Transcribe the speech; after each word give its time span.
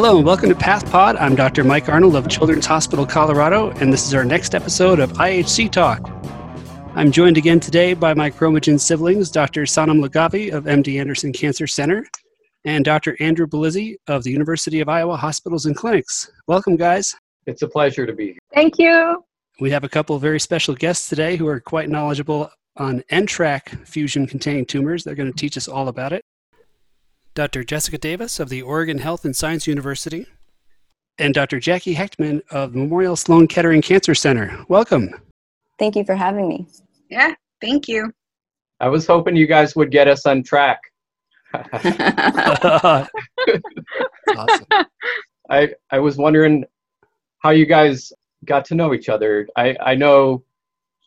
Hello 0.00 0.16
and 0.16 0.24
welcome 0.24 0.48
to 0.48 0.54
PathPod. 0.54 1.20
I'm 1.20 1.34
Dr. 1.34 1.64
Mike 1.64 1.88
Arnold 1.88 2.14
of 2.14 2.28
Children's 2.28 2.66
Hospital 2.66 3.04
Colorado, 3.04 3.70
and 3.80 3.92
this 3.92 4.06
is 4.06 4.14
our 4.14 4.24
next 4.24 4.54
episode 4.54 5.00
of 5.00 5.12
IHC 5.14 5.72
Talk. 5.72 6.08
I'm 6.94 7.10
joined 7.10 7.36
again 7.36 7.58
today 7.58 7.94
by 7.94 8.14
my 8.14 8.30
Chromogen 8.30 8.78
siblings, 8.78 9.28
Dr. 9.28 9.62
Sanam 9.62 10.00
Loghavi 10.00 10.52
of 10.52 10.66
MD 10.66 11.00
Anderson 11.00 11.32
Cancer 11.32 11.66
Center 11.66 12.06
and 12.64 12.84
Dr. 12.84 13.16
Andrew 13.18 13.48
Bellizzi 13.48 13.96
of 14.06 14.22
the 14.22 14.30
University 14.30 14.78
of 14.78 14.88
Iowa 14.88 15.16
Hospitals 15.16 15.66
and 15.66 15.74
Clinics. 15.74 16.30
Welcome, 16.46 16.76
guys. 16.76 17.12
It's 17.46 17.62
a 17.62 17.68
pleasure 17.68 18.06
to 18.06 18.12
be 18.12 18.26
here. 18.26 18.38
Thank 18.54 18.78
you. 18.78 19.24
We 19.58 19.72
have 19.72 19.82
a 19.82 19.88
couple 19.88 20.14
of 20.14 20.22
very 20.22 20.38
special 20.38 20.76
guests 20.76 21.08
today 21.08 21.34
who 21.34 21.48
are 21.48 21.58
quite 21.58 21.88
knowledgeable 21.88 22.52
on 22.76 23.02
NTRK 23.10 23.84
fusion 23.88 24.28
containing 24.28 24.66
tumors. 24.66 25.02
They're 25.02 25.16
going 25.16 25.32
to 25.32 25.36
teach 25.36 25.56
us 25.56 25.66
all 25.66 25.88
about 25.88 26.12
it. 26.12 26.22
Dr. 27.38 27.62
Jessica 27.62 27.98
Davis 27.98 28.40
of 28.40 28.48
the 28.48 28.62
Oregon 28.62 28.98
Health 28.98 29.24
and 29.24 29.36
Science 29.36 29.68
University, 29.68 30.26
and 31.18 31.32
Dr. 31.32 31.60
Jackie 31.60 31.94
Hechtman 31.94 32.40
of 32.50 32.74
Memorial 32.74 33.14
Sloan 33.14 33.46
Kettering 33.46 33.80
Cancer 33.80 34.12
Center. 34.12 34.64
Welcome. 34.68 35.14
Thank 35.78 35.94
you 35.94 36.02
for 36.04 36.16
having 36.16 36.48
me. 36.48 36.66
Yeah, 37.08 37.34
thank 37.60 37.86
you. 37.86 38.12
I 38.80 38.88
was 38.88 39.06
hoping 39.06 39.36
you 39.36 39.46
guys 39.46 39.76
would 39.76 39.92
get 39.92 40.08
us 40.08 40.26
on 40.26 40.42
track. 40.42 40.80
awesome. 44.34 44.66
I 45.48 45.68
I 45.92 46.00
was 46.00 46.16
wondering 46.16 46.64
how 47.38 47.50
you 47.50 47.66
guys 47.66 48.12
got 48.46 48.64
to 48.64 48.74
know 48.74 48.92
each 48.94 49.08
other. 49.08 49.46
I 49.54 49.76
I 49.80 49.94
know 49.94 50.42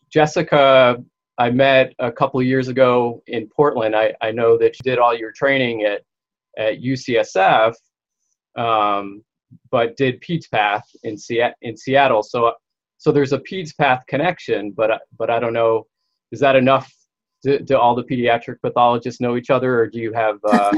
Jessica 0.10 1.04
I 1.38 1.50
met 1.50 1.94
a 2.00 2.10
couple 2.10 2.42
years 2.42 2.70
ago 2.70 3.22
in 3.28 3.50
Portland. 3.50 3.98
I, 3.98 4.14
I 4.22 4.32
know 4.32 4.58
that 4.60 4.76
you 4.76 4.84
did 4.84 4.98
all 4.98 5.14
your 5.14 5.34
training 5.34 5.84
at 5.84 6.04
at 6.58 6.82
UCSF, 6.82 7.74
um, 8.58 9.24
but 9.70 9.98
did 9.98 10.22
PEDS 10.22 10.48
Path 10.50 10.88
in, 11.04 11.18
Se- 11.18 11.54
in 11.62 11.76
Seattle. 11.78 12.24
So, 12.24 12.54
so 12.98 13.12
there's 13.12 13.34
a 13.34 13.40
PEDS 13.40 13.74
Path 13.74 14.04
connection, 14.08 14.72
but 14.72 15.02
but 15.18 15.30
I 15.30 15.40
don't 15.40 15.54
know, 15.54 15.88
is 16.32 16.40
that 16.40 16.56
enough? 16.56 16.92
Do, 17.44 17.58
do 17.58 17.76
all 17.76 17.96
the 17.96 18.04
pediatric 18.04 18.58
pathologists 18.62 19.20
know 19.20 19.36
each 19.36 19.50
other, 19.50 19.80
or 19.80 19.88
do 19.88 20.00
you 20.00 20.14
have 20.14 20.38
uh, 20.46 20.74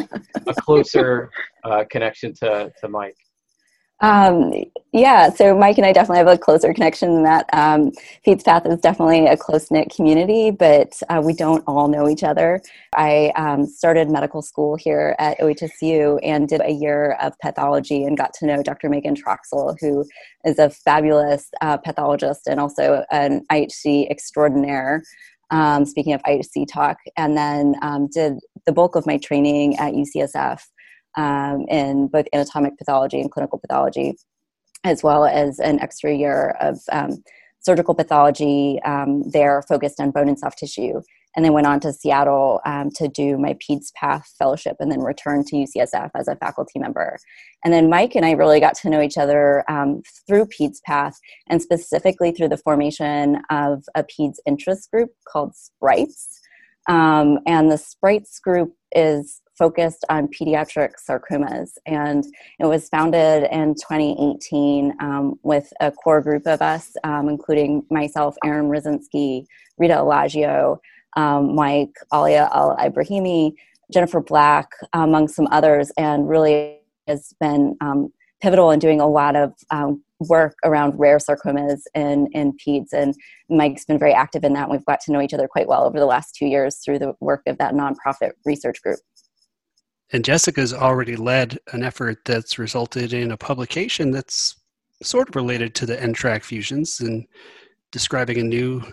a 0.48 0.54
closer 0.62 1.30
uh, 1.66 1.84
connection 1.90 2.34
to, 2.36 2.72
to 2.80 2.88
Mike? 2.88 3.18
Um, 4.04 4.52
yeah, 4.92 5.30
so 5.30 5.58
Mike 5.58 5.78
and 5.78 5.88
I 5.88 5.94
definitely 5.94 6.18
have 6.18 6.28
a 6.28 6.38
closer 6.38 6.74
connection 6.74 7.14
than 7.14 7.24
that. 7.24 7.46
Um, 7.54 7.94
PEDS 8.26 8.44
Path 8.44 8.66
is 8.66 8.82
definitely 8.82 9.28
a 9.28 9.38
close 9.38 9.72
knit 9.72 9.94
community, 9.96 10.52
but 10.52 10.92
uh, 11.08 11.22
we 11.24 11.34
don't 11.34 11.64
all 11.68 11.88
know 11.88 12.10
each 12.10 12.22
other. 12.22 12.62
I 12.94 13.32
um, 13.38 13.66
started 13.66 14.10
medical 14.10 14.42
school 14.42 14.76
here 14.76 15.16
at 15.20 15.40
OHSU 15.40 16.20
and 16.22 16.50
did 16.50 16.60
a 16.60 16.70
year 16.70 17.18
of 17.22 17.32
pathology 17.40 18.04
and 18.04 18.18
got 18.18 18.34
to 18.34 18.46
know 18.46 18.62
Dr. 18.62 18.90
Megan 18.90 19.16
Troxell, 19.16 19.78
who 19.80 20.06
is 20.44 20.60
a 20.60 20.70
fabulous 20.70 21.48
uh, 21.62 21.78
pathologist 21.78 22.48
and 22.48 22.60
also 22.60 23.06
an 23.10 23.46
IHC 23.50 24.12
extraordinaire. 24.12 25.02
Um, 25.50 25.86
speaking 25.86 26.14
of 26.14 26.22
IHC 26.24 26.66
talk, 26.68 26.98
and 27.16 27.38
then 27.38 27.76
um, 27.84 28.08
did 28.08 28.40
the 28.66 28.72
bulk 28.72 28.96
of 28.96 29.06
my 29.06 29.18
training 29.18 29.78
at 29.78 29.94
UCSF 29.94 30.62
um, 31.16 31.66
in 31.70 32.08
both 32.08 32.26
anatomic 32.34 32.78
pathology 32.78 33.20
and 33.20 33.32
clinical 33.32 33.60
pathology, 33.60 34.16
as 34.84 35.04
well 35.04 35.26
as 35.26 35.60
an 35.60 35.80
extra 35.80 36.14
year 36.14 36.56
of 36.60 36.80
um, 36.92 37.24
surgical 37.64 37.96
pathology 37.96 38.80
um, 38.84 39.24
there 39.30 39.62
focused 39.64 40.00
on 40.00 40.12
bone 40.12 40.28
and 40.28 40.40
soft 40.40 40.60
tissue. 40.60 41.02
And 41.36 41.44
then 41.44 41.54
went 41.54 41.66
on 41.66 41.80
to 41.80 41.92
Seattle 41.92 42.62
um, 42.64 42.92
to 42.92 43.08
do 43.08 43.40
my 43.40 43.56
PEDS 43.56 43.92
Path 43.96 44.32
fellowship 44.38 44.76
and 44.80 44.92
then 44.92 45.02
returned 45.02 45.48
to 45.48 45.56
UCSF 45.56 46.12
as 46.14 46.28
a 46.28 46.36
faculty 46.36 46.78
member. 46.78 47.18
And 47.66 47.74
then 47.74 47.90
Mike 47.90 48.14
and 48.14 48.24
I 48.24 48.34
really 48.34 48.60
got 48.60 48.76
to 48.76 48.90
know 48.92 49.02
each 49.02 49.18
other 49.18 49.64
um, 49.68 50.04
through 50.28 50.46
PEDS 50.46 50.82
Path 50.86 51.18
and 51.48 51.60
specifically 51.60 52.34
through 52.34 52.50
the 52.50 52.58
formation 52.58 53.42
of 53.50 53.84
a 53.96 54.04
PEDS 54.04 54.38
interest 54.46 54.92
group 54.92 55.10
called 55.28 55.56
Sprites. 55.56 56.40
Um, 56.88 57.40
and 57.48 57.72
the 57.72 57.80
Sprites 57.80 58.40
group 58.40 58.76
is 58.92 59.42
focused 59.58 60.04
on 60.10 60.28
pediatric 60.28 60.92
sarcomas. 61.08 61.72
And 61.86 62.24
it 62.60 62.66
was 62.66 62.90
founded 62.90 63.48
in 63.52 63.76
2018 63.76 64.94
um, 65.00 65.36
with 65.44 65.72
a 65.80 65.92
core 65.92 66.22
group 66.22 66.48
of 66.48 66.62
us, 66.62 66.96
um, 67.04 67.30
including 67.30 67.86
myself, 67.90 68.36
Erin 68.44 68.70
Rudzinski, 68.70 69.46
Rita 69.78 69.96
Alaggio, 69.96 70.78
um, 71.16 71.56
Mike, 71.56 71.96
Alyaa 72.12 72.50
Al-Ibraheemi, 72.54 73.54
Jennifer 73.92 74.22
Black, 74.22 74.70
among 74.94 75.28
some 75.28 75.48
others, 75.52 75.92
and 75.98 76.28
really 76.28 76.80
has 77.08 77.34
been 77.40 77.76
um, 77.82 78.12
pivotal 78.42 78.72
in 78.72 78.80
doing 78.80 79.00
a 79.00 79.08
lot 79.08 79.36
of 79.36 79.54
um, 79.72 80.04
work 80.20 80.56
around 80.64 80.98
rare 80.98 81.18
sarcomas 81.18 81.82
in, 81.94 82.28
in 82.34 82.54
PEDS. 82.54 82.94
And 82.94 83.14
Mike's 83.50 83.86
been 83.86 84.00
very 84.00 84.14
active 84.14 84.44
in 84.44 84.54
that. 84.54 84.70
We've 84.70 84.86
got 84.86 85.00
to 85.02 85.12
know 85.12 85.22
each 85.22 85.34
other 85.34 85.48
quite 85.48 85.68
well 85.68 85.84
over 85.84 86.00
the 86.00 86.06
last 86.06 86.36
two 86.36 86.46
years 86.46 86.80
through 86.84 87.00
the 87.00 87.14
work 87.20 87.42
of 87.48 87.58
that 87.58 87.74
nonprofit 87.74 88.32
research 88.46 88.82
group. 88.82 89.00
And 90.14 90.24
Jessica's 90.24 90.74
already 90.74 91.16
led 91.16 91.58
an 91.72 91.82
effort 91.82 92.20
that's 92.24 92.60
resulted 92.60 93.14
in 93.14 93.32
a 93.32 93.38
publication 93.38 94.12
that's 94.12 94.56
sort 95.02 95.28
of 95.28 95.36
related 95.36 95.74
to 95.76 95.88
the 95.88 95.98
NTRK 95.98 96.44
fusions 96.44 97.00
and 97.00 97.26
describing 97.92 98.38
a 98.38 98.44
new 98.44 98.84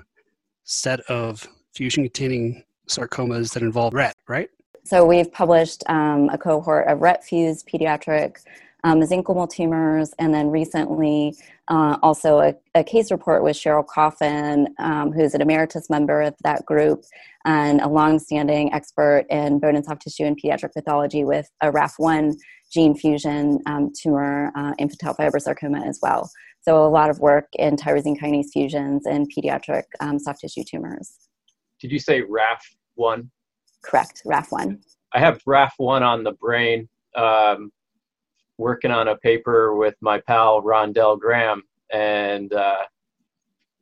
set 0.64 1.00
of 1.00 1.46
fusion 1.74 2.04
containing 2.04 2.64
sarcomas 2.88 3.52
that 3.52 3.62
involve 3.62 3.92
RET, 3.92 4.16
right? 4.28 4.48
So 4.84 5.04
we've 5.04 5.30
published 5.30 5.84
um, 5.90 6.30
a 6.30 6.38
cohort 6.38 6.88
of 6.88 7.02
RET 7.02 7.22
fused 7.22 7.68
pediatric 7.68 8.38
um, 8.82 8.98
mesenchymal 8.98 9.50
tumors, 9.50 10.14
and 10.18 10.32
then 10.32 10.50
recently 10.50 11.36
uh, 11.70 11.96
also 12.02 12.40
a, 12.40 12.54
a, 12.74 12.82
case 12.82 13.12
report 13.12 13.44
with 13.44 13.56
Cheryl 13.56 13.86
Coffin, 13.86 14.66
um, 14.80 15.12
who's 15.12 15.34
an 15.34 15.40
emeritus 15.40 15.88
member 15.88 16.20
of 16.20 16.34
that 16.42 16.66
group 16.66 17.04
and 17.44 17.80
a 17.80 17.88
longstanding 17.88 18.72
expert 18.72 19.24
in 19.30 19.60
bone 19.60 19.76
and 19.76 19.84
soft 19.84 20.02
tissue 20.02 20.24
and 20.24 20.36
pediatric 20.36 20.72
pathology 20.74 21.24
with 21.24 21.48
a 21.62 21.70
RAF1 21.70 22.34
gene 22.72 22.96
fusion 22.96 23.60
um, 23.66 23.92
tumor, 23.96 24.50
uh, 24.56 24.72
infantile 24.78 25.14
fibrosarcoma 25.14 25.86
as 25.86 26.00
well. 26.02 26.28
So 26.62 26.84
a 26.84 26.90
lot 26.90 27.08
of 27.08 27.20
work 27.20 27.46
in 27.54 27.76
tyrosine 27.76 28.18
kinase 28.18 28.50
fusions 28.52 29.06
and 29.06 29.30
pediatric 29.32 29.84
um, 30.00 30.18
soft 30.18 30.40
tissue 30.40 30.64
tumors. 30.68 31.14
Did 31.80 31.92
you 31.92 32.00
say 32.00 32.22
RAF1? 32.22 33.28
Correct, 33.82 34.22
RAF1. 34.26 34.78
I 35.12 35.18
have 35.20 35.42
RAF1 35.44 36.02
on 36.02 36.24
the 36.24 36.32
brain. 36.32 36.88
Um, 37.16 37.70
working 38.60 38.90
on 38.90 39.08
a 39.08 39.16
paper 39.16 39.74
with 39.74 39.94
my 40.02 40.20
pal 40.20 40.62
Rondell 40.62 41.18
Graham, 41.18 41.62
and 41.92 42.52
uh, 42.52 42.82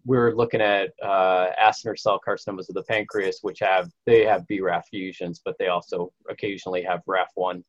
we 0.06 0.16
are 0.16 0.34
looking 0.34 0.60
at 0.60 0.90
uh, 1.02 1.48
acinar 1.60 1.98
cell 1.98 2.20
carcinomas 2.26 2.68
of 2.68 2.76
the 2.76 2.84
pancreas, 2.84 3.40
which 3.42 3.58
have 3.58 3.90
they 4.06 4.24
have 4.24 4.46
BRAF 4.50 4.84
fusions, 4.88 5.42
but 5.44 5.56
they 5.58 5.66
also 5.66 6.12
occasionally 6.30 6.82
have 6.82 7.02
RAF1. 7.06 7.62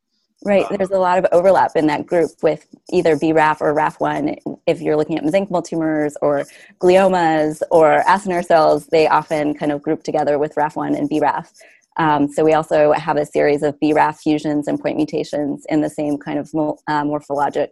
Right, 0.45 0.63
uh, 0.63 0.77
there's 0.77 0.91
a 0.91 0.99
lot 0.99 1.17
of 1.17 1.25
overlap 1.33 1.75
in 1.75 1.87
that 1.87 2.05
group 2.05 2.29
with 2.41 2.65
either 2.91 3.17
BRAF 3.17 3.59
or 3.59 3.73
RAF1. 3.73 4.37
If 4.67 4.79
you're 4.79 4.95
looking 4.95 5.17
at 5.17 5.23
mesenchymal 5.25 5.65
tumors 5.65 6.15
or 6.21 6.45
gliomas 6.79 7.61
or 7.71 8.03
acinar 8.07 8.45
cells, 8.45 8.87
they 8.87 9.07
often 9.07 9.53
kind 9.55 9.71
of 9.73 9.81
group 9.81 10.03
together 10.03 10.39
with 10.39 10.55
RAF1 10.55 10.97
and 10.97 11.09
BRAF. 11.09 11.51
Um, 11.99 12.31
so 12.31 12.45
we 12.45 12.53
also 12.53 12.93
have 12.93 13.17
a 13.17 13.25
series 13.25 13.61
of 13.61 13.77
BRAF 13.79 14.19
fusions 14.19 14.67
and 14.67 14.79
point 14.79 14.95
mutations 14.95 15.65
in 15.67 15.81
the 15.81 15.89
same 15.89 16.17
kind 16.17 16.39
of 16.39 16.49
uh, 16.55 17.03
morphologic 17.03 17.67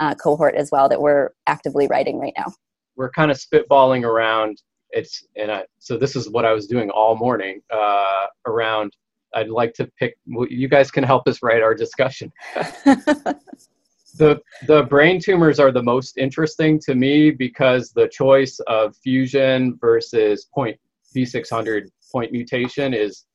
uh, 0.00 0.14
cohort 0.14 0.54
as 0.54 0.70
well 0.72 0.88
that 0.88 1.00
we're 1.00 1.30
actively 1.46 1.86
writing 1.86 2.18
right 2.18 2.32
now. 2.36 2.52
We're 2.96 3.10
kind 3.10 3.30
of 3.30 3.38
spitballing 3.38 4.04
around. 4.04 4.62
It's 4.90 5.26
and 5.36 5.52
I, 5.52 5.64
so 5.78 5.98
this 5.98 6.16
is 6.16 6.30
what 6.30 6.46
I 6.46 6.52
was 6.52 6.66
doing 6.66 6.88
all 6.90 7.16
morning 7.16 7.60
uh, 7.70 8.26
around. 8.46 8.96
I'd 9.34 9.50
like 9.50 9.74
to 9.74 9.90
pick. 9.98 10.16
You 10.26 10.68
guys 10.68 10.90
can 10.90 11.04
help 11.04 11.28
us 11.28 11.42
write 11.42 11.62
our 11.62 11.74
discussion. 11.74 12.32
the 12.54 14.40
the 14.66 14.84
brain 14.84 15.20
tumors 15.20 15.60
are 15.60 15.70
the 15.70 15.82
most 15.82 16.16
interesting 16.16 16.80
to 16.86 16.94
me 16.94 17.30
because 17.30 17.90
the 17.90 18.08
choice 18.08 18.58
of 18.66 18.96
fusion 18.96 19.76
versus 19.78 20.46
point 20.54 20.78
V600 21.14 21.90
point 22.10 22.32
mutation 22.32 22.94
is 22.94 23.26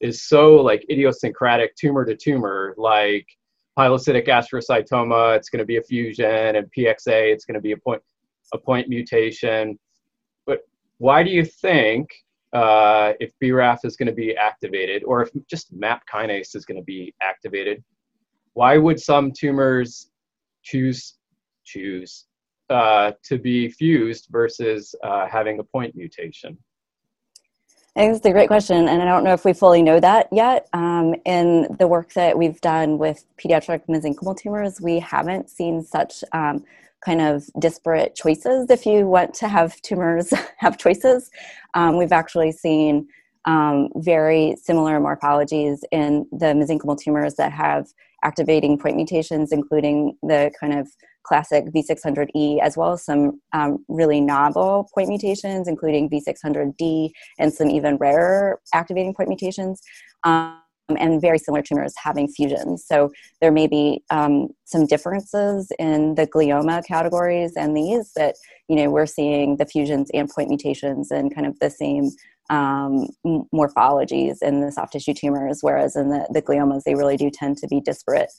is 0.00 0.22
so 0.22 0.56
like 0.56 0.84
idiosyncratic 0.90 1.76
tumor 1.76 2.04
to 2.04 2.16
tumor, 2.16 2.74
like 2.76 3.26
pilocytic 3.78 4.28
astrocytoma, 4.28 5.36
it's 5.36 5.48
going 5.48 5.60
to 5.60 5.64
be 5.64 5.76
a 5.76 5.82
fusion, 5.82 6.56
and 6.56 6.66
PXA, 6.76 7.32
it's 7.32 7.44
going 7.44 7.54
to 7.54 7.60
be 7.60 7.72
a 7.72 7.76
point 7.76 8.02
a 8.52 8.58
point 8.58 8.88
mutation. 8.88 9.78
But 10.46 10.60
why 10.98 11.22
do 11.22 11.30
you 11.30 11.44
think 11.44 12.08
uh, 12.52 13.12
if 13.20 13.32
BRAF 13.42 13.78
is 13.84 13.96
going 13.96 14.08
to 14.08 14.14
be 14.14 14.36
activated, 14.36 15.04
or 15.04 15.22
if 15.22 15.30
just 15.48 15.72
MAP 15.72 16.02
kinase 16.12 16.56
is 16.56 16.64
going 16.64 16.80
to 16.80 16.84
be 16.84 17.14
activated, 17.22 17.82
why 18.54 18.76
would 18.76 19.00
some 19.00 19.32
tumors 19.32 20.10
choose 20.62 21.14
choose 21.64 22.26
uh, 22.70 23.12
to 23.24 23.38
be 23.38 23.68
fused 23.68 24.26
versus 24.30 24.94
uh, 25.04 25.26
having 25.28 25.60
a 25.60 25.64
point 25.64 25.94
mutation? 25.94 26.58
I 27.96 28.06
think 28.06 28.24
a 28.24 28.30
great 28.30 28.46
question, 28.46 28.88
and 28.88 29.02
I 29.02 29.04
don't 29.04 29.24
know 29.24 29.32
if 29.32 29.44
we 29.44 29.52
fully 29.52 29.82
know 29.82 29.98
that 29.98 30.28
yet. 30.30 30.68
Um, 30.72 31.16
in 31.24 31.66
the 31.80 31.88
work 31.88 32.12
that 32.12 32.38
we've 32.38 32.60
done 32.60 32.98
with 32.98 33.24
pediatric 33.36 33.82
mesenchymal 33.88 34.38
tumors, 34.38 34.80
we 34.80 35.00
haven't 35.00 35.50
seen 35.50 35.82
such 35.82 36.22
um, 36.32 36.64
kind 37.04 37.20
of 37.20 37.50
disparate 37.58 38.14
choices. 38.14 38.70
If 38.70 38.86
you 38.86 39.08
want 39.08 39.34
to 39.34 39.48
have 39.48 39.82
tumors 39.82 40.32
have 40.58 40.78
choices, 40.78 41.32
um, 41.74 41.98
we've 41.98 42.12
actually 42.12 42.52
seen 42.52 43.08
um, 43.44 43.88
very 43.96 44.54
similar 44.62 45.00
morphologies 45.00 45.80
in 45.90 46.26
the 46.30 46.46
mesenchymal 46.46 47.00
tumors 47.00 47.34
that 47.34 47.50
have 47.50 47.88
activating 48.22 48.78
point 48.78 48.94
mutations, 48.94 49.50
including 49.50 50.16
the 50.22 50.52
kind 50.60 50.78
of 50.78 50.88
classic 51.24 51.66
V600E, 51.66 52.60
as 52.60 52.76
well 52.76 52.92
as 52.92 53.04
some 53.04 53.40
um, 53.52 53.84
really 53.88 54.20
novel 54.20 54.88
point 54.94 55.08
mutations, 55.08 55.68
including 55.68 56.08
V600D 56.10 57.10
and 57.38 57.52
some 57.52 57.70
even 57.70 57.96
rarer 57.96 58.60
activating 58.74 59.14
point 59.14 59.28
mutations. 59.28 59.80
Um, 60.24 60.60
and 60.98 61.20
very 61.20 61.38
similar 61.38 61.62
tumors 61.62 61.94
having 61.96 62.28
fusions. 62.28 62.84
So 62.84 63.10
there 63.40 63.52
may 63.52 63.66
be 63.66 64.02
um, 64.10 64.48
some 64.64 64.86
differences 64.86 65.70
in 65.78 66.14
the 66.14 66.26
glioma 66.26 66.84
categories 66.84 67.52
and 67.56 67.76
these 67.76 68.12
that, 68.16 68.34
you 68.68 68.76
know, 68.76 68.90
we're 68.90 69.06
seeing 69.06 69.56
the 69.56 69.66
fusions 69.66 70.10
and 70.12 70.28
point 70.28 70.48
mutations 70.48 71.10
and 71.10 71.34
kind 71.34 71.46
of 71.46 71.58
the 71.60 71.70
same 71.70 72.10
um, 72.50 73.08
morphologies 73.54 74.38
in 74.42 74.60
the 74.60 74.72
soft 74.72 74.92
tissue 74.92 75.14
tumors, 75.14 75.58
whereas 75.60 75.94
in 75.94 76.08
the, 76.08 76.26
the 76.30 76.42
gliomas, 76.42 76.82
they 76.82 76.94
really 76.94 77.16
do 77.16 77.30
tend 77.30 77.56
to 77.58 77.68
be 77.68 77.80
disparate. 77.80 78.30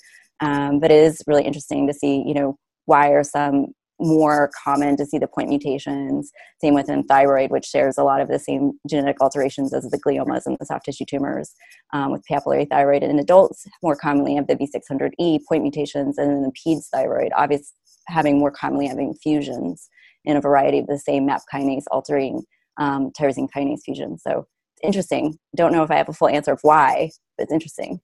Um, 0.42 0.80
but 0.80 0.92
it 0.92 0.98
is 0.98 1.24
really 1.28 1.46
interesting 1.46 1.88
to 1.88 1.94
see, 1.94 2.24
you 2.26 2.34
know, 2.34 2.58
why 2.86 3.10
are 3.10 3.24
some 3.24 3.68
more 4.02 4.50
common 4.64 4.98
to 4.98 5.06
see 5.06 5.20
the 5.20 5.28
point 5.28 5.48
mutations. 5.48 6.32
Same 6.60 6.74
within 6.74 7.04
thyroid, 7.04 7.52
which 7.52 7.66
shares 7.66 7.98
a 7.98 8.04
lot 8.04 8.20
of 8.20 8.28
the 8.28 8.40
same 8.40 8.72
genetic 8.90 9.22
alterations 9.22 9.74
as 9.74 9.84
the 9.84 10.00
gliomas 10.00 10.42
and 10.46 10.58
the 10.60 10.66
soft 10.66 10.86
tissue 10.86 11.06
tumors. 11.08 11.54
Um, 11.94 12.12
with 12.12 12.24
papillary 12.30 12.68
thyroid 12.70 13.04
in 13.04 13.20
adults, 13.20 13.64
more 13.84 13.96
commonly 13.96 14.36
have 14.36 14.48
the 14.48 14.56
V600E 14.56 15.40
point 15.48 15.62
mutations, 15.62 16.18
and 16.18 16.32
then 16.32 16.42
the 16.42 16.52
PEDS 16.52 16.88
thyroid, 16.92 17.32
obviously 17.36 17.68
having 18.08 18.40
more 18.40 18.52
commonly 18.52 18.88
having 18.88 19.14
fusions 19.14 19.88
in 20.26 20.36
a 20.36 20.42
variety 20.42 20.80
of 20.80 20.88
the 20.88 21.00
same 21.00 21.26
MAP 21.26 21.42
kinase 21.54 21.84
altering 21.92 22.42
um, 22.78 23.12
tyrosine 23.18 23.48
kinase 23.56 23.82
fusions. 23.86 24.22
So 24.26 24.48
it's 24.76 24.86
interesting. 24.86 25.38
Don't 25.56 25.72
know 25.72 25.84
if 25.84 25.92
I 25.92 25.96
have 25.96 26.10
a 26.10 26.14
full 26.14 26.28
answer 26.28 26.54
of 26.54 26.60
why, 26.64 27.12
but 27.38 27.44
it's 27.44 27.54
interesting. 27.54 28.00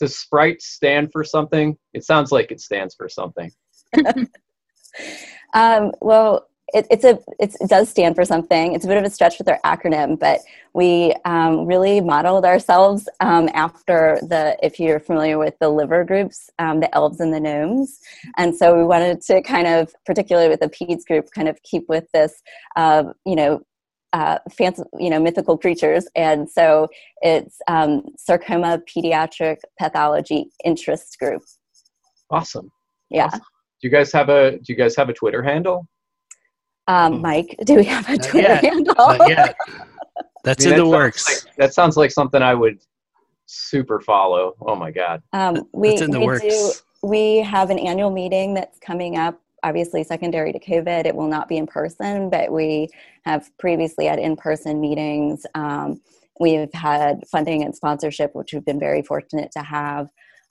Does 0.00 0.18
Sprite 0.18 0.60
stand 0.60 1.10
for 1.12 1.22
something? 1.22 1.76
It 1.94 2.04
sounds 2.04 2.32
like 2.32 2.50
it 2.50 2.60
stands 2.60 2.94
for 2.96 3.08
something. 3.08 3.52
um, 5.54 5.92
well, 6.00 6.46
it, 6.74 6.86
it's 6.90 7.04
a 7.04 7.18
it's, 7.38 7.60
it 7.60 7.68
does 7.68 7.88
stand 7.88 8.14
for 8.14 8.24
something. 8.24 8.74
It's 8.74 8.84
a 8.84 8.88
bit 8.88 8.96
of 8.96 9.04
a 9.04 9.10
stretch 9.10 9.38
with 9.38 9.48
our 9.48 9.60
acronym, 9.64 10.18
but 10.18 10.40
we 10.74 11.14
um, 11.24 11.66
really 11.66 12.00
modeled 12.00 12.44
ourselves 12.46 13.08
um, 13.20 13.48
after 13.52 14.18
the. 14.22 14.56
If 14.62 14.80
you're 14.80 15.00
familiar 15.00 15.38
with 15.38 15.58
the 15.60 15.68
liver 15.68 16.04
groups, 16.04 16.50
um, 16.58 16.80
the 16.80 16.94
elves 16.94 17.20
and 17.20 17.32
the 17.32 17.40
gnomes, 17.40 18.00
and 18.38 18.54
so 18.54 18.76
we 18.76 18.84
wanted 18.84 19.20
to 19.22 19.42
kind 19.42 19.66
of, 19.66 19.94
particularly 20.06 20.48
with 20.48 20.60
the 20.60 20.68
peds 20.68 21.04
group, 21.04 21.30
kind 21.34 21.48
of 21.48 21.62
keep 21.62 21.88
with 21.88 22.10
this, 22.14 22.42
uh, 22.76 23.04
you 23.26 23.36
know, 23.36 23.60
uh, 24.14 24.38
fancy, 24.50 24.82
you 24.98 25.10
know, 25.10 25.20
mythical 25.20 25.58
creatures, 25.58 26.06
and 26.16 26.48
so 26.48 26.88
it's 27.20 27.58
um, 27.68 28.02
sarcoma 28.16 28.80
pediatric 28.88 29.58
pathology 29.78 30.46
interest 30.64 31.18
group. 31.18 31.42
Awesome. 32.30 32.70
Yeah. 33.10 33.26
Awesome. 33.26 33.40
Do 33.82 33.88
you 33.88 33.90
guys 33.92 34.12
have 34.12 34.28
a 34.28 34.52
Do 34.52 34.64
you 34.68 34.76
guys 34.76 34.94
have 34.96 35.08
a 35.08 35.12
Twitter 35.12 35.42
handle? 35.42 35.86
Um, 36.88 37.14
hmm. 37.16 37.20
Mike, 37.22 37.56
do 37.64 37.74
we 37.74 37.84
have 37.84 38.08
a 38.08 38.16
Not 38.16 38.22
Twitter 38.28 38.48
yet. 38.48 38.64
handle? 38.64 38.94
Not 38.96 39.28
yet. 39.28 39.56
That's 40.44 40.64
I 40.66 40.70
mean, 40.70 40.78
in 40.78 40.84
the 40.84 40.90
works. 40.90 41.44
Like, 41.46 41.56
that 41.56 41.74
sounds 41.74 41.96
like 41.96 42.10
something 42.10 42.42
I 42.42 42.54
would 42.54 42.78
super 43.46 44.00
follow. 44.00 44.54
Oh 44.62 44.74
my 44.76 44.90
god. 44.90 45.22
Um, 45.32 45.68
we 45.72 45.90
It's 45.90 46.02
in 46.02 46.10
the 46.10 46.20
we 46.20 46.26
works. 46.26 46.42
do. 46.42 46.72
We 47.02 47.38
have 47.38 47.70
an 47.70 47.78
annual 47.78 48.10
meeting 48.10 48.54
that's 48.54 48.78
coming 48.78 49.16
up. 49.18 49.40
Obviously, 49.64 50.02
secondary 50.04 50.52
to 50.52 50.58
COVID, 50.58 51.06
it 51.06 51.14
will 51.14 51.28
not 51.28 51.48
be 51.48 51.56
in 51.56 51.66
person, 51.66 52.30
but 52.30 52.50
we 52.52 52.88
have 53.24 53.50
previously 53.58 54.06
had 54.06 54.18
in-person 54.18 54.80
meetings. 54.80 55.46
Um, 55.54 56.00
we've 56.40 56.72
had 56.72 57.22
funding 57.30 57.62
and 57.62 57.74
sponsorship, 57.74 58.34
which 58.34 58.52
we've 58.52 58.64
been 58.64 58.80
very 58.80 59.02
fortunate 59.02 59.52
to 59.52 59.62
have, 59.62 60.08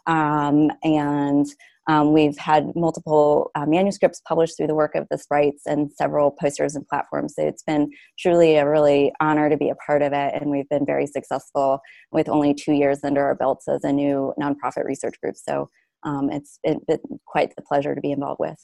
um, 0.07 0.71
and 0.83 1.45
um, 1.87 2.13
we've 2.13 2.37
had 2.37 2.75
multiple 2.75 3.51
uh, 3.55 3.65
manuscripts 3.65 4.21
published 4.27 4.57
through 4.57 4.67
the 4.67 4.75
work 4.75 4.95
of 4.95 5.07
the 5.09 5.17
sprites 5.17 5.63
and 5.65 5.91
several 5.91 6.31
posters 6.31 6.75
and 6.75 6.87
platforms. 6.87 7.35
So 7.35 7.47
it's 7.47 7.63
been 7.63 7.91
truly 8.19 8.57
a 8.57 8.69
really 8.69 9.11
honor 9.19 9.49
to 9.49 9.57
be 9.57 9.69
a 9.69 9.75
part 9.75 10.01
of 10.01 10.13
it, 10.13 10.33
and 10.35 10.51
we've 10.51 10.69
been 10.69 10.85
very 10.85 11.07
successful 11.07 11.81
with 12.11 12.29
only 12.29 12.53
two 12.53 12.73
years 12.73 12.99
under 13.03 13.23
our 13.23 13.35
belts 13.35 13.67
as 13.67 13.83
a 13.83 13.91
new 13.91 14.33
nonprofit 14.39 14.85
research 14.85 15.19
group. 15.21 15.35
So 15.37 15.69
um, 16.03 16.29
it's 16.31 16.59
been, 16.63 16.81
been 16.87 16.99
quite 17.25 17.55
the 17.55 17.61
pleasure 17.61 17.95
to 17.95 18.01
be 18.01 18.11
involved 18.11 18.39
with. 18.39 18.57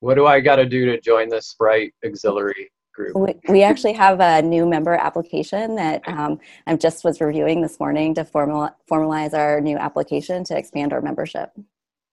What 0.00 0.14
do 0.14 0.26
I 0.26 0.40
got 0.40 0.56
to 0.56 0.66
do 0.66 0.86
to 0.86 1.00
join 1.00 1.28
the 1.28 1.42
Sprite 1.42 1.92
Auxiliary 2.04 2.70
group? 2.94 3.16
We, 3.16 3.34
we 3.48 3.62
actually 3.62 3.92
have 3.94 4.20
a 4.20 4.40
new 4.40 4.66
member 4.66 4.94
application 4.94 5.74
that 5.76 6.06
um, 6.08 6.40
I 6.66 6.76
just 6.76 7.04
was 7.04 7.20
reviewing 7.20 7.60
this 7.60 7.78
morning 7.78 8.14
to 8.14 8.24
formal, 8.24 8.70
formalize 8.90 9.34
our 9.34 9.60
new 9.60 9.76
application 9.76 10.42
to 10.44 10.56
expand 10.56 10.94
our 10.94 11.02
membership. 11.02 11.50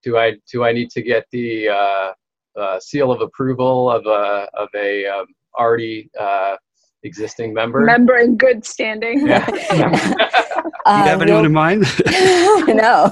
Do 0.08 0.16
I 0.16 0.36
do 0.50 0.64
I 0.64 0.72
need 0.72 0.88
to 0.92 1.02
get 1.02 1.26
the 1.32 1.68
uh, 1.68 2.12
uh, 2.58 2.80
seal 2.80 3.12
of 3.12 3.20
approval 3.20 3.90
of 3.90 4.06
a 4.06 4.48
of 4.54 4.68
a 4.74 5.04
um, 5.06 5.26
already 5.58 6.08
uh, 6.18 6.56
existing 7.02 7.52
member? 7.52 7.80
Member 7.80 8.16
in 8.16 8.38
good 8.38 8.64
standing. 8.64 9.26
Yeah. 9.26 9.46
you 9.76 10.64
Uh, 10.86 11.04
have 11.04 11.20
anyone 11.20 11.42
we'll- 11.42 11.46
in 11.46 11.52
mind? 11.52 11.84
no, 12.68 13.10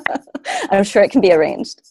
I'm 0.70 0.82
sure 0.84 1.02
it 1.02 1.10
can 1.10 1.20
be 1.20 1.30
arranged. 1.32 1.82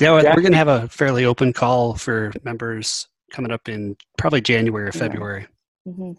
yeah, 0.00 0.12
we're, 0.12 0.22
we're 0.34 0.40
going 0.46 0.52
to 0.52 0.56
have 0.64 0.68
a 0.68 0.88
fairly 0.88 1.26
open 1.26 1.52
call 1.52 1.94
for 1.94 2.32
members 2.42 3.06
coming 3.30 3.52
up 3.52 3.68
in 3.68 3.94
probably 4.16 4.40
January 4.40 4.84
or 4.84 4.92
Yeah. 4.94 4.98
February. 5.00 5.46
Mhm. 5.86 6.16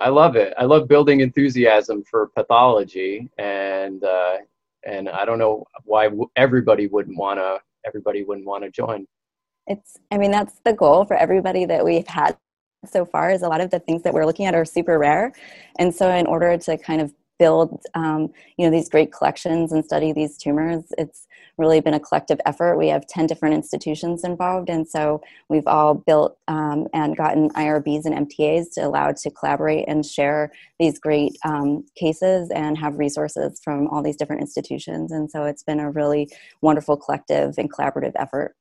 I 0.00 0.08
love 0.08 0.34
it. 0.34 0.52
I 0.58 0.64
love 0.64 0.88
building 0.88 1.20
enthusiasm 1.20 2.02
for 2.10 2.26
pathology, 2.34 3.30
and 3.38 4.02
uh, 4.02 4.38
and 4.86 5.08
I 5.08 5.24
don't 5.24 5.38
know 5.38 5.64
why 5.84 6.10
everybody 6.36 6.86
wouldn't 6.86 7.16
want 7.16 7.38
to. 7.38 7.60
Everybody 7.86 8.24
wouldn't 8.24 8.46
want 8.46 8.64
to 8.64 8.70
join. 8.70 9.06
It's, 9.66 9.98
I 10.10 10.18
mean, 10.18 10.30
that's 10.30 10.60
the 10.64 10.72
goal 10.72 11.04
for 11.04 11.16
everybody 11.16 11.64
that 11.66 11.84
we've 11.84 12.06
had 12.06 12.36
so 12.86 13.04
far. 13.04 13.30
Is 13.30 13.42
a 13.42 13.48
lot 13.48 13.60
of 13.60 13.70
the 13.70 13.78
things 13.78 14.02
that 14.02 14.12
we're 14.12 14.26
looking 14.26 14.46
at 14.46 14.54
are 14.54 14.64
super 14.64 14.98
rare, 14.98 15.32
and 15.78 15.94
so 15.94 16.10
in 16.10 16.26
order 16.26 16.56
to 16.56 16.78
kind 16.78 17.00
of 17.00 17.12
build, 17.38 17.82
um, 17.94 18.32
you 18.56 18.64
know, 18.64 18.70
these 18.70 18.88
great 18.88 19.12
collections 19.12 19.72
and 19.72 19.84
study 19.84 20.12
these 20.12 20.36
tumors, 20.36 20.84
it's 20.98 21.26
really 21.56 21.80
been 21.80 21.94
a 21.94 22.00
collective 22.00 22.40
effort. 22.46 22.76
We 22.76 22.88
have 22.88 23.06
ten 23.06 23.26
different 23.26 23.54
institutions 23.54 24.24
involved, 24.24 24.68
and 24.68 24.86
so 24.88 25.20
we've 25.48 25.66
all 25.66 25.94
built 25.94 26.38
um, 26.48 26.86
and 26.92 27.16
gotten 27.16 27.50
IRBs 27.50 28.04
and 28.04 28.28
MTAs 28.28 28.72
to 28.74 28.82
allow 28.82 29.12
to 29.12 29.30
collaborate 29.30 29.84
and 29.88 30.04
share 30.04 30.52
these 30.78 30.98
great 30.98 31.36
um, 31.44 31.84
cases 31.96 32.50
and 32.50 32.78
have 32.78 32.98
resources 32.98 33.60
from 33.62 33.88
all 33.88 34.02
these 34.02 34.16
different 34.16 34.42
institutions. 34.42 35.12
And 35.12 35.30
so 35.30 35.44
it's 35.44 35.62
been 35.62 35.80
a 35.80 35.90
really 35.90 36.28
wonderful 36.60 36.96
collective 36.96 37.54
and 37.58 37.72
collaborative 37.72 38.12
effort. 38.16 38.54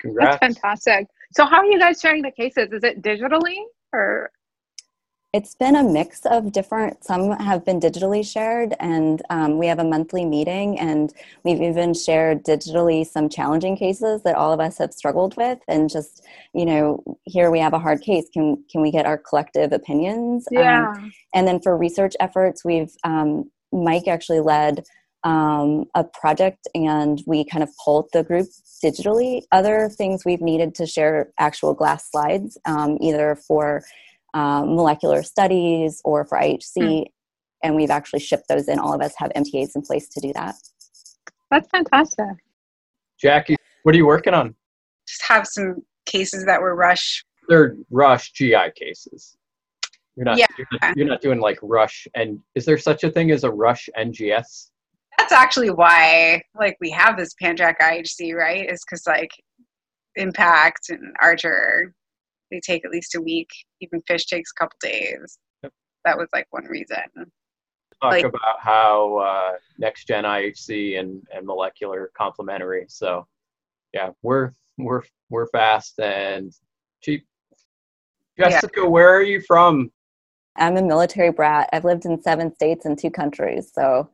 Congrats. 0.00 0.38
That's 0.40 0.58
fantastic. 0.58 1.06
So, 1.32 1.44
how 1.44 1.58
are 1.58 1.66
you 1.66 1.78
guys 1.78 2.00
sharing 2.00 2.22
the 2.22 2.30
cases? 2.30 2.68
Is 2.72 2.84
it 2.84 3.02
digitally 3.02 3.56
or? 3.92 4.30
It's 5.36 5.54
been 5.54 5.76
a 5.76 5.82
mix 5.84 6.24
of 6.24 6.50
different, 6.50 7.04
some 7.04 7.32
have 7.32 7.62
been 7.62 7.78
digitally 7.78 8.24
shared, 8.26 8.74
and 8.80 9.20
um, 9.28 9.58
we 9.58 9.66
have 9.66 9.78
a 9.78 9.84
monthly 9.84 10.24
meeting, 10.24 10.80
and 10.80 11.12
we've 11.44 11.60
even 11.60 11.92
shared 11.92 12.42
digitally 12.42 13.06
some 13.06 13.28
challenging 13.28 13.76
cases 13.76 14.22
that 14.22 14.34
all 14.34 14.50
of 14.50 14.60
us 14.60 14.78
have 14.78 14.94
struggled 14.94 15.36
with. 15.36 15.58
And 15.68 15.90
just, 15.90 16.24
you 16.54 16.64
know, 16.64 17.04
here 17.24 17.50
we 17.50 17.58
have 17.58 17.74
a 17.74 17.78
hard 17.78 18.00
case. 18.00 18.30
Can, 18.32 18.64
can 18.70 18.80
we 18.80 18.90
get 18.90 19.04
our 19.04 19.18
collective 19.18 19.74
opinions? 19.74 20.46
Um, 20.56 20.62
Yeah. 20.62 20.94
and 21.34 21.46
then 21.46 21.60
for 21.60 21.76
research 21.76 22.14
efforts, 22.18 22.64
we've, 22.64 22.96
um, 23.04 23.50
Mike 23.72 24.08
actually 24.08 24.40
led 24.40 24.84
um, 25.22 25.84
a 25.94 26.02
project 26.02 26.66
and 26.74 27.22
we 27.26 27.44
kind 27.44 27.62
of 27.62 27.68
pulled 27.84 28.08
the 28.14 28.24
group 28.24 28.46
digitally. 28.82 29.42
Other 29.52 29.90
things 29.90 30.24
we've 30.24 30.40
needed 30.40 30.74
to 30.76 30.86
share 30.86 31.30
actual 31.38 31.74
glass 31.74 32.10
slides, 32.10 32.56
um, 32.64 32.96
either 33.02 33.36
for 33.46 33.82
um, 34.36 34.76
molecular 34.76 35.22
studies 35.22 36.00
or 36.04 36.24
for 36.24 36.38
IHC. 36.38 37.06
And 37.62 37.74
we've 37.74 37.90
actually 37.90 38.20
shipped 38.20 38.48
those 38.48 38.68
in. 38.68 38.78
All 38.78 38.92
of 38.92 39.00
us 39.00 39.14
have 39.16 39.32
MTAs 39.34 39.74
in 39.74 39.82
place 39.82 40.08
to 40.10 40.20
do 40.20 40.32
that. 40.34 40.54
That's 41.50 41.68
fantastic. 41.70 42.26
Jackie, 43.20 43.56
what 43.82 43.94
are 43.94 43.98
you 43.98 44.06
working 44.06 44.34
on? 44.34 44.54
just 45.06 45.22
have 45.22 45.46
some 45.46 45.82
cases 46.04 46.44
that 46.44 46.60
were 46.60 46.74
rush. 46.74 47.24
They're 47.48 47.76
rush 47.90 48.32
GI 48.32 48.72
cases. 48.74 49.36
You're 50.16 50.24
not. 50.24 50.38
Yeah. 50.38 50.46
You're 50.58 50.66
not, 50.80 50.96
you're 50.96 51.06
not 51.06 51.20
doing 51.20 51.40
like 51.40 51.58
rush. 51.62 52.06
And 52.14 52.40
is 52.54 52.64
there 52.64 52.78
such 52.78 53.04
a 53.04 53.10
thing 53.10 53.30
as 53.30 53.44
a 53.44 53.50
rush 53.50 53.88
NGS? 53.98 54.70
That's 55.18 55.32
actually 55.32 55.70
why, 55.70 56.42
like, 56.58 56.76
we 56.80 56.90
have 56.90 57.16
this 57.16 57.34
pan-TRK 57.40 57.78
IHC, 57.80 58.34
right? 58.34 58.68
Is 58.68 58.84
because 58.84 59.06
like 59.06 59.30
Impact 60.16 60.90
and 60.90 61.14
Archer 61.20 61.94
they 62.50 62.60
take 62.60 62.84
at 62.84 62.90
least 62.90 63.14
a 63.14 63.20
week. 63.20 63.48
Even 63.80 64.02
fish 64.06 64.26
takes 64.26 64.50
a 64.56 64.62
couple 64.62 64.76
days. 64.80 65.38
Yep. 65.62 65.72
That 66.04 66.18
was 66.18 66.28
like 66.32 66.46
one 66.50 66.64
reason. 66.64 66.96
Talk 68.02 68.12
Like- 68.12 68.24
about 68.24 68.60
how 68.60 69.16
uh, 69.18 69.52
next 69.78 70.06
gen 70.06 70.24
IHC 70.24 70.98
and, 71.00 71.26
and 71.34 71.46
molecular 71.46 72.10
complementary. 72.16 72.84
So, 72.88 73.26
yeah, 73.92 74.10
we're 74.22 74.52
we're 74.78 75.02
we're 75.30 75.46
fast 75.48 75.98
and 75.98 76.52
cheap. 77.02 77.26
Yeah. 78.36 78.50
Jessica, 78.50 78.88
where 78.88 79.14
are 79.14 79.22
you 79.22 79.40
from? 79.40 79.90
I'm 80.56 80.76
a 80.76 80.82
military 80.82 81.30
brat. 81.32 81.70
I've 81.72 81.84
lived 81.84 82.04
in 82.04 82.20
seven 82.22 82.54
states 82.54 82.84
and 82.84 82.98
two 82.98 83.10
countries, 83.10 83.70
so 83.74 84.10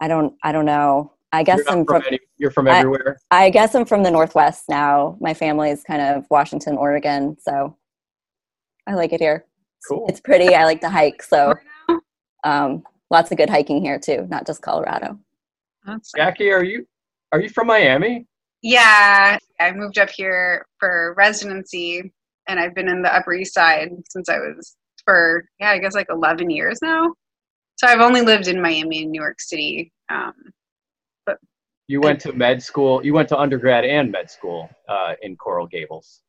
I 0.00 0.08
don't 0.08 0.34
I 0.42 0.52
don't 0.52 0.66
know. 0.66 1.13
I 1.34 1.42
guess 1.42 1.58
You're, 1.58 1.70
I'm 1.70 1.84
from 1.84 2.02
from 2.02 2.02
any, 2.06 2.20
you're 2.38 2.52
from 2.52 2.68
everywhere. 2.68 3.18
I 3.32 3.50
guess 3.50 3.74
I'm 3.74 3.84
from 3.84 4.04
the 4.04 4.10
Northwest 4.10 4.64
now. 4.68 5.16
My 5.20 5.34
family 5.34 5.70
is 5.70 5.82
kind 5.82 6.00
of 6.00 6.24
Washington, 6.30 6.76
Oregon, 6.76 7.36
so 7.40 7.76
I 8.86 8.94
like 8.94 9.12
it 9.12 9.20
here. 9.20 9.44
Cool. 9.88 10.06
It's 10.08 10.20
pretty. 10.20 10.54
I 10.54 10.64
like 10.64 10.80
to 10.82 10.88
hike, 10.88 11.24
so 11.24 11.54
um, 12.44 12.84
lots 13.10 13.32
of 13.32 13.36
good 13.36 13.50
hiking 13.50 13.82
here 13.82 13.98
too, 13.98 14.26
not 14.30 14.46
just 14.46 14.62
Colorado. 14.62 15.18
Jackie, 16.16 16.52
are 16.52 16.62
you 16.62 16.86
are 17.32 17.40
you 17.40 17.48
from 17.48 17.66
Miami? 17.66 18.26
Yeah, 18.62 19.36
I 19.60 19.72
moved 19.72 19.98
up 19.98 20.10
here 20.10 20.64
for 20.78 21.14
residency, 21.18 22.12
and 22.48 22.60
I've 22.60 22.76
been 22.76 22.88
in 22.88 23.02
the 23.02 23.14
Upper 23.14 23.34
East 23.34 23.54
Side 23.54 23.90
since 24.08 24.28
I 24.28 24.38
was 24.38 24.76
for 25.04 25.46
yeah, 25.58 25.70
I 25.70 25.78
guess 25.78 25.94
like 25.94 26.06
eleven 26.10 26.48
years 26.48 26.78
now. 26.80 27.12
So 27.76 27.88
I've 27.88 28.00
only 28.00 28.20
lived 28.20 28.46
in 28.46 28.62
Miami 28.62 29.02
and 29.02 29.10
New 29.10 29.20
York 29.20 29.40
City. 29.40 29.92
Um, 30.08 30.32
You 31.88 32.00
went 32.00 32.20
to 32.22 32.32
med 32.32 32.62
school. 32.62 33.04
You 33.04 33.12
went 33.14 33.28
to 33.28 33.38
undergrad 33.38 33.84
and 33.84 34.10
med 34.10 34.30
school 34.30 34.70
uh, 34.88 35.14
in 35.22 35.36
Coral 35.36 35.66
Gables. 35.66 36.22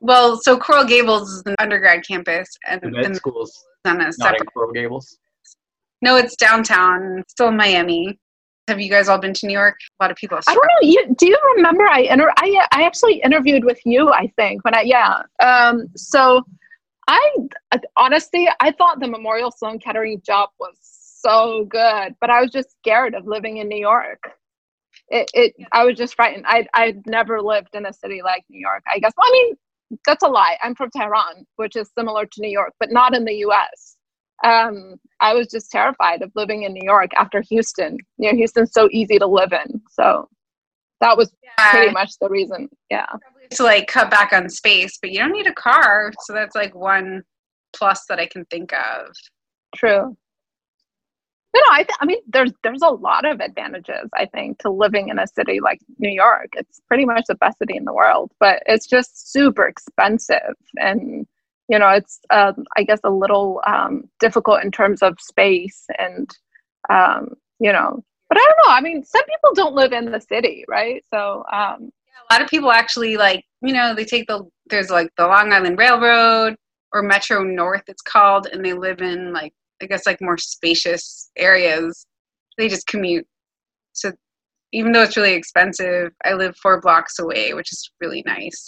well, 0.00 0.38
so 0.42 0.58
Coral 0.58 0.84
Gables 0.84 1.30
is 1.30 1.42
an 1.46 1.54
undergrad 1.58 2.04
campus, 2.06 2.48
and 2.68 2.80
The 2.82 2.90
med 2.90 3.04
then 3.04 3.14
school's 3.14 3.64
on 3.84 4.00
a 4.00 4.10
not 4.18 4.38
in. 4.40 4.46
Coral 4.46 4.72
Gables. 4.72 5.18
No, 6.02 6.16
it's 6.16 6.36
downtown, 6.36 7.22
still 7.28 7.48
in 7.48 7.56
Miami. 7.56 8.18
Have 8.68 8.80
you 8.80 8.90
guys 8.90 9.08
all 9.08 9.18
been 9.18 9.34
to 9.34 9.46
New 9.46 9.52
York? 9.52 9.76
A 10.00 10.04
lot 10.04 10.10
of 10.10 10.16
people. 10.16 10.36
Have 10.36 10.44
I 10.48 10.54
don't 10.54 10.66
know. 10.66 10.88
You 10.88 11.14
do 11.16 11.26
you 11.26 11.38
remember? 11.56 11.84
I 11.88 12.00
inter- 12.00 12.32
I 12.36 12.66
I 12.72 12.82
actually 12.84 13.16
interviewed 13.22 13.64
with 13.64 13.80
you. 13.84 14.10
I 14.12 14.26
think 14.36 14.64
when 14.64 14.74
I 14.74 14.82
yeah. 14.82 15.22
Um. 15.42 15.86
So, 15.96 16.42
I 17.08 17.20
honestly 17.96 18.48
I 18.60 18.70
thought 18.72 19.00
the 19.00 19.08
Memorial 19.08 19.50
Sloan 19.50 19.78
Kettering 19.78 20.20
job 20.24 20.50
was 20.60 20.76
so 20.80 21.64
good, 21.70 22.14
but 22.20 22.30
I 22.30 22.40
was 22.42 22.50
just 22.50 22.70
scared 22.78 23.14
of 23.14 23.26
living 23.26 23.56
in 23.58 23.68
New 23.68 23.78
York. 23.80 24.20
It 25.12 25.30
it 25.34 25.54
I 25.72 25.84
was 25.84 25.96
just 25.96 26.16
frightened. 26.16 26.44
I 26.48 26.66
I'd 26.74 27.06
never 27.06 27.40
lived 27.40 27.74
in 27.74 27.86
a 27.86 27.92
city 27.92 28.22
like 28.24 28.44
New 28.48 28.58
York. 28.58 28.82
I 28.90 28.98
guess. 28.98 29.12
Well, 29.16 29.26
I 29.28 29.32
mean, 29.32 29.56
that's 30.06 30.22
a 30.22 30.28
lie. 30.28 30.56
I'm 30.62 30.74
from 30.74 30.90
Tehran, 30.90 31.46
which 31.56 31.76
is 31.76 31.90
similar 31.96 32.24
to 32.24 32.40
New 32.40 32.50
York, 32.50 32.72
but 32.80 32.90
not 32.90 33.14
in 33.14 33.24
the 33.24 33.34
U.S. 33.34 33.96
Um, 34.42 34.96
I 35.20 35.34
was 35.34 35.48
just 35.48 35.70
terrified 35.70 36.22
of 36.22 36.32
living 36.34 36.62
in 36.64 36.72
New 36.72 36.84
York 36.84 37.10
after 37.16 37.42
Houston. 37.50 37.98
You 38.16 38.32
know, 38.32 38.36
Houston's 38.36 38.72
so 38.72 38.88
easy 38.90 39.18
to 39.18 39.26
live 39.26 39.52
in. 39.52 39.82
So 39.90 40.28
that 41.02 41.16
was 41.16 41.32
pretty 41.58 41.92
much 41.92 42.12
the 42.20 42.30
reason. 42.30 42.68
Yeah. 42.90 43.06
to 43.50 43.62
like 43.62 43.88
cut 43.88 44.10
back 44.10 44.32
on 44.32 44.48
space, 44.48 44.98
but 45.00 45.10
you 45.10 45.18
don't 45.18 45.32
need 45.32 45.46
a 45.46 45.54
car, 45.54 46.12
so 46.22 46.32
that's 46.32 46.54
like 46.54 46.74
one 46.74 47.22
plus 47.76 48.04
that 48.08 48.18
I 48.18 48.26
can 48.26 48.46
think 48.46 48.72
of. 48.72 49.14
True. 49.76 50.16
No, 51.54 51.60
no, 51.60 51.66
I, 51.72 51.82
th- 51.82 51.98
I 52.00 52.06
mean, 52.06 52.18
there's 52.28 52.52
there's 52.62 52.82
a 52.82 52.88
lot 52.88 53.26
of 53.26 53.40
advantages. 53.40 54.08
I 54.14 54.26
think 54.26 54.58
to 54.60 54.70
living 54.70 55.08
in 55.08 55.18
a 55.18 55.26
city 55.26 55.60
like 55.60 55.80
New 55.98 56.10
York. 56.10 56.50
It's 56.56 56.80
pretty 56.88 57.04
much 57.04 57.24
the 57.28 57.34
best 57.34 57.58
city 57.58 57.76
in 57.76 57.84
the 57.84 57.92
world, 57.92 58.32
but 58.40 58.62
it's 58.66 58.86
just 58.86 59.32
super 59.32 59.66
expensive, 59.66 60.54
and 60.76 61.26
you 61.68 61.78
know, 61.78 61.88
it's 61.88 62.20
um, 62.30 62.64
I 62.76 62.84
guess 62.84 63.00
a 63.04 63.10
little 63.10 63.60
um, 63.66 64.04
difficult 64.20 64.62
in 64.64 64.70
terms 64.70 65.02
of 65.02 65.20
space, 65.20 65.84
and 65.98 66.30
um, 66.90 67.34
you 67.60 67.72
know, 67.72 68.02
but 68.28 68.38
I 68.38 68.40
don't 68.40 68.58
know. 68.66 68.74
I 68.74 68.80
mean, 68.80 69.04
some 69.04 69.24
people 69.24 69.54
don't 69.54 69.74
live 69.74 69.92
in 69.92 70.10
the 70.10 70.20
city, 70.20 70.64
right? 70.68 71.04
So 71.12 71.44
um, 71.52 71.90
a 72.30 72.34
lot 72.34 72.42
of 72.42 72.48
people 72.48 72.72
actually 72.72 73.16
like 73.16 73.44
you 73.62 73.72
know 73.72 73.94
they 73.94 74.04
take 74.04 74.26
the 74.26 74.42
there's 74.70 74.90
like 74.90 75.10
the 75.16 75.26
long 75.26 75.52
island 75.52 75.78
railroad 75.78 76.56
or 76.92 77.02
metro 77.02 77.42
north 77.42 77.82
it's 77.88 78.02
called 78.02 78.46
and 78.52 78.64
they 78.64 78.72
live 78.74 79.00
in 79.00 79.32
like 79.32 79.52
i 79.82 79.86
guess 79.86 80.06
like 80.06 80.20
more 80.20 80.38
spacious 80.38 81.30
areas 81.36 82.06
they 82.58 82.68
just 82.68 82.86
commute 82.86 83.26
so 83.92 84.12
even 84.72 84.92
though 84.92 85.02
it's 85.02 85.16
really 85.16 85.34
expensive 85.34 86.10
i 86.24 86.32
live 86.32 86.54
four 86.62 86.80
blocks 86.80 87.18
away 87.18 87.52
which 87.54 87.72
is 87.72 87.90
really 88.00 88.22
nice 88.26 88.64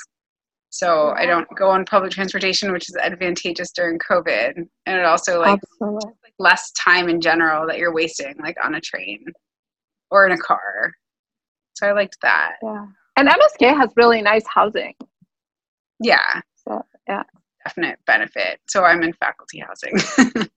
so 0.70 1.12
i 1.16 1.24
don't 1.24 1.46
go 1.56 1.70
on 1.70 1.84
public 1.84 2.10
transportation 2.10 2.72
which 2.72 2.88
is 2.88 2.96
advantageous 2.96 3.70
during 3.72 3.98
covid 3.98 4.52
and 4.56 4.96
it 4.98 5.04
also 5.04 5.40
like 5.40 5.60
less 6.38 6.70
time 6.72 7.08
in 7.08 7.20
general 7.20 7.66
that 7.66 7.78
you're 7.78 7.94
wasting 7.94 8.34
like 8.42 8.56
on 8.64 8.74
a 8.74 8.80
train 8.80 9.24
or 10.10 10.26
in 10.26 10.32
a 10.32 10.38
car 10.38 10.92
so 11.74 11.86
i 11.86 11.92
liked 11.92 12.16
that 12.22 12.56
Yeah. 12.62 12.86
And 13.16 13.28
MSK 13.28 13.76
has 13.76 13.90
really 13.94 14.20
nice 14.22 14.44
housing. 14.52 14.92
yeah 16.00 16.40
So 16.66 16.82
yeah. 17.08 17.22
definite 17.64 17.98
benefit. 18.08 18.58
So 18.68 18.82
I'm 18.84 19.04
in 19.04 19.12
faculty 19.12 19.60
housing. 19.60 19.94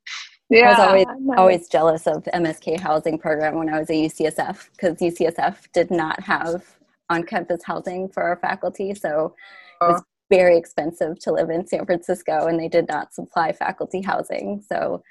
Yeah. 0.50 0.68
I 0.68 0.70
was 0.70 0.80
always 0.80 1.06
nice. 1.20 1.38
always 1.38 1.68
jealous 1.68 2.08
of 2.08 2.24
MSK 2.34 2.80
housing 2.80 3.18
program 3.18 3.56
when 3.56 3.70
I 3.70 3.80
was 3.80 3.90
at 3.90 3.96
UCSF 3.96 4.70
because 4.72 4.96
UCSF 4.98 5.72
did 5.74 5.92
not 5.92 6.22
have 6.24 6.64
on-campus 7.10 7.64
housing 7.64 8.10
for 8.10 8.24
our 8.24 8.38
faculty, 8.38 8.94
so 8.94 9.36
it 9.82 9.86
was 9.86 9.96
uh-huh. 9.96 10.04
very 10.30 10.58
expensive 10.58 11.20
to 11.20 11.32
live 11.32 11.50
in 11.50 11.68
San 11.68 11.86
Francisco, 11.86 12.48
and 12.48 12.60
they 12.60 12.68
did 12.68 12.88
not 12.88 13.14
supply 13.14 13.52
faculty 13.52 14.02
housing. 14.02 14.64
So, 14.68 15.04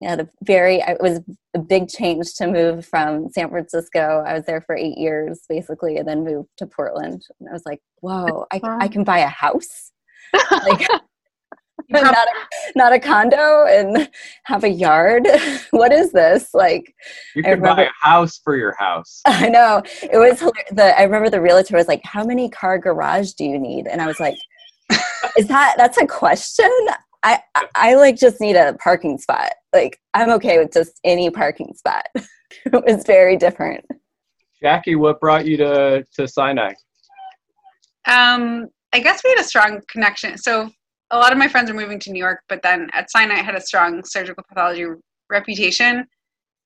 yeah, 0.00 0.16
the 0.16 0.28
very 0.42 0.76
it 0.76 1.00
was 1.00 1.20
a 1.54 1.58
big 1.58 1.88
change 1.88 2.34
to 2.34 2.46
move 2.46 2.86
from 2.86 3.28
San 3.30 3.50
Francisco. 3.50 4.22
I 4.26 4.34
was 4.34 4.44
there 4.46 4.60
for 4.60 4.76
eight 4.76 4.96
years 4.96 5.40
basically, 5.48 5.96
and 5.98 6.08
then 6.08 6.24
moved 6.24 6.50
to 6.58 6.66
Portland. 6.66 7.26
And 7.40 7.48
I 7.48 7.52
was 7.52 7.64
like, 7.66 7.80
whoa, 8.00 8.46
I, 8.52 8.60
I 8.62 8.88
can 8.88 9.04
buy 9.04 9.18
a 9.18 9.28
house. 9.28 9.92
Like, 10.50 10.86
not 12.02 12.14
a, 12.14 12.46
not 12.76 12.92
a 12.92 13.00
condo 13.00 13.64
and 13.66 14.08
have 14.44 14.64
a 14.64 14.68
yard. 14.68 15.26
what 15.70 15.92
is 15.92 16.12
this? 16.12 16.52
Like, 16.52 16.94
You 17.34 17.42
I 17.46 17.50
could 17.50 17.62
buy 17.62 17.84
a 17.84 18.06
house 18.06 18.38
for 18.42 18.56
your 18.56 18.74
house. 18.78 19.22
I 19.26 19.48
know 19.48 19.82
it 20.02 20.18
was 20.18 20.38
the. 20.70 20.98
I 20.98 21.02
remember 21.02 21.30
the 21.30 21.40
realtor 21.40 21.76
was 21.76 21.88
like, 21.88 22.02
"How 22.04 22.24
many 22.24 22.50
car 22.50 22.78
garage 22.78 23.32
do 23.32 23.44
you 23.44 23.58
need?" 23.58 23.86
And 23.86 24.02
I 24.02 24.06
was 24.06 24.20
like, 24.20 24.36
"Is 25.38 25.46
that 25.48 25.74
that's 25.76 25.98
a 25.98 26.06
question?" 26.06 26.70
I, 27.22 27.40
I 27.54 27.66
I 27.74 27.94
like 27.94 28.16
just 28.16 28.40
need 28.40 28.56
a 28.56 28.74
parking 28.74 29.18
spot. 29.18 29.52
Like 29.72 30.00
I'm 30.14 30.30
okay 30.32 30.58
with 30.58 30.72
just 30.72 31.00
any 31.04 31.30
parking 31.30 31.74
spot. 31.74 32.06
it 32.14 32.84
was 32.84 33.04
very 33.04 33.36
different. 33.36 33.84
Jackie, 34.60 34.96
what 34.96 35.20
brought 35.20 35.46
you 35.46 35.56
to, 35.58 36.04
to 36.16 36.26
Sinai? 36.26 36.72
um, 38.06 38.68
I 38.92 39.00
guess 39.00 39.22
we 39.22 39.30
had 39.30 39.40
a 39.40 39.44
strong 39.44 39.80
connection. 39.88 40.38
So 40.38 40.70
a 41.10 41.18
lot 41.18 41.32
of 41.32 41.38
my 41.38 41.48
friends 41.48 41.70
are 41.70 41.74
moving 41.74 41.98
to 42.00 42.12
New 42.12 42.18
York, 42.18 42.40
but 42.48 42.62
then 42.62 42.88
at 42.92 43.10
Sinai 43.10 43.36
I 43.36 43.42
had 43.42 43.54
a 43.54 43.60
strong 43.60 44.02
surgical 44.04 44.44
pathology 44.48 44.86
reputation. 45.30 46.06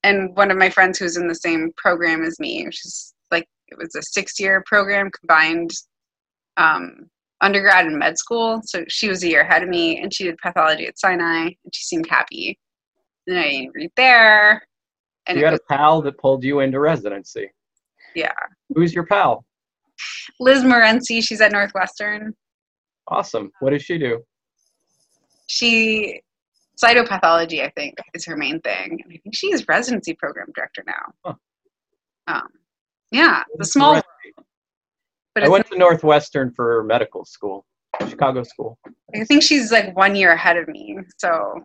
And 0.02 0.36
one 0.36 0.50
of 0.50 0.56
my 0.56 0.68
friends 0.68 0.98
who's 0.98 1.16
in 1.16 1.28
the 1.28 1.34
same 1.34 1.70
program 1.76 2.24
as 2.24 2.38
me, 2.40 2.66
she's 2.72 3.14
like 3.30 3.46
it 3.68 3.78
was 3.78 3.94
a 3.94 4.02
six 4.02 4.40
year 4.40 4.62
program 4.66 5.10
combined 5.10 5.70
um, 6.56 7.08
undergrad 7.40 7.86
and 7.86 7.98
med 7.98 8.18
school. 8.18 8.60
So 8.64 8.84
she 8.88 9.08
was 9.08 9.22
a 9.22 9.28
year 9.28 9.42
ahead 9.42 9.62
of 9.62 9.68
me 9.68 10.00
and 10.00 10.12
she 10.12 10.24
did 10.24 10.38
pathology 10.38 10.86
at 10.86 10.98
Sinai 10.98 11.42
and 11.42 11.74
she 11.74 11.84
seemed 11.84 12.08
happy. 12.08 12.58
And 13.26 13.38
I 13.38 13.48
didn't 13.48 13.72
read 13.74 13.92
there. 13.96 14.62
And 15.26 15.38
you 15.38 15.44
had 15.44 15.54
a 15.54 15.60
pal 15.70 16.02
that 16.02 16.18
pulled 16.18 16.42
you 16.42 16.60
into 16.60 16.80
residency. 16.80 17.48
Yeah. 18.16 18.32
Who's 18.74 18.92
your 18.92 19.06
pal? 19.06 19.44
Liz 20.40 20.64
Morency, 20.64 21.22
she's 21.22 21.40
at 21.40 21.52
Northwestern. 21.52 22.34
Awesome. 23.06 23.52
What 23.60 23.70
does 23.70 23.82
she 23.82 23.98
do? 23.98 24.24
She 25.52 26.22
cytopathology, 26.82 27.62
I 27.62 27.70
think, 27.76 27.94
is 28.14 28.24
her 28.24 28.36
main 28.36 28.58
thing. 28.60 29.00
And 29.04 29.12
I 29.12 29.18
think 29.18 29.34
she's 29.34 29.68
residency 29.68 30.14
program 30.14 30.48
director 30.54 30.82
now. 30.86 31.12
Huh. 31.24 31.34
Um, 32.26 32.48
yeah, 33.10 33.42
the 33.56 33.64
small, 33.66 34.00
but 35.34 35.44
I 35.44 35.48
went 35.48 35.66
to 35.70 35.76
Northwestern 35.76 36.52
for 36.52 36.82
medical 36.84 37.26
school, 37.26 37.66
Chicago 38.08 38.42
school. 38.42 38.78
I 39.14 39.24
think 39.24 39.42
she's 39.42 39.70
like 39.70 39.94
one 39.94 40.16
year 40.16 40.32
ahead 40.32 40.56
of 40.56 40.66
me. 40.68 40.98
So 41.18 41.62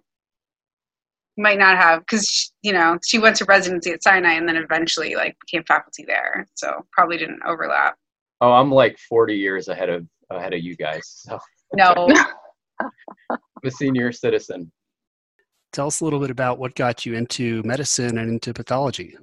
might 1.37 1.59
not 1.59 1.77
have 1.77 1.99
because 1.99 2.51
you 2.63 2.73
know 2.73 2.97
she 3.05 3.19
went 3.19 3.35
to 3.37 3.45
residency 3.45 3.91
at 3.91 4.03
Sinai 4.03 4.33
and 4.33 4.49
then 4.49 4.57
eventually 4.57 5.15
like 5.15 5.37
became 5.45 5.63
faculty 5.63 6.03
there. 6.05 6.45
So 6.55 6.85
probably 6.91 7.17
didn't 7.17 7.41
overlap. 7.45 7.95
Oh, 8.41 8.51
I'm 8.51 8.71
like 8.71 8.97
40 9.07 9.35
years 9.35 9.69
ahead 9.69 9.89
of 9.89 10.05
ahead 10.29 10.53
of 10.53 10.59
you 10.59 10.75
guys. 10.75 11.03
So 11.05 11.39
No, 11.73 11.93
a 13.67 13.71
senior 13.71 14.11
citizen. 14.11 14.71
Tell 15.73 15.87
us 15.87 16.01
a 16.01 16.03
little 16.03 16.19
bit 16.19 16.31
about 16.31 16.59
what 16.59 16.75
got 16.75 17.05
you 17.05 17.13
into 17.13 17.61
medicine 17.63 18.17
and 18.17 18.31
into 18.31 18.53
pathology. 18.53 19.15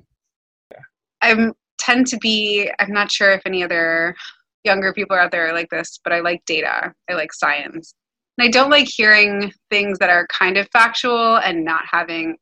I 1.22 1.50
tend 1.78 2.06
to 2.08 2.18
be. 2.18 2.70
I'm 2.78 2.92
not 2.92 3.10
sure 3.10 3.32
if 3.32 3.42
any 3.46 3.64
other 3.64 4.14
younger 4.62 4.92
people 4.92 5.16
out 5.16 5.30
there 5.30 5.48
are 5.48 5.52
like 5.54 5.70
this, 5.70 5.98
but 6.04 6.12
I 6.12 6.20
like 6.20 6.44
data. 6.46 6.92
I 7.10 7.14
like 7.14 7.32
science. 7.32 7.94
And 8.36 8.46
I 8.46 8.50
don't 8.50 8.70
like 8.70 8.88
hearing 8.88 9.52
things 9.70 9.98
that 9.98 10.10
are 10.10 10.26
kind 10.26 10.56
of 10.56 10.68
factual 10.72 11.36
and 11.36 11.64
not 11.64 11.84
having 11.90 12.36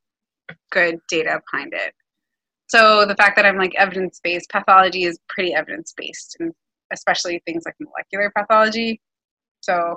good 0.71 0.99
data 1.09 1.40
behind 1.50 1.73
it. 1.75 1.92
So 2.68 3.04
the 3.04 3.14
fact 3.16 3.37
that 3.37 3.44
I'm 3.44 3.59
like 3.59 3.75
evidence 3.76 4.18
based, 4.23 4.49
pathology 4.50 5.04
is 5.04 5.18
pretty 5.28 5.54
evidence 5.54 5.92
based, 5.97 6.37
and 6.40 6.52
especially 6.92 7.42
things 7.44 7.64
like 7.66 7.75
molecular 7.80 8.32
pathology. 8.37 9.00
So 9.61 9.97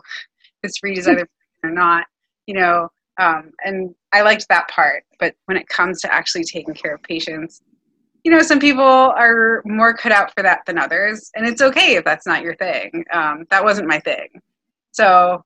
this 0.62 0.84
read 0.84 0.98
is 0.98 1.08
either 1.08 1.28
or 1.66 1.72
not, 1.72 2.06
you 2.48 2.56
know, 2.56 2.90
um, 3.18 3.52
and 3.64 3.96
I 4.14 4.22
liked 4.22 4.48
that 4.50 4.68
part. 4.70 5.04
But 5.20 5.36
when 5.46 5.58
it 5.58 5.68
comes 5.68 6.02
to 6.02 6.14
actually 6.14 6.44
taking 6.44 6.74
care 6.74 6.96
of 6.96 7.04
patients, 7.04 7.62
you 8.24 8.32
know, 8.32 8.42
some 8.42 8.60
people 8.60 8.84
are 8.84 9.62
more 9.66 9.94
cut 9.94 10.12
out 10.12 10.34
for 10.34 10.42
that 10.42 10.62
than 10.66 10.80
others, 10.80 11.30
and 11.36 11.46
it's 11.46 11.62
okay 11.62 11.96
if 11.96 12.04
that's 12.04 12.26
not 12.26 12.42
your 12.42 12.56
thing. 12.56 13.06
Um, 13.14 13.46
that 13.52 13.64
wasn't 13.64 13.88
my 13.88 14.00
thing. 14.00 14.42
So 14.92 15.44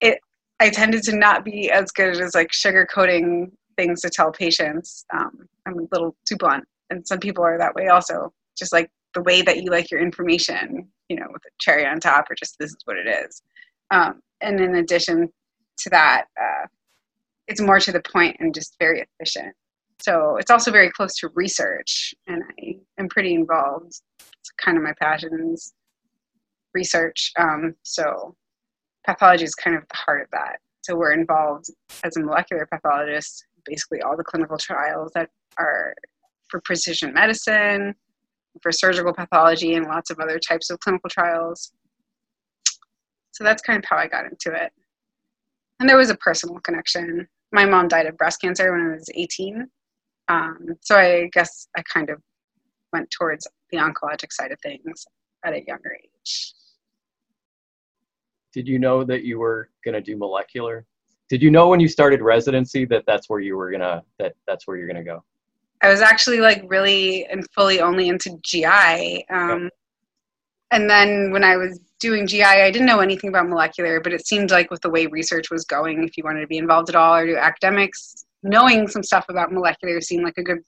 it, 0.00 0.18
I 0.60 0.68
tended 0.68 1.02
to 1.04 1.16
not 1.16 1.44
be 1.44 1.70
as 1.70 1.90
good 1.92 2.20
as 2.20 2.34
like 2.34 2.50
sugarcoating 2.50 3.52
things 3.76 4.02
to 4.02 4.10
tell 4.10 4.30
patients. 4.30 5.06
Um, 5.14 5.48
I'm 5.66 5.78
a 5.78 5.88
little 5.92 6.14
too 6.28 6.36
blunt, 6.36 6.64
and 6.90 7.06
some 7.06 7.18
people 7.18 7.42
are 7.42 7.58
that 7.58 7.74
way 7.74 7.88
also. 7.88 8.32
Just 8.56 8.72
like 8.72 8.90
the 9.14 9.22
way 9.22 9.40
that 9.40 9.62
you 9.62 9.70
like 9.70 9.90
your 9.90 10.00
information, 10.00 10.86
you 11.08 11.16
know, 11.16 11.26
with 11.32 11.42
a 11.46 11.50
cherry 11.58 11.86
on 11.86 12.00
top, 12.00 12.30
or 12.30 12.34
just 12.34 12.58
this 12.58 12.70
is 12.70 12.78
what 12.84 12.98
it 12.98 13.08
is. 13.08 13.40
Um, 13.90 14.20
and 14.40 14.60
in 14.60 14.76
addition 14.76 15.28
to 15.78 15.90
that, 15.90 16.26
uh, 16.40 16.66
it's 17.48 17.60
more 17.60 17.80
to 17.80 17.92
the 17.92 18.00
point 18.00 18.36
and 18.40 18.54
just 18.54 18.76
very 18.78 19.02
efficient. 19.02 19.54
So 20.00 20.36
it's 20.38 20.50
also 20.50 20.70
very 20.70 20.90
close 20.90 21.14
to 21.16 21.28
research, 21.34 22.14
and 22.26 22.42
I 22.60 22.76
am 22.98 23.08
pretty 23.08 23.34
involved. 23.34 24.00
It's 24.18 24.50
kind 24.58 24.76
of 24.76 24.82
my 24.82 24.92
passions, 25.00 25.72
research. 26.74 27.32
Um, 27.38 27.74
so 27.82 28.34
pathology 29.06 29.44
is 29.44 29.54
kind 29.54 29.76
of 29.76 29.82
the 29.82 29.96
heart 29.96 30.22
of 30.22 30.28
that. 30.32 30.58
So 30.82 30.96
we're 30.96 31.12
involved 31.12 31.66
as 32.02 32.16
a 32.16 32.20
molecular 32.20 32.66
pathologist, 32.70 33.46
basically 33.64 34.02
all 34.02 34.16
the 34.16 34.24
clinical 34.24 34.58
trials 34.58 35.12
that 35.14 35.30
are 35.58 35.94
for 36.48 36.60
precision 36.60 37.14
medicine, 37.14 37.94
for 38.60 38.70
surgical 38.72 39.14
pathology, 39.14 39.74
and 39.74 39.86
lots 39.86 40.10
of 40.10 40.18
other 40.18 40.38
types 40.38 40.70
of 40.70 40.78
clinical 40.80 41.08
trials. 41.08 41.72
So 43.34 43.44
that's 43.44 43.62
kind 43.62 43.78
of 43.78 43.84
how 43.88 43.96
I 43.96 44.06
got 44.06 44.24
into 44.24 44.52
it. 44.52 44.72
And 45.80 45.88
there 45.88 45.96
was 45.96 46.10
a 46.10 46.16
personal 46.16 46.58
connection. 46.60 47.28
My 47.52 47.64
mom 47.64 47.88
died 47.88 48.06
of 48.06 48.16
breast 48.16 48.40
cancer 48.40 48.72
when 48.72 48.90
I 48.90 48.94
was 48.94 49.08
18. 49.14 49.68
Um, 50.28 50.74
so 50.80 50.96
I 50.96 51.28
guess 51.32 51.68
I 51.76 51.82
kind 51.82 52.10
of 52.10 52.20
went 52.92 53.10
towards 53.10 53.46
the 53.70 53.78
oncologic 53.78 54.32
side 54.32 54.52
of 54.52 54.58
things 54.60 55.04
at 55.44 55.52
a 55.52 55.62
younger 55.66 55.92
age 56.02 56.54
did 58.54 58.68
you 58.68 58.78
know 58.78 59.04
that 59.04 59.24
you 59.24 59.38
were 59.38 59.68
going 59.84 59.94
to 59.94 60.00
do 60.00 60.16
molecular? 60.16 60.86
Did 61.28 61.42
you 61.42 61.50
know 61.50 61.68
when 61.68 61.80
you 61.80 61.88
started 61.88 62.22
residency 62.22 62.84
that 62.86 63.02
that's 63.04 63.28
where 63.28 63.40
you 63.40 63.56
were 63.56 63.70
going 63.70 63.80
to 63.80 64.02
that 64.20 64.34
that's 64.46 64.66
where 64.66 64.76
you're 64.76 64.86
going 64.86 64.96
to 64.96 65.02
go? 65.02 65.24
I 65.82 65.88
was 65.88 66.00
actually 66.00 66.38
like 66.38 66.62
really 66.68 67.26
and 67.26 67.44
fully 67.52 67.80
only 67.80 68.08
into 68.08 68.38
GI. 68.42 69.26
Um, 69.28 69.68
And 70.70 70.88
then 70.88 71.30
when 71.32 71.44
I 71.44 71.56
was 71.56 71.80
doing 72.00 72.26
GI, 72.26 72.42
I 72.42 72.70
didn't 72.70 72.86
know 72.86 73.00
anything 73.00 73.28
about 73.28 73.48
molecular, 73.48 74.00
but 74.00 74.12
it 74.12 74.26
seemed 74.26 74.50
like 74.50 74.70
with 74.70 74.80
the 74.82 74.90
way 74.90 75.06
research 75.06 75.50
was 75.50 75.64
going, 75.64 76.04
if 76.04 76.16
you 76.16 76.24
wanted 76.24 76.40
to 76.40 76.46
be 76.46 76.58
involved 76.58 76.88
at 76.88 76.94
all 76.94 77.14
or 77.14 77.26
do 77.26 77.36
academics, 77.36 78.24
knowing 78.42 78.88
some 78.88 79.02
stuff 79.02 79.26
about 79.28 79.52
molecular 79.52 80.00
seemed 80.00 80.24
like 80.24 80.38
a 80.38 80.42
good 80.42 80.58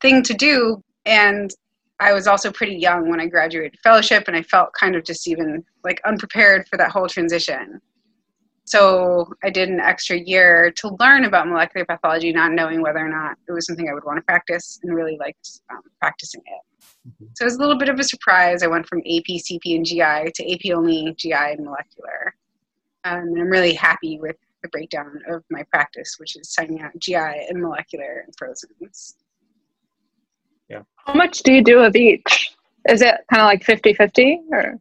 thing 0.00 0.22
to 0.22 0.34
do. 0.34 0.82
And 1.06 1.50
I 1.98 2.12
was 2.12 2.26
also 2.26 2.50
pretty 2.50 2.76
young 2.76 3.08
when 3.10 3.20
I 3.20 3.26
graduated 3.26 3.78
fellowship, 3.82 4.24
and 4.26 4.36
I 4.36 4.42
felt 4.42 4.70
kind 4.78 4.96
of 4.96 5.04
just 5.04 5.28
even 5.28 5.64
like 5.84 6.00
unprepared 6.04 6.66
for 6.68 6.76
that 6.78 6.90
whole 6.90 7.08
transition. 7.08 7.80
So 8.70 9.28
I 9.42 9.50
did 9.50 9.68
an 9.68 9.80
extra 9.80 10.16
year 10.16 10.70
to 10.76 10.96
learn 11.00 11.24
about 11.24 11.48
molecular 11.48 11.84
pathology, 11.84 12.32
not 12.32 12.52
knowing 12.52 12.82
whether 12.82 13.00
or 13.00 13.08
not 13.08 13.36
it 13.48 13.52
was 13.52 13.66
something 13.66 13.88
I 13.88 13.94
would 13.94 14.04
want 14.04 14.18
to 14.18 14.22
practice, 14.22 14.78
and 14.84 14.94
really 14.94 15.16
liked 15.18 15.60
um, 15.70 15.80
practicing 15.98 16.40
it. 16.46 16.84
Mm-hmm. 17.08 17.24
So 17.34 17.42
it 17.42 17.46
was 17.46 17.56
a 17.56 17.58
little 17.58 17.76
bit 17.76 17.88
of 17.88 17.98
a 17.98 18.04
surprise. 18.04 18.62
I 18.62 18.68
went 18.68 18.86
from 18.86 19.00
AP, 19.00 19.26
CP, 19.26 19.74
and 19.74 19.84
GI 19.84 20.30
to 20.36 20.52
AP 20.52 20.72
only, 20.72 21.12
GI, 21.18 21.32
and 21.32 21.64
molecular. 21.64 22.36
Um, 23.02 23.22
and 23.22 23.40
I'm 23.40 23.48
really 23.48 23.74
happy 23.74 24.20
with 24.20 24.36
the 24.62 24.68
breakdown 24.68 25.18
of 25.28 25.42
my 25.50 25.64
practice, 25.72 26.14
which 26.20 26.36
is 26.36 26.52
signing 26.52 26.80
out 26.80 26.92
GI 26.96 27.16
and 27.16 27.60
molecular 27.60 28.22
and 28.24 28.32
frozen. 28.38 28.70
Yeah. 30.68 30.82
How 30.94 31.14
much 31.14 31.40
do 31.40 31.52
you 31.52 31.64
do 31.64 31.80
of 31.80 31.96
each? 31.96 32.54
Is 32.88 33.02
it 33.02 33.16
kind 33.32 33.42
of 33.42 33.46
like 33.46 33.64
50 33.64 33.94
50 33.94 34.42
or? 34.52 34.78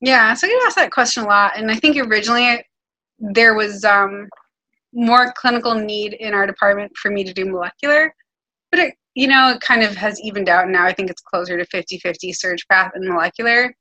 Yeah, 0.00 0.32
so 0.34 0.46
I 0.46 0.50
get 0.50 0.62
asked 0.64 0.76
that 0.76 0.92
question 0.92 1.24
a 1.24 1.26
lot. 1.26 1.56
And 1.56 1.72
I 1.72 1.74
think 1.74 1.96
originally 1.96 2.64
there 3.22 3.54
was 3.54 3.84
um, 3.84 4.28
more 4.92 5.32
clinical 5.36 5.74
need 5.74 6.14
in 6.14 6.34
our 6.34 6.46
department 6.46 6.92
for 6.96 7.10
me 7.10 7.24
to 7.24 7.32
do 7.32 7.46
molecular. 7.46 8.14
But 8.70 8.80
it, 8.80 8.94
you 9.14 9.28
know, 9.28 9.50
it 9.50 9.60
kind 9.60 9.82
of 9.82 9.94
has 9.96 10.20
evened 10.20 10.48
out. 10.48 10.68
Now 10.68 10.84
I 10.84 10.92
think 10.92 11.10
it's 11.10 11.22
closer 11.22 11.56
to 11.56 11.64
50 11.66 11.98
50 11.98 12.32
surge 12.32 12.66
path 12.68 12.92
and 12.94 13.08
molecular. 13.08 13.74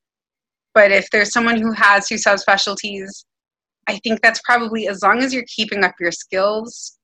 But 0.73 0.91
if 0.91 1.10
there's 1.12 1.34
someone 1.34 1.60
who 1.60 1.73
has 1.73 2.08
two 2.08 2.15
subspecialties, 2.15 3.25
I 3.88 3.99
think 4.04 4.21
that's 4.21 4.41
probably 4.45 4.88
as 4.88 5.01
long 5.01 5.21
as 5.21 5.34
you're 5.34 5.45
keeping 5.47 5.84
up 5.84 5.95
your 5.99 6.12
skills 6.12 6.97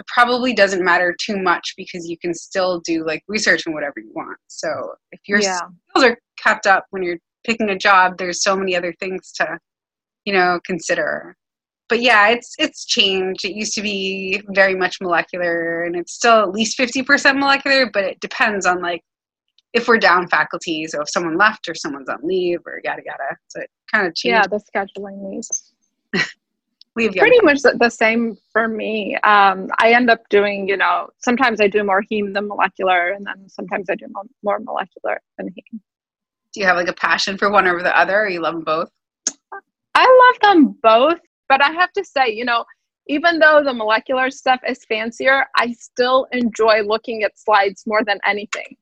it 0.00 0.06
probably 0.06 0.52
doesn't 0.52 0.84
matter 0.84 1.14
too 1.20 1.36
much 1.36 1.74
because 1.76 2.08
you 2.08 2.18
can 2.18 2.34
still 2.34 2.80
do 2.80 3.06
like 3.06 3.22
research 3.28 3.62
and 3.66 3.74
whatever 3.74 3.94
you 3.98 4.10
want. 4.14 4.38
So 4.48 4.68
if 5.12 5.20
your 5.28 5.40
yeah. 5.40 5.58
skills 5.58 6.04
are 6.04 6.18
kept 6.42 6.66
up 6.66 6.86
when 6.90 7.02
you're 7.02 7.18
picking 7.46 7.70
a 7.70 7.78
job, 7.78 8.18
there's 8.18 8.42
so 8.42 8.56
many 8.56 8.74
other 8.74 8.94
things 8.98 9.32
to, 9.36 9.58
you 10.24 10.32
know, 10.32 10.58
consider. 10.64 11.36
But 11.88 12.00
yeah, 12.00 12.28
it's 12.28 12.54
it's 12.58 12.84
changed. 12.86 13.44
It 13.44 13.54
used 13.54 13.74
to 13.74 13.82
be 13.82 14.42
very 14.48 14.74
much 14.74 14.98
molecular, 15.00 15.84
and 15.84 15.96
it's 15.96 16.12
still 16.12 16.40
at 16.40 16.50
least 16.50 16.76
fifty 16.76 17.02
percent 17.02 17.38
molecular. 17.38 17.90
But 17.92 18.04
it 18.04 18.20
depends 18.20 18.64
on 18.64 18.80
like 18.80 19.02
if 19.74 19.88
we're 19.88 19.98
down 19.98 20.28
faculty, 20.28 20.86
so 20.86 21.02
if 21.02 21.10
someone 21.10 21.36
left 21.36 21.68
or 21.68 21.74
someone's 21.74 22.08
on 22.08 22.18
leave 22.22 22.60
or 22.64 22.80
yada 22.84 23.02
yada. 23.04 23.36
So 23.48 23.60
it 23.60 23.70
kind 23.92 24.06
of 24.06 24.14
changed. 24.14 24.34
Yeah, 24.34 24.46
the 24.46 24.60
scheduling 24.74 25.18
needs. 25.28 25.74
we 26.94 27.04
have 27.04 27.14
pretty 27.14 27.40
much 27.42 27.60
the 27.62 27.90
same 27.90 28.36
for 28.52 28.68
me. 28.68 29.16
Um, 29.24 29.68
I 29.78 29.92
end 29.92 30.10
up 30.10 30.20
doing, 30.30 30.68
you 30.68 30.76
know, 30.76 31.08
sometimes 31.18 31.60
I 31.60 31.66
do 31.66 31.82
more 31.82 32.04
heme 32.10 32.32
than 32.32 32.46
molecular, 32.46 33.10
and 33.10 33.26
then 33.26 33.48
sometimes 33.48 33.90
I 33.90 33.96
do 33.96 34.06
more 34.42 34.60
molecular 34.60 35.20
than 35.36 35.48
heme. 35.48 35.80
Do 36.52 36.60
you 36.60 36.66
have 36.66 36.76
like 36.76 36.88
a 36.88 36.94
passion 36.94 37.36
for 37.36 37.50
one 37.50 37.66
over 37.66 37.82
the 37.82 37.96
other, 37.98 38.22
or 38.22 38.28
you 38.28 38.40
love 38.40 38.54
them 38.54 38.64
both? 38.64 38.90
I 39.96 40.32
love 40.32 40.54
them 40.54 40.78
both, 40.82 41.20
but 41.48 41.62
I 41.62 41.70
have 41.72 41.92
to 41.92 42.04
say, 42.04 42.28
you 42.28 42.44
know, 42.44 42.64
even 43.06 43.38
though 43.38 43.62
the 43.62 43.74
molecular 43.74 44.30
stuff 44.30 44.60
is 44.66 44.84
fancier, 44.86 45.44
I 45.56 45.72
still 45.72 46.26
enjoy 46.32 46.82
looking 46.82 47.22
at 47.22 47.38
slides 47.38 47.84
more 47.86 48.02
than 48.04 48.18
anything. 48.26 48.76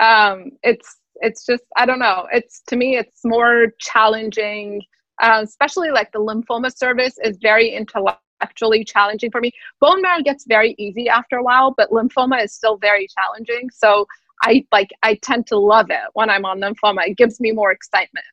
Um, 0.00 0.52
it's 0.62 0.98
it's 1.16 1.44
just 1.44 1.64
I 1.76 1.86
don't 1.86 1.98
know. 1.98 2.26
It's 2.32 2.62
to 2.68 2.76
me, 2.76 2.96
it's 2.96 3.20
more 3.24 3.68
challenging 3.78 4.82
uh, 5.20 5.40
especially 5.42 5.90
like 5.90 6.12
the 6.12 6.18
lymphoma 6.18 6.74
service 6.74 7.18
is 7.22 7.38
very 7.40 7.70
intellectually 7.70 8.84
challenging 8.84 9.30
for 9.30 9.40
me. 9.40 9.52
Bone 9.80 10.02
marrow 10.02 10.22
gets 10.22 10.44
very 10.48 10.74
easy 10.78 11.08
after 11.08 11.36
a 11.36 11.42
while, 11.42 11.74
but 11.76 11.90
lymphoma 11.90 12.42
is 12.42 12.54
still 12.54 12.78
very 12.78 13.06
challenging. 13.18 13.68
So 13.70 14.06
I 14.42 14.64
like 14.72 14.90
I 15.02 15.16
tend 15.16 15.46
to 15.48 15.58
love 15.58 15.90
it 15.90 16.00
when 16.14 16.30
I'm 16.30 16.44
on 16.44 16.60
lymphoma. 16.60 17.06
It 17.06 17.16
gives 17.16 17.40
me 17.40 17.52
more 17.52 17.70
excitement. 17.70 18.24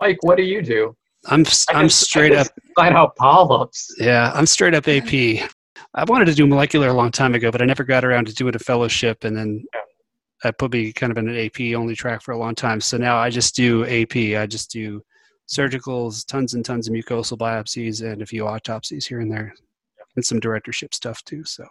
Mike, 0.00 0.18
what 0.22 0.36
do 0.36 0.42
you 0.42 0.60
do? 0.60 0.94
I'm 1.26 1.44
I'm 1.68 1.88
straight 1.88 2.32
up 2.32 2.48
find 2.74 2.96
out 2.96 3.16
polyps. 3.16 3.94
Yeah, 3.98 4.32
I'm 4.34 4.46
straight 4.46 4.74
up 4.74 4.86
AP. 4.88 5.48
I 5.94 6.04
wanted 6.04 6.26
to 6.26 6.34
do 6.34 6.46
molecular 6.46 6.88
a 6.88 6.92
long 6.92 7.10
time 7.10 7.34
ago, 7.34 7.50
but 7.50 7.62
I 7.62 7.64
never 7.64 7.84
got 7.84 8.04
around 8.04 8.26
to 8.26 8.34
doing 8.34 8.54
a 8.54 8.58
fellowship, 8.58 9.24
and 9.24 9.36
then 9.36 9.64
I 10.44 10.50
put 10.50 10.72
me 10.72 10.92
kind 10.92 11.10
of 11.10 11.18
in 11.18 11.28
an 11.28 11.36
AP 11.36 11.74
only 11.74 11.94
track 11.94 12.22
for 12.22 12.32
a 12.32 12.38
long 12.38 12.54
time. 12.54 12.80
So 12.80 12.96
now 12.96 13.16
I 13.16 13.30
just 13.30 13.56
do 13.56 13.84
AP. 13.84 14.40
I 14.40 14.46
just 14.46 14.70
do 14.70 15.02
surgicals, 15.48 16.26
tons 16.26 16.54
and 16.54 16.64
tons 16.64 16.88
of 16.88 16.94
mucosal 16.94 17.38
biopsies, 17.38 18.02
and 18.04 18.22
a 18.22 18.26
few 18.26 18.46
autopsies 18.46 19.06
here 19.06 19.20
and 19.20 19.30
there, 19.30 19.54
and 20.16 20.24
some 20.24 20.40
directorship 20.40 20.94
stuff 20.94 21.22
too. 21.24 21.44
So. 21.44 21.66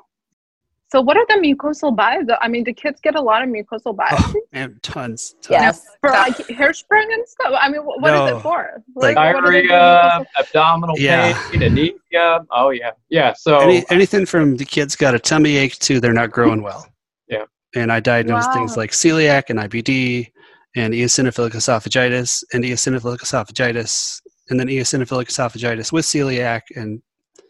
So 0.95 1.01
what 1.01 1.17
are 1.17 1.25
the 1.27 1.33
mucosal 1.33 1.93
biopsies? 1.93 2.37
I 2.39 2.47
mean, 2.47 2.63
the 2.63 2.71
kids 2.71 3.01
get 3.01 3.15
a 3.15 3.21
lot 3.21 3.43
of 3.43 3.49
mucosal 3.49 3.97
oh. 3.99 4.05
Oh, 4.11 4.33
and 4.53 4.81
tons, 4.81 5.35
tons. 5.41 5.49
Yes. 5.49 5.85
For 5.99 6.09
like 6.09 6.37
Hirschsprung 6.37 7.11
and 7.13 7.27
stuff. 7.27 7.51
I 7.59 7.67
mean, 7.67 7.83
what, 7.83 8.01
what 8.01 8.11
no. 8.11 8.27
is 8.27 8.37
it 8.37 8.41
for? 8.41 8.81
Like, 8.95 9.17
like 9.17 9.35
diarrhea, 9.35 10.25
abdominal 10.39 10.97
yeah. 10.97 11.37
pain, 11.49 11.63
anemia. 11.63 12.45
Oh 12.49 12.69
yeah, 12.69 12.91
yeah. 13.09 13.33
So 13.33 13.57
Any, 13.59 13.83
anything 13.89 14.25
from 14.25 14.55
the 14.55 14.63
kids 14.63 14.95
got 14.95 15.13
a 15.13 15.19
tummy 15.19 15.57
ache 15.57 15.77
to 15.79 15.99
they're 15.99 16.13
not 16.13 16.31
growing 16.31 16.63
well. 16.63 16.87
Yeah. 17.27 17.43
And 17.75 17.91
I 17.91 17.99
diagnosed 17.99 18.47
wow. 18.47 18.53
things 18.53 18.77
like 18.77 18.91
celiac 18.91 19.49
and 19.49 19.59
IBD, 19.59 20.31
and 20.77 20.93
eosinophilic 20.93 21.51
esophagitis 21.51 22.41
and 22.53 22.63
eosinophilic 22.63 23.17
esophagitis 23.17 24.21
and 24.49 24.57
then 24.57 24.67
eosinophilic 24.67 25.25
esophagitis 25.25 25.91
with 25.91 26.05
celiac 26.05 26.61
and 26.77 27.01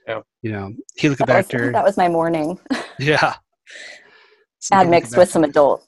yeah. 0.07 0.21
you 0.41 0.51
know 0.51 0.73
helicobacter. 0.99 1.25
That 1.27 1.61
was, 1.61 1.71
that 1.73 1.83
was 1.83 1.97
my 1.97 2.09
morning. 2.09 2.59
yeah. 2.99 3.35
Add 4.71 4.89
mixed 4.89 5.15
with 5.15 5.29
some 5.29 5.43
adult. 5.43 5.85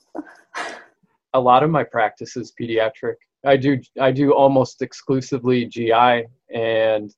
A 1.33 1.39
lot 1.39 1.63
of 1.63 1.69
my 1.69 1.83
practice 1.83 2.37
is 2.37 2.53
pediatric. 2.59 3.15
I 3.45 3.57
do 3.57 3.79
I 3.99 4.11
do 4.11 4.33
almost 4.33 4.81
exclusively 4.81 5.65
GI, 5.65 6.25
and 6.53 7.13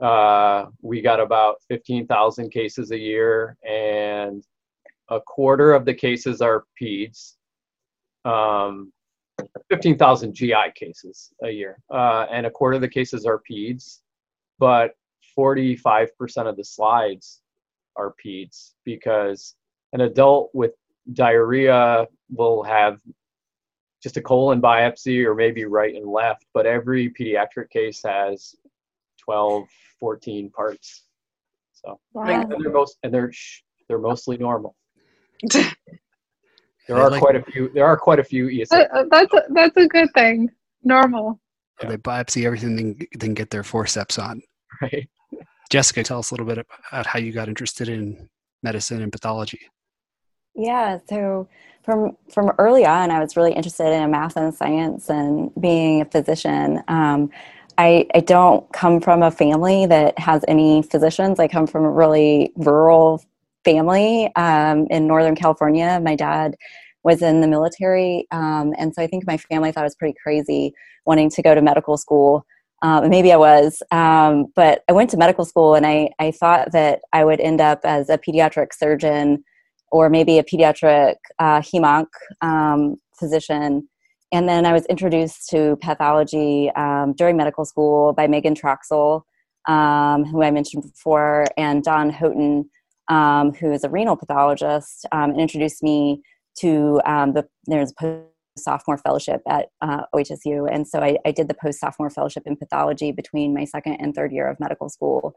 uh, 0.00 0.66
we 0.82 1.00
got 1.00 1.20
about 1.20 1.56
fifteen 1.68 2.06
thousand 2.06 2.50
cases 2.50 2.90
a 2.90 2.98
year, 2.98 3.56
and 3.68 4.44
a 5.10 5.20
quarter 5.20 5.72
of 5.72 5.84
the 5.84 5.94
cases 5.94 6.40
are 6.40 6.64
peds. 6.80 7.34
Um, 8.24 8.92
fifteen 9.70 9.96
thousand 9.96 10.34
GI 10.34 10.72
cases 10.74 11.30
a 11.42 11.50
year, 11.50 11.78
uh, 11.92 12.26
and 12.30 12.46
a 12.46 12.50
quarter 12.50 12.76
of 12.76 12.80
the 12.80 12.88
cases 12.88 13.26
are 13.26 13.42
peds, 13.50 13.98
but 14.58 14.92
forty-five 15.34 16.16
percent 16.18 16.48
of 16.48 16.56
the 16.56 16.64
slides 16.64 17.40
are 17.96 18.14
peds 18.24 18.72
because 18.84 19.54
an 19.92 20.02
adult 20.02 20.50
with 20.54 20.72
diarrhea 21.12 22.06
will 22.30 22.62
have 22.62 23.00
just 24.02 24.16
a 24.16 24.22
colon 24.22 24.60
biopsy 24.62 25.24
or 25.24 25.34
maybe 25.34 25.64
right 25.64 25.94
and 25.94 26.06
left, 26.06 26.46
but 26.54 26.64
every 26.66 27.10
pediatric 27.10 27.68
case 27.70 28.00
has 28.04 28.54
12, 29.18 29.68
14 29.98 30.50
parts. 30.50 31.04
So 31.72 32.00
Wow. 32.14 32.24
and 32.24 32.50
they're 32.50 32.72
most 32.72 32.96
and 33.02 33.12
they're 33.12 33.30
shh, 33.32 33.60
they're 33.88 33.98
mostly 33.98 34.38
normal. 34.38 34.74
There 36.88 36.98
are 36.98 37.10
like- 37.10 37.20
quite 37.20 37.36
a 37.36 37.42
few. 37.42 37.68
There 37.72 37.86
are 37.86 37.96
quite 37.96 38.18
a 38.18 38.24
few 38.24 38.48
ESA. 38.50 38.92
Uh, 38.92 39.04
that's 39.10 39.32
a, 39.32 39.42
that's 39.50 39.76
a 39.76 39.86
good 39.86 40.08
thing. 40.14 40.48
Normal. 40.82 41.38
They 41.80 41.96
biopsy 41.96 42.44
everything, 42.46 42.74
then, 42.74 42.98
then 43.14 43.34
get 43.34 43.50
their 43.50 43.62
forceps 43.62 44.18
on. 44.18 44.42
Right. 44.82 45.08
Jessica, 45.70 46.02
tell 46.02 46.18
us 46.18 46.30
a 46.30 46.34
little 46.34 46.46
bit 46.46 46.58
about 46.90 47.06
how 47.06 47.18
you 47.18 47.32
got 47.32 47.48
interested 47.48 47.88
in 47.88 48.28
medicine 48.62 49.02
and 49.02 49.12
pathology. 49.12 49.60
Yeah, 50.54 50.98
so 51.08 51.48
from 51.84 52.16
from 52.28 52.52
early 52.58 52.84
on, 52.84 53.10
I 53.10 53.20
was 53.20 53.36
really 53.36 53.52
interested 53.52 53.86
in 53.86 54.10
math 54.10 54.36
and 54.36 54.52
science 54.52 55.08
and 55.08 55.50
being 55.60 56.00
a 56.00 56.04
physician. 56.04 56.82
Um, 56.88 57.30
I, 57.78 58.06
I 58.14 58.20
don't 58.20 58.70
come 58.72 59.00
from 59.00 59.22
a 59.22 59.30
family 59.30 59.86
that 59.86 60.18
has 60.18 60.44
any 60.48 60.82
physicians. 60.82 61.40
I 61.40 61.48
come 61.48 61.66
from 61.66 61.84
a 61.84 61.90
really 61.90 62.52
rural 62.56 63.24
family 63.64 64.30
um, 64.36 64.86
in 64.90 65.06
Northern 65.06 65.34
California. 65.34 65.98
My 66.02 66.14
dad 66.14 66.56
was 67.04 67.22
in 67.22 67.40
the 67.40 67.48
military, 67.48 68.26
um, 68.32 68.74
and 68.76 68.94
so 68.94 69.02
I 69.02 69.06
think 69.06 69.26
my 69.26 69.38
family 69.38 69.72
thought 69.72 69.82
I 69.82 69.84
was 69.84 69.94
pretty 69.94 70.16
crazy 70.22 70.74
wanting 71.06 71.30
to 71.30 71.42
go 71.42 71.54
to 71.54 71.62
medical 71.62 71.96
school. 71.96 72.44
Um, 72.82 73.10
maybe 73.10 73.32
I 73.32 73.36
was, 73.36 73.82
um, 73.90 74.46
but 74.56 74.82
I 74.88 74.92
went 74.92 75.10
to 75.10 75.16
medical 75.16 75.44
school, 75.44 75.74
and 75.74 75.86
I, 75.86 76.10
I 76.18 76.30
thought 76.30 76.72
that 76.72 77.00
I 77.12 77.24
would 77.24 77.40
end 77.40 77.60
up 77.60 77.80
as 77.84 78.08
a 78.08 78.16
pediatric 78.18 78.68
surgeon 78.72 79.44
or 79.92 80.08
maybe 80.08 80.38
a 80.38 80.44
pediatric 80.44 81.16
uh, 81.38 81.60
hemonc 81.60 82.06
um, 82.40 82.96
physician. 83.18 83.88
And 84.32 84.48
then 84.48 84.64
I 84.64 84.72
was 84.72 84.86
introduced 84.86 85.48
to 85.50 85.76
pathology 85.82 86.70
um, 86.76 87.12
during 87.14 87.36
medical 87.36 87.64
school 87.64 88.12
by 88.12 88.28
Megan 88.28 88.54
Troxell, 88.54 89.22
um, 89.66 90.24
who 90.24 90.42
I 90.42 90.50
mentioned 90.50 90.84
before, 90.84 91.46
and 91.56 91.82
Don 91.82 92.10
Houghton, 92.10 92.70
um, 93.08 93.52
who 93.52 93.72
is 93.72 93.82
a 93.82 93.90
renal 93.90 94.16
pathologist, 94.16 95.04
and 95.12 95.38
introduced 95.38 95.82
me 95.82 96.22
to 96.60 97.00
the 97.04 97.46
there's 97.66 97.92
a 98.00 98.22
sophomore 98.56 98.98
fellowship 98.98 99.40
at 99.48 99.68
uh, 99.80 100.02
OHSU, 100.14 100.68
and 100.70 100.86
so 100.86 101.00
I, 101.00 101.18
I 101.24 101.32
did 101.32 101.48
the 101.48 101.54
post 101.54 101.80
sophomore 101.80 102.10
fellowship 102.10 102.44
in 102.46 102.56
pathology 102.56 103.12
between 103.12 103.54
my 103.54 103.64
second 103.64 103.94
and 103.94 104.14
third 104.14 104.32
year 104.32 104.48
of 104.48 104.60
medical 104.60 104.88
school. 104.88 105.34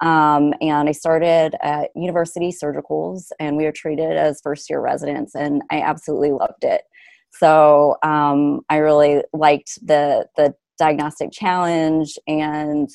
Um, 0.00 0.52
and 0.60 0.88
I 0.88 0.92
started 0.92 1.54
at 1.62 1.90
university 1.94 2.50
surgicals, 2.52 3.30
and 3.38 3.56
we 3.56 3.64
were 3.64 3.72
treated 3.72 4.16
as 4.16 4.40
first 4.42 4.68
year 4.68 4.80
residents, 4.80 5.34
and 5.34 5.62
I 5.70 5.80
absolutely 5.80 6.32
loved 6.32 6.64
it. 6.64 6.82
So 7.30 7.96
um, 8.02 8.62
I 8.68 8.76
really 8.76 9.22
liked 9.32 9.78
the 9.86 10.26
the 10.36 10.54
diagnostic 10.78 11.30
challenge 11.32 12.18
and 12.26 12.88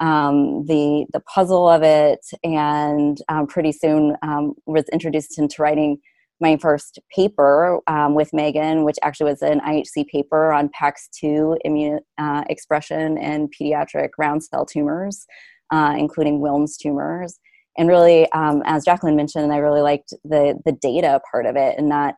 um, 0.00 0.66
the 0.66 1.06
the 1.12 1.20
puzzle 1.20 1.68
of 1.68 1.82
it, 1.82 2.24
and 2.42 3.18
um, 3.28 3.46
pretty 3.46 3.72
soon 3.72 4.16
um, 4.22 4.54
was 4.66 4.84
introduced 4.92 5.38
into 5.38 5.62
writing 5.62 5.98
my 6.40 6.56
first 6.56 6.98
paper 7.14 7.80
um, 7.86 8.14
with 8.14 8.32
Megan, 8.32 8.84
which 8.84 8.98
actually 9.02 9.30
was 9.30 9.42
an 9.42 9.60
IHC 9.60 10.06
paper 10.06 10.52
on 10.52 10.68
PAX2 10.70 11.56
immune 11.64 12.00
uh, 12.18 12.44
expression 12.48 13.18
in 13.18 13.48
pediatric 13.48 14.10
round 14.18 14.44
cell 14.44 14.64
tumors 14.64 15.26
uh, 15.70 15.94
including 15.96 16.40
Wilms 16.40 16.76
tumors. 16.76 17.38
And 17.76 17.88
really, 17.88 18.30
um, 18.32 18.62
as 18.64 18.84
Jacqueline 18.84 19.16
mentioned, 19.16 19.52
I 19.52 19.58
really 19.58 19.82
liked 19.82 20.12
the 20.24 20.58
the 20.64 20.72
data 20.72 21.20
part 21.30 21.46
of 21.46 21.56
it, 21.56 21.76
and 21.78 21.88
not 21.88 22.14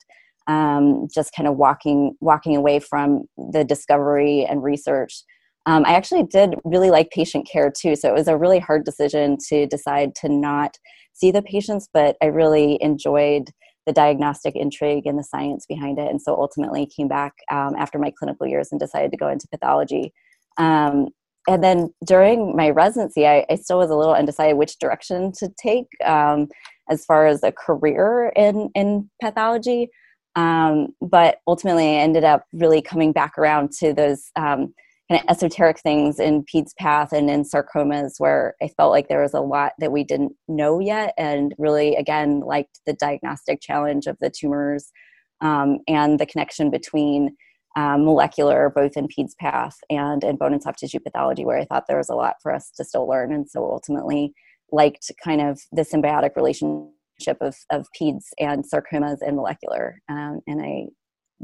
um, 0.47 1.07
just 1.15 1.35
kind 1.37 1.47
of 1.47 1.57
walking 1.57 2.17
walking 2.21 2.57
away 2.57 2.81
from 2.81 3.25
the 3.37 3.65
discovery 3.65 4.47
and 4.49 4.63
research. 4.63 5.23
Um, 5.67 5.85
I 5.85 5.93
actually 5.93 6.23
did 6.23 6.55
really 6.65 6.91
like 6.91 7.11
patient 7.11 7.47
care 7.51 7.71
too, 7.71 7.95
so 7.95 8.09
it 8.09 8.15
was 8.15 8.29
a 8.29 8.39
really 8.39 8.59
hard 8.59 8.85
decision 8.85 9.37
to 9.49 9.67
decide 9.67 10.15
to 10.17 10.29
not 10.31 10.79
see 11.13 11.31
the 11.31 11.43
patients, 11.43 11.89
but 11.93 12.17
I 12.23 12.27
really 12.27 12.79
enjoyed 12.81 13.51
the 13.87 13.93
diagnostic 13.93 14.55
intrigue 14.57 15.07
and 15.07 15.19
the 15.19 15.25
science 15.25 15.67
behind 15.67 15.99
it, 15.99 16.11
and 16.11 16.21
so 16.21 16.35
ultimately 16.37 16.87
came 16.87 17.09
back 17.09 17.35
um, 17.51 17.75
after 17.77 17.99
my 17.99 18.13
clinical 18.17 18.47
years 18.47 18.69
and 18.71 18.81
decided 18.81 19.11
to 19.11 19.17
go 19.17 19.29
into 19.29 19.49
pathology. 19.49 20.13
Um, 20.57 21.09
and 21.49 21.65
then 21.65 21.93
during 22.05 22.55
my 22.55 22.71
residency, 22.71 23.27
I, 23.27 23.47
I, 23.49 23.57
still 23.57 23.79
was 23.79 23.91
a 23.91 23.97
little 23.97 24.15
undecided 24.15 24.57
which 24.57 24.79
direction 24.79 25.33
to 25.39 25.49
take 25.61 25.87
um, 26.05 26.49
as 26.91 27.05
far 27.05 27.27
as 27.27 27.43
a 27.43 27.53
career 27.53 28.33
in 28.37 28.71
in 28.75 29.09
pathology. 29.23 29.89
Um, 30.37 30.89
but 31.01 31.39
ultimately, 31.47 31.97
I 31.97 32.01
ended 32.01 32.25
up 32.25 32.45
really 32.53 32.83
coming 32.83 33.13
back 33.13 33.39
around 33.39 33.73
to 33.81 33.93
those 33.93 34.31
um, 34.37 34.75
kind 35.11 35.21
of 35.21 35.29
esoteric 35.29 35.81
things 35.81 36.21
in 36.21 36.45
PEDS 36.45 36.73
path 36.79 37.13
and 37.13 37.29
in 37.29 37.43
sarcomas, 37.43 38.13
where 38.19 38.55
I 38.63 38.69
felt 38.69 38.93
like 38.93 39.09
there 39.09 39.23
was 39.23 39.35
a 39.35 39.41
lot 39.41 39.73
that 39.79 39.91
we 39.91 40.05
didn't 40.05 40.33
know 40.47 40.79
yet, 40.79 41.15
and 41.19 41.53
really, 41.59 41.97
again, 41.97 42.41
liked 42.41 42.81
the 42.87 42.93
diagnostic 42.93 43.61
challenge 43.61 44.07
of 44.07 44.17
the 44.21 44.31
tumors 44.31 44.93
um, 45.41 45.79
and 45.89 46.21
the 46.21 46.27
connection 46.27 46.71
between 46.71 47.37
um, 47.77 48.05
molecular, 48.05 48.71
both 48.71 48.97
in 48.97 49.09
PEDS 49.09 49.35
path 49.41 49.77
and 49.91 50.23
in 50.23 50.37
bone 50.37 50.53
and 50.53 50.63
soft 50.63 50.79
tissue 50.79 51.01
pathology, 51.01 51.45
where 51.45 51.59
I 51.59 51.65
thought 51.65 51.85
there 51.89 51.99
was 51.99 52.09
a 52.09 52.15
lot 52.15 52.37
for 52.41 52.53
us 52.53 52.71
to 52.77 52.85
still 52.85 53.09
learn. 53.09 53.33
And 53.33 53.49
so 53.51 53.65
ultimately 53.65 54.33
liked 54.71 55.11
kind 55.23 55.41
of 55.41 55.61
the 55.73 55.83
symbiotic 55.83 56.37
relationship 56.37 57.39
of, 57.41 57.57
of 57.71 57.89
PEDS 58.01 58.27
and 58.39 58.65
sarcomas 58.65 59.19
and 59.21 59.37
molecular. 59.37 60.01
Um, 60.09 60.41
and 60.47 60.63
I 60.63 60.87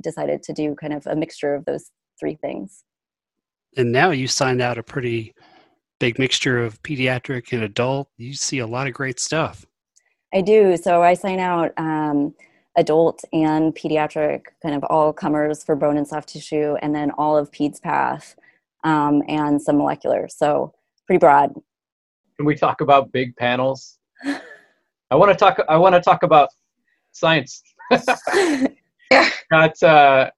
decided 0.00 0.42
to 0.44 0.52
do 0.52 0.76
kind 0.76 0.92
of 0.92 1.06
a 1.06 1.16
mixture 1.16 1.54
of 1.54 1.64
those 1.64 1.90
three 2.20 2.36
things. 2.36 2.84
And 3.76 3.92
now 3.92 4.10
you 4.10 4.26
signed 4.26 4.62
out 4.62 4.78
a 4.78 4.82
pretty 4.82 5.34
big 5.98 6.18
mixture 6.18 6.62
of 6.62 6.82
pediatric 6.82 7.52
and 7.52 7.62
adult. 7.62 8.08
You 8.16 8.34
see 8.34 8.58
a 8.58 8.66
lot 8.66 8.86
of 8.86 8.94
great 8.94 9.20
stuff. 9.20 9.66
I 10.34 10.40
do. 10.40 10.76
So 10.76 11.02
I 11.02 11.14
sign 11.14 11.38
out 11.38 11.72
um, 11.76 12.34
adult 12.76 13.22
and 13.32 13.74
pediatric, 13.74 14.42
kind 14.62 14.74
of 14.74 14.84
all 14.84 15.12
comers 15.12 15.62
for 15.62 15.76
bone 15.76 15.96
and 15.96 16.06
soft 16.06 16.28
tissue, 16.28 16.76
and 16.82 16.94
then 16.94 17.10
all 17.12 17.36
of 17.36 17.50
PEDS 17.50 17.80
path 17.80 18.36
um, 18.84 19.22
and 19.28 19.60
some 19.60 19.78
molecular. 19.78 20.28
So 20.28 20.74
pretty 21.06 21.18
broad. 21.18 21.54
Can 22.36 22.46
we 22.46 22.54
talk 22.54 22.80
about 22.80 23.12
big 23.12 23.34
panels? 23.36 23.98
I 25.10 25.14
want 25.14 25.30
to 25.30 25.36
talk. 25.36 25.58
I 25.68 25.76
want 25.76 25.94
to 25.94 26.00
talk 26.00 26.22
about 26.22 26.48
science. 27.12 27.62
Yeah. 29.08 29.30
Got. 29.52 29.80
Uh, 29.84 30.30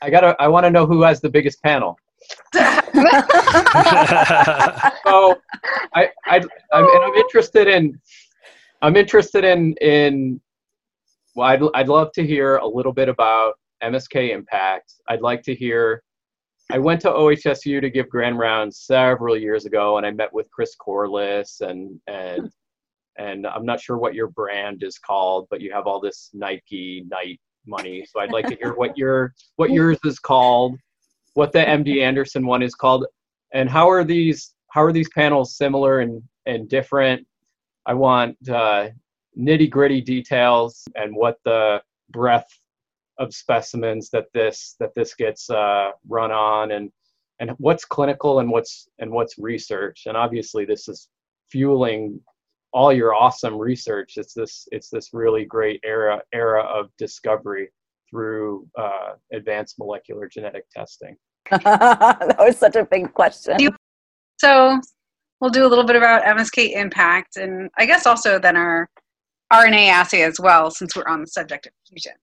I 0.00 0.08
gotta. 0.08 0.34
I 0.38 0.48
want 0.48 0.64
to 0.64 0.70
know 0.70 0.86
who 0.86 1.02
has 1.02 1.20
the 1.20 1.28
biggest 1.28 1.62
panel. 1.62 1.98
So, 5.04 5.36
I, 5.94 6.08
I, 6.26 6.36
I'm, 6.72 6.84
and 6.84 7.04
I'm 7.04 7.14
interested 7.14 7.68
in. 7.68 8.00
I'm 8.82 8.96
interested 8.96 9.44
in 9.44 9.74
in. 9.80 10.40
Well, 11.34 11.48
I'd 11.48 11.62
I'd 11.74 11.88
love 11.88 12.12
to 12.12 12.26
hear 12.26 12.56
a 12.56 12.66
little 12.66 12.92
bit 12.92 13.08
about 13.08 13.54
MSK 13.82 14.30
impact. 14.30 14.94
I'd 15.08 15.20
like 15.20 15.42
to 15.44 15.54
hear. 15.54 16.02
I 16.72 16.78
went 16.78 17.00
to 17.02 17.10
OHSU 17.10 17.80
to 17.80 17.90
give 17.90 18.08
grand 18.08 18.38
rounds 18.38 18.80
several 18.80 19.36
years 19.36 19.66
ago, 19.66 19.98
and 19.98 20.06
I 20.06 20.10
met 20.10 20.32
with 20.32 20.50
Chris 20.50 20.74
Corless 20.76 21.60
and 21.60 22.00
and 22.06 22.50
and 23.16 23.46
I'm 23.46 23.64
not 23.64 23.80
sure 23.80 23.98
what 23.98 24.14
your 24.14 24.28
brand 24.28 24.82
is 24.82 24.98
called, 24.98 25.46
but 25.50 25.60
you 25.60 25.72
have 25.72 25.86
all 25.86 26.00
this 26.00 26.30
Nike 26.32 27.04
Knight 27.08 27.40
money. 27.66 28.06
So 28.10 28.20
I'd 28.20 28.32
like 28.32 28.46
to 28.46 28.56
hear 28.56 28.74
what 28.74 28.96
your 28.96 29.34
what 29.56 29.70
yours 29.70 29.98
is 30.04 30.18
called, 30.18 30.78
what 31.34 31.52
the 31.52 31.58
MD 31.58 32.00
Anderson 32.00 32.46
one 32.46 32.62
is 32.62 32.74
called, 32.74 33.06
and 33.52 33.68
how 33.68 33.88
are 33.90 34.04
these 34.04 34.54
how 34.70 34.82
are 34.82 34.92
these 34.92 35.08
panels 35.10 35.56
similar 35.56 36.00
and 36.00 36.22
and 36.46 36.68
different? 36.68 37.26
I 37.86 37.94
want 37.94 38.36
uh, 38.48 38.88
nitty 39.38 39.70
gritty 39.70 40.00
details 40.00 40.84
and 40.94 41.14
what 41.14 41.38
the 41.44 41.82
breadth 42.10 42.58
of 43.18 43.34
specimens 43.34 44.10
that 44.10 44.26
this 44.32 44.76
that 44.80 44.94
this 44.94 45.14
gets 45.14 45.50
uh, 45.50 45.90
run 46.08 46.32
on 46.32 46.72
and 46.72 46.90
and 47.40 47.50
what's 47.58 47.84
clinical 47.84 48.40
and 48.40 48.50
what's 48.50 48.88
and 48.98 49.10
what's 49.10 49.38
research. 49.38 50.04
And 50.06 50.16
obviously 50.16 50.64
this 50.64 50.88
is 50.88 51.08
fueling 51.50 52.20
all 52.72 52.92
your 52.92 53.14
awesome 53.14 53.56
research. 53.56 54.14
It's 54.16 54.34
this 54.34 54.66
it's 54.72 54.90
this 54.90 55.10
really 55.12 55.44
great 55.44 55.80
era 55.84 56.22
era 56.32 56.62
of 56.62 56.90
discovery 56.98 57.70
through 58.10 58.66
uh, 58.78 59.14
advanced 59.32 59.76
molecular 59.78 60.28
genetic 60.28 60.64
testing? 60.70 61.16
that 61.50 62.36
was 62.38 62.58
such 62.58 62.76
a 62.76 62.84
big 62.84 63.12
question. 63.12 63.56
So 64.38 64.80
we'll 65.40 65.50
do 65.50 65.66
a 65.66 65.68
little 65.68 65.84
bit 65.84 65.96
about 65.96 66.24
MSK 66.24 66.74
impact 66.74 67.36
and 67.36 67.70
I 67.78 67.86
guess 67.86 68.06
also 68.06 68.38
then 68.38 68.56
our 68.56 68.88
RNA 69.52 69.88
assay 69.88 70.22
as 70.22 70.40
well, 70.40 70.70
since 70.70 70.96
we're 70.96 71.06
on 71.06 71.20
the 71.20 71.26
subject 71.26 71.66
of 71.66 71.72
fusion. 71.88 72.14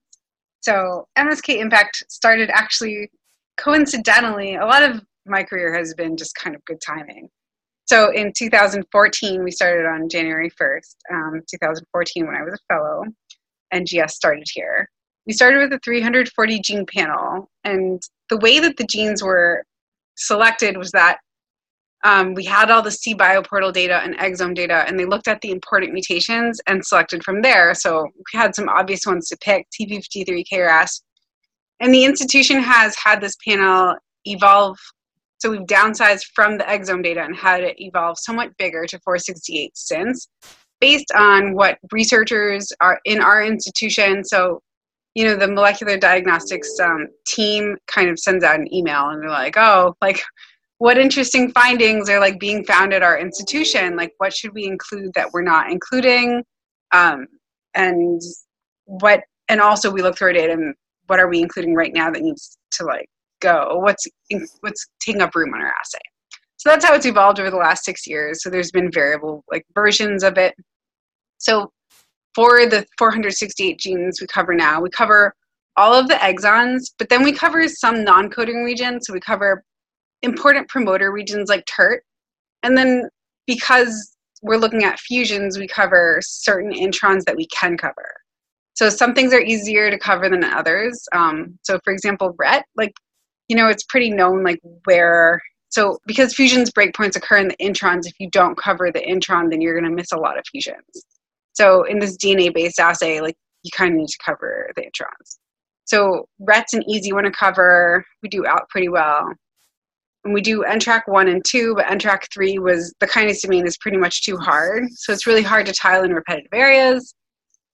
So 0.62 1.08
MSK 1.17 1.60
impact 1.60 2.04
started 2.10 2.50
actually 2.52 3.10
coincidentally, 3.58 4.56
a 4.56 4.65
lot 4.65 4.84
of 4.84 5.02
my 5.26 5.44
career 5.44 5.74
has 5.74 5.94
been 5.94 6.17
just 6.17 6.36
kind 6.36 6.56
of 6.56 6.65
good 6.65 6.80
timing. 6.86 7.30
So 7.86 8.12
in 8.12 8.32
2014, 8.38 9.44
we 9.44 9.52
started 9.52 9.86
on 9.86 10.10
January 10.10 10.50
1st, 10.50 10.96
um, 11.13 11.41
2014, 11.50 12.26
when 12.26 12.36
I 12.36 12.44
was 12.44 12.54
a 12.54 12.74
fellow. 12.74 13.04
NGS 13.74 14.12
started 14.12 14.48
here. 14.54 14.89
We 15.32 15.36
started 15.36 15.60
with 15.60 15.72
a 15.72 15.80
340 15.82 16.60
gene 16.60 16.86
panel, 16.86 17.50
and 17.63 18.02
the 18.30 18.36
way 18.39 18.60
that 18.60 18.76
the 18.76 18.84
genes 18.84 19.24
were 19.24 19.63
selected 20.17 20.76
was 20.76 20.91
that 20.91 21.20
um, 22.04 22.34
we 22.34 22.44
had 22.44 22.70
all 22.70 22.82
the 22.82 22.89
cBioPortal 22.89 23.72
data 23.72 24.02
and 24.04 24.17
exome 24.17 24.54
data, 24.54 24.84
and 24.86 25.00
they 25.00 25.06
looked 25.06 25.30
at 25.30 25.39
the 25.39 25.52
important 25.52 25.94
mutations 25.94 26.60
and 26.67 26.86
selected 26.86 27.24
from 27.24 27.41
there. 27.41 27.74
So 27.74 28.04
we 28.04 28.38
had 28.38 28.54
some 28.54 28.67
obvious 28.67 29.06
ones 29.06 29.30
to 29.30 29.38
pick 29.38 29.67
TP53, 29.72 30.44
KRAS. 30.52 31.02
And 31.80 31.94
the 31.94 32.04
institution 32.04 32.62
has 32.62 32.94
had 33.02 33.22
this 33.22 33.38
panel 33.48 33.96
evolve. 34.26 34.78
So 35.38 35.50
we've 35.50 35.62
downsized 35.62 36.26
from 36.36 36.58
the 36.58 36.65
exome 36.65 37.06
data 37.06 37.22
and 37.24 37.38
had 37.38 37.63
it 37.63 37.80
evolve 37.80 38.17
somewhat 38.20 38.50
bigger 38.58 38.86
to 38.86 39.00
468 39.00 39.72
since, 39.78 40.28
based 40.82 41.13
on 41.15 41.56
what 41.56 41.78
researchers 41.94 42.74
are 42.82 43.00
in 43.06 43.22
our 43.22 43.41
institution. 43.41 44.26
So, 44.26 44.62
you 45.15 45.26
know, 45.26 45.36
the 45.36 45.47
molecular 45.47 45.97
diagnostics 45.97 46.80
um, 46.80 47.08
team 47.28 47.78
kind 47.88 48.10
of 48.10 48.17
sends 48.19 48.43
out 48.43 48.60
an 48.60 48.74
email 48.74 49.10
and 49.10 49.21
they're 49.21 49.30
like, 49.30 49.58
oh, 49.58 49.95
like, 50.02 50.21
what 50.78 50.97
interesting 50.97 51.52
findings 51.52 52.10
are 52.10 52.19
like 52.19 52.39
being 52.39 52.63
found 52.65 52.93
at 52.93 53.04
our 53.04 53.19
institution? 53.19 53.95
Like 53.95 54.13
what 54.17 54.34
should 54.34 54.54
we 54.54 54.65
include 54.65 55.12
that 55.13 55.32
we're 55.32 55.43
not 55.43 55.69
including? 55.69 56.43
Um, 56.91 57.28
and 57.76 58.21
what 58.86 59.21
and 59.47 59.62
also 59.62 59.91
we 59.91 60.02
look 60.02 60.17
through 60.17 60.30
our 60.30 60.34
data 60.34 60.54
and 60.54 60.74
what 61.08 61.19
are 61.19 61.28
we 61.28 61.41
including 61.41 61.76
right 61.76 61.93
now 61.93 62.10
that 62.10 62.21
needs 62.21 62.58
to 62.71 62.86
like 62.86 63.08
go? 63.41 63.80
What's 63.84 64.08
what's 64.62 64.88
taking 65.06 65.21
up 65.21 65.36
room 65.36 65.54
on 65.54 65.62
our 65.62 65.74
assay 65.80 66.00
so 66.62 66.69
that's 66.69 66.86
how 66.86 66.93
it's 66.93 67.08
evolved 67.08 67.39
over 67.39 67.50
the 67.50 67.58
last 67.58 67.84
six 67.84 68.06
years. 68.06 68.43
So 68.43 68.52
there's 68.52 68.69
been 68.69 68.91
variable 68.91 69.43
like 69.52 69.65
versions 69.74 70.24
of 70.24 70.38
it. 70.38 70.54
So 71.39 71.71
for 72.36 72.65
the 72.65 72.86
468 72.98 73.80
genes 73.80 74.20
we 74.22 74.28
cover 74.28 74.54
now 74.54 74.82
we 74.82 74.89
cover 74.89 75.34
all 75.78 75.94
of 75.94 76.08
the 76.08 76.15
exons 76.15 76.91
but 76.98 77.10
then 77.10 77.24
we 77.24 77.32
cover 77.32 77.67
some 77.67 78.04
non-coding 78.04 78.63
regions 78.63 79.08
so 79.08 79.13
we 79.13 79.20
cover 79.20 79.63
important 80.22 80.67
promoter 80.70 81.12
regions 81.12 81.50
like 81.50 81.65
TERT. 81.65 82.04
And 82.63 82.78
then 82.78 83.10
because 83.48 84.15
we're 84.41 84.58
looking 84.58 84.84
at 84.84 85.00
fusions, 85.00 85.58
we 85.58 85.67
cover 85.67 86.20
certain 86.24 86.74
introns 86.74 87.24
that 87.26 87.36
we 87.36 87.48
can 87.48 87.78
cover. 87.78 88.13
So 88.74 88.89
some 88.89 89.13
things 89.13 89.34
are 89.34 89.41
easier 89.41 89.91
to 89.91 89.98
cover 89.98 90.30
than 90.30 90.44
others. 90.44 91.08
Um, 91.13 91.58
so 91.63 91.80
for 91.84 91.94
example, 91.94 92.36
RET, 92.39 92.65
like, 92.76 92.94
you 93.48 93.56
know, 93.56 93.67
it's 93.67 93.84
pretty 93.84 94.10
known 94.10 94.44
like 94.44 94.60
where, 94.86 95.41
so 95.70 96.00
because 96.06 96.34
fusions 96.34 96.72
breakpoints 96.72 97.15
occur 97.15 97.38
in 97.38 97.50
the 97.50 97.58
introns, 97.58 98.06
if 98.06 98.13
you 98.20 98.30
don't 98.30 98.58
cover 98.58 98.91
the 98.91 99.02
intron, 99.02 99.50
then 99.50 99.62
you're 99.62 99.80
gonna 99.80 99.94
miss 99.94 100.12
a 100.12 100.17
lot 100.17 100.38
of 100.38 100.46
fusions. 100.50 101.06
So 101.54 101.84
in 101.84 102.00
this 102.00 102.18
DNA-based 102.18 102.80
assay, 102.80 103.22
like 103.22 103.36
you 103.64 103.72
kind 103.76 103.94
of 103.94 104.00
need 104.00 104.08
to 104.08 104.18
cover 104.24 104.70
the 104.76 104.82
introns. 104.82 105.38
So 105.86 106.26
RET's 106.40 106.74
an 106.74 106.90
easy 106.90 107.12
one 107.14 107.26
to 107.26 107.32
cover. 107.32 108.06
We 108.24 108.30
do 108.30 108.46
out 108.46 108.70
pretty 108.70 108.90
well 108.90 109.34
and 110.24 110.34
we 110.34 110.42
do 110.42 110.64
NTRK 110.64 111.02
1 111.08 111.28
and 111.28 111.44
2, 111.44 111.76
but 111.76 111.86
NTRK 111.86 112.32
3 112.34 112.60
was 112.60 112.94
the 113.00 113.08
kinase 113.08 113.42
domain 113.42 113.66
is 113.66 113.78
pretty 113.78 113.98
much 113.98 114.24
too 114.24 114.38
hard. 114.38 114.86
So 114.92 115.12
it's 115.12 115.26
really 115.26 115.42
hard 115.42 115.66
to 115.66 115.74
tile 115.74 116.04
in 116.04 116.14
repetitive 116.14 116.54
areas. 116.54 117.14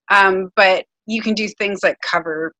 Um, 0.09 0.49
but 0.55 0.85
you 1.07 1.21
can 1.21 1.33
do 1.33 1.47
things 1.57 1.81
like 1.83 1.97
cover 2.01 2.53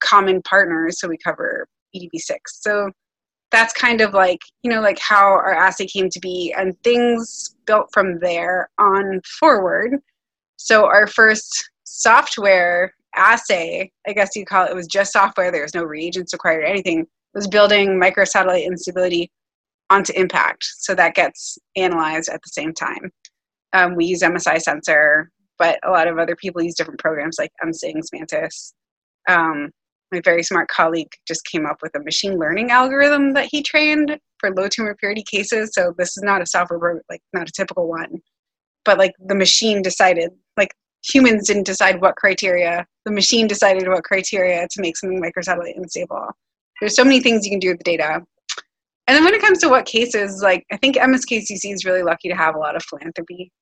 common 0.00 0.40
partners. 0.42 0.98
So 0.98 1.08
we 1.08 1.18
cover 1.18 1.66
ETV6. 1.94 2.36
So 2.46 2.90
that's 3.50 3.74
kind 3.74 4.00
of 4.00 4.14
like, 4.14 4.40
you 4.62 4.70
know, 4.70 4.80
like 4.80 4.98
how 4.98 5.26
our 5.26 5.54
assay 5.54 5.86
came 5.86 6.08
to 6.10 6.20
be 6.20 6.54
and 6.56 6.74
things 6.82 7.56
built 7.66 7.88
from 7.92 8.18
there 8.20 8.70
on 8.78 9.20
forward. 9.38 9.98
So 10.56 10.86
our 10.86 11.06
first 11.06 11.70
software 11.84 12.94
assay, 13.14 13.90
I 14.06 14.12
guess 14.12 14.30
you 14.34 14.44
call 14.44 14.66
it, 14.66 14.70
it 14.70 14.76
was 14.76 14.86
just 14.86 15.12
software. 15.12 15.50
There 15.50 15.62
was 15.62 15.74
no 15.74 15.84
reagents 15.84 16.32
required 16.32 16.62
or 16.62 16.66
anything 16.66 17.06
was 17.34 17.46
building 17.46 18.00
microsatellite 18.00 18.64
instability 18.64 19.30
onto 19.90 20.12
impact. 20.14 20.64
So 20.78 20.94
that 20.94 21.14
gets 21.14 21.58
analyzed 21.76 22.28
at 22.28 22.40
the 22.42 22.50
same 22.50 22.72
time. 22.72 23.12
Um, 23.72 23.94
we 23.94 24.06
use 24.06 24.22
MSIsensor, 24.22 25.26
but 25.58 25.78
a 25.84 25.90
lot 25.90 26.08
of 26.08 26.18
other 26.18 26.34
people 26.34 26.62
use 26.62 26.74
different 26.74 26.98
programs 26.98 27.36
like 27.38 27.52
MSINGS, 27.62 28.08
Mantis. 28.12 28.74
Um, 29.28 29.70
my 30.12 30.20
very 30.24 30.42
smart 30.42 30.68
colleague 30.68 31.10
just 31.26 31.44
came 31.44 31.66
up 31.66 31.78
with 31.82 31.94
a 31.94 32.02
machine 32.02 32.38
learning 32.38 32.70
algorithm 32.70 33.34
that 33.34 33.48
he 33.50 33.62
trained 33.62 34.18
for 34.38 34.54
low 34.54 34.68
tumor 34.68 34.96
purity 34.98 35.24
cases. 35.30 35.70
So 35.72 35.92
this 35.98 36.16
is 36.16 36.22
not 36.22 36.42
a 36.42 36.46
software 36.46 37.02
like 37.10 37.20
not 37.32 37.48
a 37.48 37.52
typical 37.52 37.88
one, 37.88 38.20
but 38.84 38.98
like 38.98 39.12
the 39.26 39.34
machine 39.34 39.82
decided, 39.82 40.30
humans 41.04 41.46
didn't 41.46 41.66
decide 41.66 42.00
what 42.00 42.16
criteria, 42.16 42.86
the 43.04 43.12
machine 43.12 43.46
decided 43.46 43.88
what 43.88 44.04
criteria 44.04 44.66
to 44.70 44.80
make 44.80 44.96
something 44.96 45.22
microsatellite 45.22 45.76
unstable. 45.76 46.28
There's 46.80 46.96
so 46.96 47.04
many 47.04 47.20
things 47.20 47.44
you 47.44 47.50
can 47.50 47.60
do 47.60 47.68
with 47.68 47.78
the 47.78 47.84
data. 47.84 48.22
And 49.08 49.16
then 49.16 49.24
when 49.24 49.34
it 49.34 49.40
comes 49.40 49.58
to 49.58 49.68
what 49.68 49.86
cases, 49.86 50.42
like 50.42 50.64
I 50.72 50.76
think 50.76 50.96
MSKCC 50.96 51.72
is 51.72 51.84
really 51.84 52.02
lucky 52.02 52.28
to 52.28 52.36
have 52.36 52.54
a 52.54 52.58
lot 52.58 52.76
of 52.76 52.82
philanthropy 52.84 53.52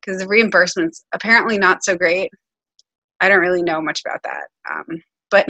because 0.00 0.20
the 0.20 0.28
reimbursement's 0.28 1.04
apparently 1.12 1.58
not 1.58 1.84
so 1.84 1.96
great. 1.96 2.30
I 3.20 3.28
don't 3.28 3.40
really 3.40 3.62
know 3.62 3.80
much 3.80 4.00
about 4.04 4.20
that, 4.24 4.46
um, 4.70 5.02
but 5.30 5.46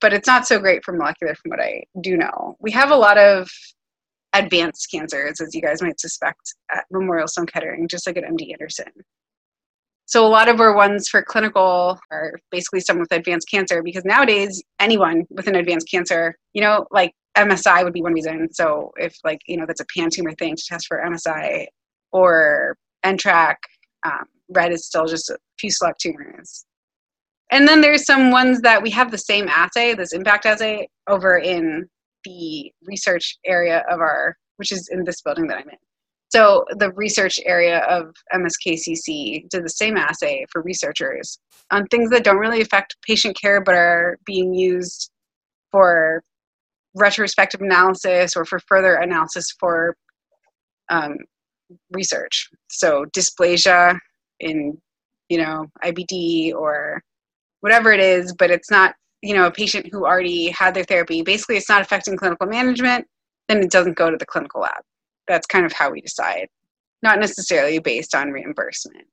but 0.00 0.12
it's 0.12 0.26
not 0.26 0.46
so 0.46 0.58
great 0.58 0.84
for 0.84 0.92
molecular 0.92 1.34
from 1.36 1.50
what 1.50 1.60
I 1.60 1.84
do 2.00 2.16
know. 2.16 2.56
We 2.60 2.72
have 2.72 2.90
a 2.90 2.96
lot 2.96 3.18
of 3.18 3.48
advanced 4.32 4.88
cancers, 4.90 5.40
as 5.40 5.54
you 5.54 5.62
guys 5.62 5.80
might 5.80 6.00
suspect, 6.00 6.54
at 6.70 6.84
Memorial 6.90 7.28
Sloan 7.28 7.46
Kettering, 7.46 7.86
just 7.88 8.06
like 8.06 8.16
at 8.16 8.24
MD 8.24 8.52
Anderson. 8.52 8.90
So 10.12 10.26
a 10.26 10.28
lot 10.28 10.50
of 10.50 10.60
our 10.60 10.76
ones 10.76 11.08
for 11.08 11.22
clinical 11.22 11.98
are 12.10 12.38
basically 12.50 12.80
someone 12.80 13.06
with 13.08 13.18
advanced 13.18 13.48
cancer 13.50 13.82
because 13.82 14.04
nowadays 14.04 14.62
anyone 14.78 15.24
with 15.30 15.46
an 15.46 15.54
advanced 15.54 15.90
cancer, 15.90 16.36
you 16.52 16.60
know, 16.60 16.86
like 16.90 17.14
MSI 17.38 17.82
would 17.82 17.94
be 17.94 18.02
one 18.02 18.12
reason. 18.12 18.52
So 18.52 18.92
if 18.98 19.16
like, 19.24 19.38
you 19.46 19.56
know, 19.56 19.64
that's 19.66 19.80
a 19.80 19.86
pan 19.96 20.10
tumor 20.10 20.34
thing 20.38 20.54
to 20.54 20.62
test 20.68 20.84
for 20.86 21.02
MSI 21.02 21.64
or 22.12 22.76
NTRK, 23.06 23.54
um, 24.04 24.24
RET 24.50 24.70
is 24.70 24.84
still 24.84 25.06
just 25.06 25.30
a 25.30 25.38
few 25.58 25.70
select 25.70 26.02
tumors. 26.02 26.66
And 27.50 27.66
then 27.66 27.80
there's 27.80 28.04
some 28.04 28.30
ones 28.30 28.60
that 28.60 28.82
we 28.82 28.90
have 28.90 29.10
the 29.10 29.16
same 29.16 29.48
assay, 29.48 29.94
this 29.94 30.12
impact 30.12 30.44
assay, 30.44 30.88
over 31.08 31.38
in 31.38 31.88
the 32.24 32.70
research 32.84 33.38
area 33.46 33.82
of 33.90 34.00
our, 34.00 34.36
which 34.58 34.72
is 34.72 34.90
in 34.92 35.04
this 35.04 35.22
building 35.22 35.46
that 35.46 35.56
I'm 35.56 35.70
in. 35.70 35.76
So 36.34 36.64
the 36.78 36.90
research 36.92 37.38
area 37.44 37.80
of 37.80 38.14
MSKCC 38.32 39.50
did 39.50 39.64
the 39.64 39.68
same 39.68 39.98
assay 39.98 40.46
for 40.50 40.62
researchers 40.62 41.38
on 41.70 41.86
things 41.88 42.08
that 42.08 42.24
don't 42.24 42.38
really 42.38 42.62
affect 42.62 42.96
patient 43.06 43.38
care 43.38 43.60
but 43.60 43.74
are 43.74 44.18
being 44.24 44.54
used 44.54 45.10
for 45.70 46.22
retrospective 46.94 47.60
analysis 47.60 48.34
or 48.34 48.46
for 48.46 48.58
further 48.60 48.94
analysis 48.94 49.54
for 49.60 49.94
um, 50.88 51.16
research. 51.90 52.48
So 52.70 53.04
dysplasia 53.14 53.98
in, 54.40 54.78
you 55.28 55.36
know, 55.36 55.66
IBD 55.84 56.54
or 56.54 57.02
whatever 57.60 57.92
it 57.92 58.00
is, 58.00 58.34
but 58.38 58.50
it's 58.50 58.70
not, 58.70 58.94
you 59.20 59.34
know, 59.34 59.46
a 59.48 59.52
patient 59.52 59.88
who 59.92 60.06
already 60.06 60.48
had 60.48 60.72
their 60.72 60.84
therapy. 60.84 61.20
Basically, 61.20 61.58
it's 61.58 61.68
not 61.68 61.82
affecting 61.82 62.16
clinical 62.16 62.46
management, 62.46 63.06
then 63.48 63.58
it 63.58 63.70
doesn't 63.70 63.98
go 63.98 64.10
to 64.10 64.16
the 64.16 64.26
clinical 64.26 64.62
lab 64.62 64.82
that's 65.32 65.46
kind 65.46 65.64
of 65.64 65.72
how 65.72 65.90
we 65.90 66.00
decide, 66.00 66.48
not 67.02 67.18
necessarily 67.18 67.78
based 67.78 68.14
on 68.14 68.30
reimbursement. 68.30 69.06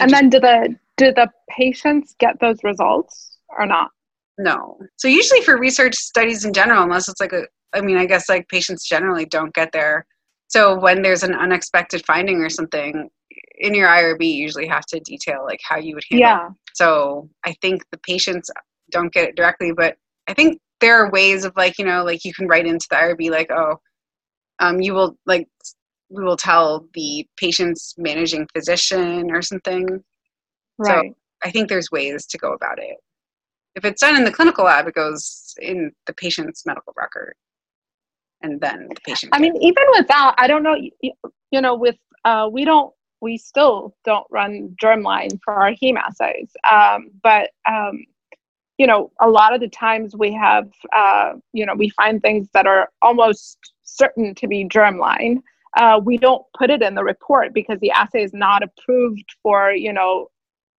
And 0.00 0.10
then 0.10 0.30
do 0.30 0.40
the 0.40 0.76
do 0.96 1.12
the 1.12 1.28
patients 1.50 2.14
get 2.18 2.40
those 2.40 2.58
results 2.64 3.38
or 3.48 3.66
not? 3.66 3.90
No. 4.38 4.78
So 4.96 5.08
usually 5.08 5.42
for 5.42 5.58
research 5.58 5.94
studies 5.94 6.44
in 6.44 6.52
general, 6.52 6.82
unless 6.82 7.08
it's 7.08 7.20
like 7.20 7.32
a, 7.32 7.42
I 7.74 7.80
mean, 7.80 7.96
I 7.96 8.06
guess 8.06 8.28
like 8.28 8.48
patients 8.48 8.88
generally 8.88 9.26
don't 9.26 9.54
get 9.54 9.70
there. 9.72 10.06
So 10.48 10.78
when 10.78 11.02
there's 11.02 11.22
an 11.22 11.34
unexpected 11.34 12.04
finding 12.06 12.38
or 12.38 12.50
something 12.50 13.08
in 13.58 13.74
your 13.74 13.88
IRB, 13.88 14.24
you 14.24 14.42
usually 14.42 14.66
have 14.66 14.84
to 14.86 15.00
detail 15.00 15.44
like 15.44 15.60
how 15.62 15.78
you 15.78 15.94
would 15.94 16.04
handle. 16.10 16.28
Yeah. 16.28 16.48
It. 16.48 16.54
So 16.74 17.30
I 17.44 17.54
think 17.62 17.82
the 17.90 17.98
patients 17.98 18.50
don't 18.90 19.12
get 19.12 19.28
it 19.28 19.36
directly, 19.36 19.72
but 19.72 19.96
I 20.28 20.34
think 20.34 20.60
there 20.80 21.02
are 21.02 21.10
ways 21.10 21.44
of 21.44 21.52
like 21.56 21.78
you 21.78 21.84
know 21.84 22.04
like 22.04 22.24
you 22.24 22.32
can 22.34 22.46
write 22.46 22.66
into 22.66 22.86
the 22.90 22.96
IRB 22.96 23.30
like 23.30 23.50
oh 23.50 23.80
um, 24.58 24.80
you 24.80 24.94
will 24.94 25.16
like 25.26 25.48
we 26.08 26.22
will 26.22 26.36
tell 26.36 26.86
the 26.94 27.26
patient's 27.36 27.94
managing 27.98 28.46
physician 28.54 29.30
or 29.30 29.42
something. 29.42 30.04
Right. 30.78 31.10
So 31.10 31.14
I 31.44 31.50
think 31.50 31.68
there's 31.68 31.90
ways 31.90 32.26
to 32.26 32.38
go 32.38 32.52
about 32.52 32.78
it. 32.78 32.96
If 33.74 33.84
it's 33.84 34.00
done 34.00 34.16
in 34.16 34.24
the 34.24 34.32
clinical 34.32 34.64
lab, 34.64 34.86
it 34.86 34.94
goes 34.94 35.54
in 35.60 35.92
the 36.06 36.14
patient's 36.14 36.64
medical 36.64 36.94
record, 36.96 37.34
and 38.42 38.60
then 38.60 38.88
the 38.88 39.00
patient. 39.04 39.34
I 39.34 39.38
mean, 39.38 39.54
even 39.60 39.84
without, 39.96 40.34
I 40.38 40.46
don't 40.46 40.62
know. 40.62 40.74
You, 40.74 41.12
you 41.50 41.60
know, 41.60 41.74
with 41.74 41.96
uh, 42.24 42.48
we 42.50 42.64
don't, 42.64 42.92
we 43.20 43.36
still 43.36 43.94
don't 44.04 44.26
run 44.30 44.74
germline 44.82 45.38
for 45.44 45.54
our 45.54 45.72
heme 45.72 45.98
assays, 45.98 46.50
um, 46.70 47.10
but 47.22 47.50
um, 47.68 48.04
you 48.78 48.86
know, 48.86 49.10
a 49.20 49.28
lot 49.28 49.54
of 49.54 49.60
the 49.60 49.68
times 49.68 50.14
we 50.16 50.32
have, 50.34 50.68
uh, 50.94 51.32
you 51.52 51.64
know, 51.64 51.74
we 51.74 51.88
find 51.90 52.20
things 52.20 52.48
that 52.52 52.66
are 52.66 52.90
almost 53.02 53.58
certain 53.84 54.34
to 54.34 54.46
be 54.46 54.64
germline. 54.64 55.38
Uh, 55.76 56.00
we 56.02 56.16
don't 56.18 56.42
put 56.58 56.70
it 56.70 56.82
in 56.82 56.94
the 56.94 57.04
report 57.04 57.52
because 57.54 57.78
the 57.80 57.90
assay 57.90 58.22
is 58.22 58.32
not 58.32 58.62
approved 58.62 59.24
for, 59.42 59.72
you 59.72 59.92
know, 59.92 60.28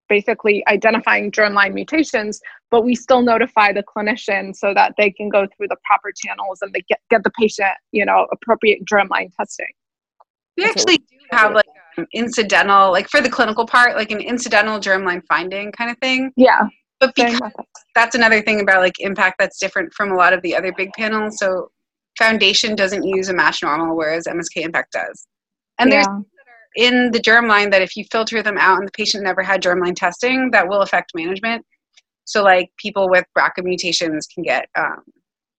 basically 0.10 0.64
identifying 0.68 1.32
germline 1.32 1.74
mutations, 1.74 2.40
but 2.72 2.84
we 2.84 2.96
still 2.96 3.22
notify 3.22 3.74
the 3.74 3.84
clinician 3.84 4.56
so 4.56 4.74
that 4.74 4.94
they 4.98 5.12
can 5.12 5.30
go 5.30 5.48
through 5.56 5.68
the 5.68 5.76
proper 5.86 6.12
channels 6.16 6.60
and 6.62 6.74
they 6.74 6.82
get, 6.88 7.00
get 7.10 7.24
the 7.24 7.32
patient, 7.32 7.74
you 7.92 8.06
know, 8.06 8.28
appropriate 8.32 8.86
germline 8.86 9.30
testing. 9.36 9.68
We 10.56 10.64
actually 10.64 10.98
do 10.98 11.18
have 11.32 11.54
like 11.54 11.66
an 11.98 12.08
incidental, 12.14 12.92
like 12.92 13.10
for 13.10 13.22
the 13.22 13.30
clinical 13.30 13.66
part, 13.66 13.96
like 13.96 14.12
an 14.12 14.22
incidental 14.22 14.80
germline 14.80 15.22
finding 15.28 15.72
kind 15.72 15.92
of 15.92 15.98
thing. 16.00 16.32
Yeah. 16.36 16.68
But 17.00 17.14
because 17.16 17.40
that's 17.96 18.16
another 18.16 18.42
thing 18.42 18.62
about 18.62 18.82
like 18.82 18.96
impact 19.00 19.36
that's 19.40 19.60
different 19.60 19.94
from 19.94 20.12
a 20.12 20.16
lot 20.16 20.34
of 20.34 20.42
the 20.42 20.56
other 20.56 20.74
big 20.76 20.90
panels. 20.98 21.38
So 21.38 21.70
Foundation 22.18 22.76
doesn't 22.76 23.04
use 23.04 23.30
a 23.30 23.34
matched 23.34 23.62
normal, 23.62 23.96
whereas 23.96 24.26
MSK 24.26 24.64
Impact 24.64 24.94
does. 24.94 25.28
And 25.80 25.92
yeah. 25.92 26.04
there's 26.04 26.26
in 26.76 27.12
the 27.12 27.20
germline 27.20 27.72
that 27.72 27.82
if 27.82 27.96
you 27.96 28.04
filter 28.12 28.42
them 28.42 28.58
out 28.58 28.78
and 28.78 28.88
the 28.88 28.92
patient 28.92 29.24
never 29.24 29.42
had 29.42 29.62
germline 29.62 29.96
testing, 29.96 30.52
that 30.52 30.68
will 30.68 30.82
affect 30.82 31.12
management. 31.16 31.66
So 32.26 32.44
like 32.44 32.70
people 32.78 33.10
with 33.10 33.26
BRCA 33.38 33.64
mutations 33.64 34.28
can 34.28 34.44
get, 34.44 34.68
um, 34.76 35.02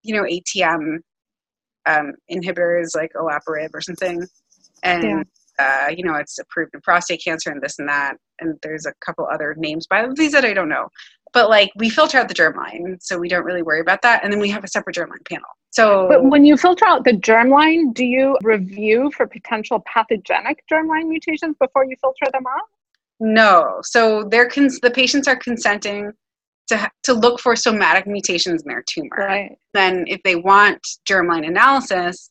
you 0.02 0.14
know, 0.14 0.22
ATM 0.22 0.98
um, 1.86 2.12
inhibitors 2.30 2.94
like 2.94 3.12
olaparib 3.14 3.70
or 3.72 3.80
something, 3.80 4.24
and 4.82 5.02
yeah. 5.58 5.86
uh, 5.86 5.88
you 5.88 6.04
know 6.04 6.14
it's 6.14 6.38
approved 6.38 6.74
in 6.74 6.80
prostate 6.82 7.22
cancer 7.24 7.50
and 7.50 7.62
this 7.62 7.78
and 7.78 7.88
that, 7.88 8.16
and 8.40 8.56
there's 8.62 8.86
a 8.86 8.92
couple 9.04 9.26
other 9.32 9.54
names 9.58 9.86
by 9.88 10.06
these 10.14 10.32
that 10.32 10.44
I 10.44 10.52
don't 10.52 10.68
know 10.68 10.88
but 11.32 11.48
like 11.48 11.70
we 11.76 11.88
filter 11.88 12.18
out 12.18 12.28
the 12.28 12.34
germline 12.34 12.96
so 13.00 13.18
we 13.18 13.28
don't 13.28 13.44
really 13.44 13.62
worry 13.62 13.80
about 13.80 14.02
that 14.02 14.22
and 14.22 14.32
then 14.32 14.40
we 14.40 14.48
have 14.48 14.64
a 14.64 14.68
separate 14.68 14.96
germline 14.96 15.26
panel. 15.28 15.48
So 15.70 16.06
but 16.08 16.24
when 16.24 16.44
you 16.44 16.56
filter 16.56 16.86
out 16.86 17.04
the 17.04 17.12
germline 17.12 17.94
do 17.94 18.04
you 18.04 18.36
review 18.42 19.10
for 19.16 19.26
potential 19.26 19.82
pathogenic 19.92 20.62
germline 20.70 21.08
mutations 21.08 21.56
before 21.60 21.84
you 21.84 21.96
filter 22.00 22.30
them 22.32 22.44
out? 22.46 22.64
No. 23.20 23.80
So 23.82 24.24
they're 24.24 24.48
cons- 24.48 24.80
the 24.80 24.90
patients 24.90 25.26
are 25.26 25.36
consenting 25.36 26.12
to, 26.68 26.90
to 27.02 27.14
look 27.14 27.40
for 27.40 27.56
somatic 27.56 28.06
mutations 28.06 28.62
in 28.62 28.68
their 28.68 28.84
tumor. 28.86 29.16
Right. 29.16 29.58
Then 29.74 30.04
if 30.06 30.22
they 30.22 30.36
want 30.36 30.86
germline 31.08 31.46
analysis 31.46 32.30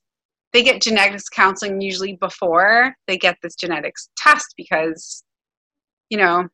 they 0.53 0.63
get 0.63 0.81
genetics 0.81 1.29
counseling 1.29 1.81
usually 1.81 2.15
before 2.15 2.95
they 3.07 3.17
get 3.17 3.37
this 3.41 3.55
genetics 3.55 4.09
test 4.17 4.53
because 4.55 5.23
you 6.09 6.17
know 6.17 6.47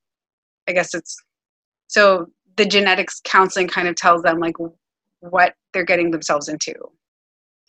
i 0.68 0.72
guess 0.72 0.94
it's 0.94 1.16
so 1.94 2.26
the 2.58 2.66
genetics 2.66 3.22
counseling 3.24 3.68
kind 3.68 3.88
of 3.88 3.96
tells 3.96 4.24
them 4.24 4.40
like 4.40 4.56
what 5.20 5.54
they're 5.74 5.86
getting 5.86 6.10
themselves 6.10 6.50
into. 6.50 6.74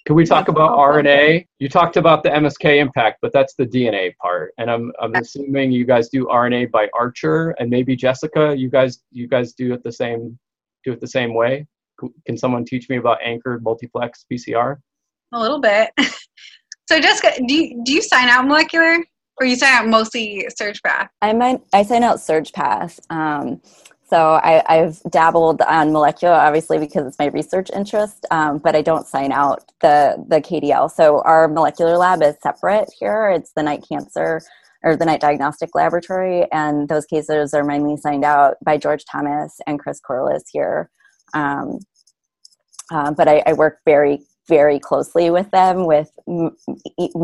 Can 0.06 0.16
we 0.16 0.24
talk 0.24 0.48
about 0.48 0.78
RNA? 0.78 1.46
You 1.58 1.68
talked 1.68 1.98
about 1.98 2.22
the 2.22 2.30
MSK 2.30 2.78
impact, 2.78 3.18
but 3.20 3.32
that's 3.34 3.54
the 3.54 3.66
DNA 3.66 4.14
part. 4.16 4.52
And 4.56 4.70
I'm 4.70 4.92
I'm 5.00 5.14
assuming 5.14 5.72
you 5.72 5.84
guys 5.84 6.08
do 6.08 6.24
RNA 6.24 6.70
by 6.70 6.88
Archer 6.98 7.50
and 7.58 7.68
maybe 7.68 7.94
Jessica, 7.96 8.54
you 8.56 8.70
guys 8.70 9.02
you 9.10 9.28
guys 9.28 9.52
do 9.52 9.74
it 9.74 9.84
the 9.84 9.92
same 9.92 10.38
do 10.84 10.92
it 10.92 11.00
the 11.02 11.06
same 11.06 11.34
way? 11.34 11.66
Can 12.26 12.36
someone 12.38 12.64
teach 12.64 12.88
me 12.88 12.96
about 12.96 13.18
anchored 13.22 13.62
multiplex 13.62 14.24
PCR? 14.30 14.76
A 15.32 15.38
little 15.38 15.60
bit. 15.60 15.90
so 16.88 16.98
Jessica, 16.98 17.32
do 17.46 17.54
you, 17.54 17.82
do 17.84 17.92
you 17.92 18.02
sign 18.02 18.28
out 18.28 18.46
molecular 18.46 18.98
or 19.40 19.46
you 19.46 19.56
sign 19.56 19.72
out 19.72 19.86
mostly 19.86 20.46
SurgPath? 20.60 21.08
I 21.22 21.32
might 21.32 21.60
I 21.72 21.82
sign 21.82 22.02
out 22.02 22.18
SurgPath. 22.18 23.00
Um, 23.10 23.60
so 24.06 24.38
I, 24.42 24.62
have 24.68 25.00
dabbled 25.10 25.62
on 25.62 25.92
molecular, 25.92 26.34
obviously 26.34 26.78
because 26.78 27.06
it's 27.06 27.18
my 27.18 27.26
research 27.26 27.70
interest, 27.74 28.26
um, 28.30 28.58
but 28.58 28.76
I 28.76 28.82
don't 28.82 29.06
sign 29.06 29.32
out 29.32 29.72
the 29.80 30.22
the 30.28 30.40
KDL. 30.40 30.90
So 30.90 31.22
our 31.22 31.48
molecular 31.48 31.96
lab 31.96 32.22
is 32.22 32.36
separate 32.42 32.90
here. 32.98 33.30
It's 33.30 33.52
the 33.52 33.62
Knight 33.62 33.84
Cancer 33.88 34.42
or 34.82 34.96
the 34.96 35.06
Knight 35.06 35.20
Diagnostic 35.20 35.74
Laboratory, 35.74 36.46
and 36.52 36.86
those 36.88 37.06
cases 37.06 37.54
are 37.54 37.64
mainly 37.64 37.96
signed 37.96 38.24
out 38.24 38.56
by 38.62 38.76
George 38.76 39.04
Thomas 39.10 39.58
and 39.66 39.80
Chris 39.80 40.00
Corless 40.06 40.44
here. 40.52 40.90
Um, 41.32 41.78
uh, 42.92 43.10
but 43.12 43.26
I, 43.26 43.42
I, 43.46 43.54
work 43.54 43.78
very 43.86 44.20
very 44.46 44.78
closely 44.78 45.30
with 45.30 45.50
them 45.50 45.86
with 45.86 46.10
m- 46.28 46.54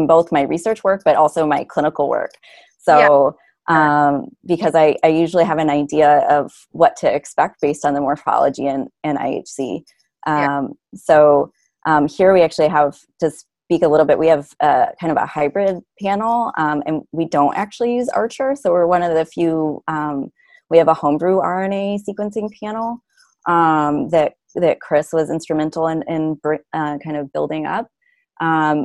both 0.07 0.33
my 0.33 0.43
research 0.43 0.83
work, 0.83 1.03
but 1.05 1.17
also 1.17 1.47
my 1.47 1.65
clinical 1.65 2.09
work. 2.09 2.33
So. 2.79 3.37
Um, 3.71 4.31
because 4.45 4.75
I, 4.75 4.97
I, 5.05 5.09
usually 5.09 5.45
have 5.45 5.59
an 5.59 5.71
idea 5.71 6.27
of 6.29 6.53
what 6.73 6.97
to 6.97 7.15
expect 7.15 7.61
based 7.61 7.85
on 7.85 7.95
the 7.95 8.01
morphology 8.01 8.67
and, 8.67 8.89
and 9.05 9.17
IHC. 9.17 9.85
Um, 10.27 10.35
yeah. 10.37 10.69
So 10.97 11.53
um, 11.87 12.09
here 12.09 12.33
we 12.33 12.43
actually 12.43 12.69
have 12.69 12.99
to 13.21 13.31
speak 13.31 13.83
a 13.83 13.89
little 13.89 14.07
bit. 14.07 14.19
We 14.19 14.27
have 14.27 14.49
a, 14.61 14.89
kind 15.01 15.13
of 15.13 15.17
a 15.17 15.27
hybrid 15.27 15.83
panel, 16.03 16.53
um, 16.59 16.83
and 16.85 17.03
we 17.13 17.27
don't 17.27 17.57
actually 17.57 17.95
use 17.95 18.09
Archer. 18.09 18.57
So 18.57 18.73
we're 18.73 18.87
one 18.87 19.05
of 19.05 19.15
the 19.15 19.25
few. 19.25 19.83
Um, 19.87 20.33
we 20.69 20.79
have 20.79 20.89
a 20.89 20.95
homebrew 20.95 21.39
RNA 21.39 22.01
sequencing 22.09 22.51
panel 22.61 22.99
um, 23.47 24.09
that 24.09 24.33
that 24.57 24.81
Chris 24.81 25.13
was 25.13 25.31
instrumental 25.31 25.87
in, 25.87 26.03
in 26.09 26.41
uh, 26.45 26.99
kind 26.99 27.17
of 27.17 27.33
building 27.33 27.67
up. 27.67 27.89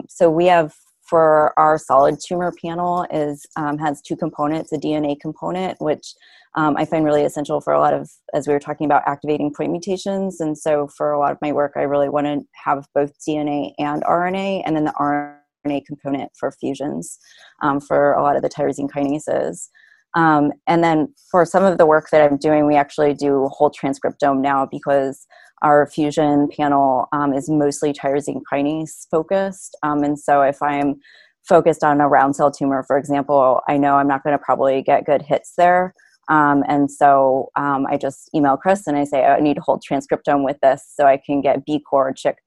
so 0.10 0.30
we 0.30 0.46
have 0.46 0.76
for 1.10 1.54
our 1.58 1.78
solid 1.78 2.20
tumor 2.20 2.52
panel 2.64 3.06
is 3.12 3.46
um, 3.56 3.78
has 3.78 4.02
two 4.02 4.16
components 4.16 4.72
a 4.72 4.78
dna 4.78 5.20
component 5.20 5.80
which 5.80 6.14
um, 6.56 6.76
i 6.78 6.86
find 6.86 7.06
really 7.06 7.24
essential 7.24 7.62
for 7.62 7.74
a 7.74 7.80
lot 7.80 7.94
of 7.94 8.10
as 8.34 8.48
we 8.48 8.54
were 8.54 8.60
talking 8.60 8.86
about 8.86 9.04
activating 9.08 9.54
point 9.54 9.72
mutations. 9.72 10.42
And 10.42 10.58
so 10.58 10.88
for 10.88 11.12
a 11.12 11.20
lot 11.20 11.32
of 11.32 11.38
my 11.42 11.52
work 11.52 11.74
i 11.76 11.82
really 11.82 12.10
want 12.10 12.28
to 12.28 12.42
have 12.64 12.86
both 12.94 13.14
dna 13.28 13.74
and 13.80 14.04
rna 14.04 14.62
and 14.66 14.76
then 14.76 14.86
the 14.86 14.94
rna 15.00 15.86
component 15.86 16.32
for 16.38 16.52
fusions 16.52 17.18
um, 17.62 17.80
for 17.80 18.14
a 18.14 18.22
lot 18.22 18.36
of 18.36 18.42
the 18.42 18.50
tyrosine 18.50 18.90
kinases. 18.90 19.70
Um, 20.16 20.54
and 20.66 20.82
then 20.82 21.14
for 21.30 21.46
some 21.46 21.64
of 21.64 21.78
the 21.78 21.86
work 21.86 22.10
that 22.12 22.22
i'm 22.22 22.38
doing 22.38 22.66
we 22.68 22.76
actually 22.76 23.14
do 23.14 23.48
whole 23.52 23.72
transcriptome 23.72 24.42
now 24.42 24.66
because 24.66 25.28
our 25.62 25.88
fusion 25.88 26.50
panel 26.56 27.08
um, 27.12 27.34
is 27.34 27.50
mostly 27.50 27.94
tyrosine 27.94 28.42
kinase 28.52 29.08
focused. 29.10 29.78
Um, 29.84 30.04
and 30.04 30.20
so 30.20 30.42
if 30.42 30.62
I'm 30.62 31.00
focused 31.48 31.84
on 31.84 32.02
a 32.02 32.08
round 32.08 32.36
cell 32.36 32.52
tumor, 32.52 32.84
for 32.84 32.98
example, 32.98 33.62
I 33.68 33.78
know 33.78 33.96
I'm 33.96 34.08
not 34.08 34.24
going 34.24 34.38
to 34.38 34.44
probably 34.44 34.82
get 34.82 35.06
good 35.06 35.22
hits 35.22 35.54
there. 35.58 35.94
Um, 36.28 36.64
and 36.68 36.90
so 36.90 37.52
um, 37.56 37.86
I 37.88 37.98
just 37.98 38.30
email 38.34 38.58
Chris 38.58 38.88
and 38.88 38.98
I 38.98 39.04
say, 39.04 39.24
I 39.24 39.40
need 39.40 39.56
to 39.56 39.62
hold 39.62 39.84
transcriptome 39.84 40.44
with 40.44 40.58
this 40.62 40.84
so 40.94 41.06
I 41.06 41.18
can 41.18 41.42
get 41.42 41.66
BCOR, 41.68 42.18
CIC, 42.18 42.38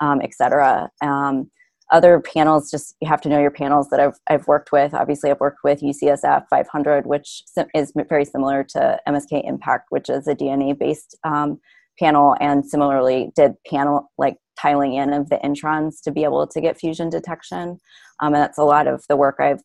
um, 0.00 0.20
etc. 0.20 0.90
Um, 1.00 1.50
other 1.90 2.20
panels, 2.20 2.70
just 2.70 2.96
you 3.00 3.08
have 3.08 3.20
to 3.20 3.28
know 3.28 3.40
your 3.40 3.50
panels 3.50 3.88
that 3.90 4.00
I've, 4.00 4.18
I've 4.28 4.46
worked 4.46 4.72
with. 4.72 4.94
Obviously, 4.94 5.30
I've 5.30 5.40
worked 5.40 5.60
with 5.64 5.80
UCSF 5.80 6.44
500, 6.48 7.06
which 7.06 7.42
is 7.74 7.92
very 8.08 8.24
similar 8.24 8.64
to 8.64 8.98
MSK 9.08 9.46
Impact, 9.48 9.86
which 9.90 10.08
is 10.08 10.28
a 10.28 10.34
DNA 10.34 10.78
based 10.78 11.16
panel 12.00 12.34
and 12.40 12.66
similarly 12.66 13.30
did 13.36 13.52
panel 13.68 14.10
like 14.18 14.36
tiling 14.60 14.94
in 14.94 15.12
of 15.12 15.28
the 15.28 15.38
introns 15.44 16.02
to 16.04 16.10
be 16.10 16.24
able 16.24 16.46
to 16.46 16.60
get 16.60 16.78
fusion 16.78 17.10
detection. 17.10 17.78
Um, 18.20 18.34
and 18.34 18.36
that's 18.36 18.58
a 18.58 18.64
lot 18.64 18.86
of 18.86 19.04
the 19.08 19.16
work 19.16 19.36
I've 19.38 19.62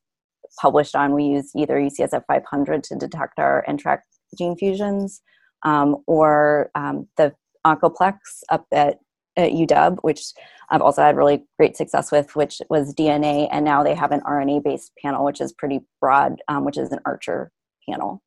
published 0.60 0.96
on. 0.96 1.14
We 1.14 1.26
use 1.26 1.52
either 1.56 1.76
UCSF 1.76 2.24
500 2.28 2.84
to 2.84 2.96
detect 2.96 3.40
our 3.40 3.64
NTRK 3.68 4.00
gene 4.38 4.56
fusions 4.56 5.22
um, 5.64 5.98
or 6.08 6.72
um, 6.76 7.08
the 7.18 7.34
Oncoplex 7.66 8.18
up 8.50 8.66
at, 8.72 9.00
at 9.38 9.52
UW, 9.52 9.98
which 10.02 10.22
I've 10.70 10.82
also 10.82 11.02
had 11.02 11.18
really 11.18 11.44
great 11.58 11.76
success 11.78 12.12
with, 12.12 12.36
which 12.36 12.62
was 12.70 12.94
DNA. 12.94 13.48
And 13.52 13.66
now 13.66 13.84
they 13.84 13.96
have 13.96 14.12
an 14.12 14.22
RNA 14.22 14.64
based 14.64 14.92
panel, 15.02 15.26
which 15.26 15.42
is 15.42 15.54
pretty 15.54 15.82
broad, 16.00 16.42
um, 16.48 16.66
which 16.66 16.78
is 16.78 16.92
an 16.92 17.00
Archer 17.06 17.52
panel 17.88 18.22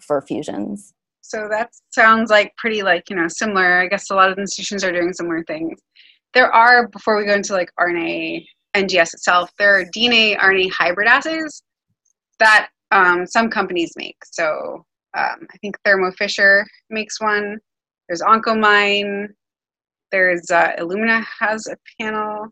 for 0.00 0.20
fusions. 0.22 0.92
So 1.26 1.48
that 1.48 1.70
sounds 1.90 2.30
like 2.30 2.54
pretty 2.58 2.82
like, 2.82 3.08
you 3.08 3.16
know, 3.16 3.28
similar. 3.28 3.80
I 3.80 3.86
guess 3.86 4.10
a 4.10 4.14
lot 4.14 4.30
of 4.30 4.38
institutions 4.38 4.84
are 4.84 4.92
doing 4.92 5.10
similar 5.14 5.42
things. 5.44 5.80
There 6.34 6.52
are, 6.52 6.88
before 6.88 7.16
we 7.16 7.24
go 7.24 7.32
into 7.32 7.54
like 7.54 7.70
RNA 7.80 8.44
NGS 8.76 9.14
itself, 9.14 9.50
there 9.58 9.74
are 9.74 9.84
DNA 9.86 10.38
RNA 10.38 10.70
hybrid 10.72 11.08
assays 11.08 11.62
that 12.40 12.68
um, 12.90 13.26
some 13.26 13.48
companies 13.48 13.92
make. 13.96 14.18
So 14.26 14.84
um, 15.16 15.46
I 15.50 15.56
think 15.62 15.78
Thermo 15.82 16.10
Fisher 16.12 16.66
makes 16.90 17.18
one. 17.18 17.56
There's 18.06 18.20
Oncomine. 18.20 19.28
There's 20.12 20.50
uh, 20.50 20.72
Illumina 20.78 21.24
has 21.40 21.66
a 21.68 21.76
panel. 21.98 22.48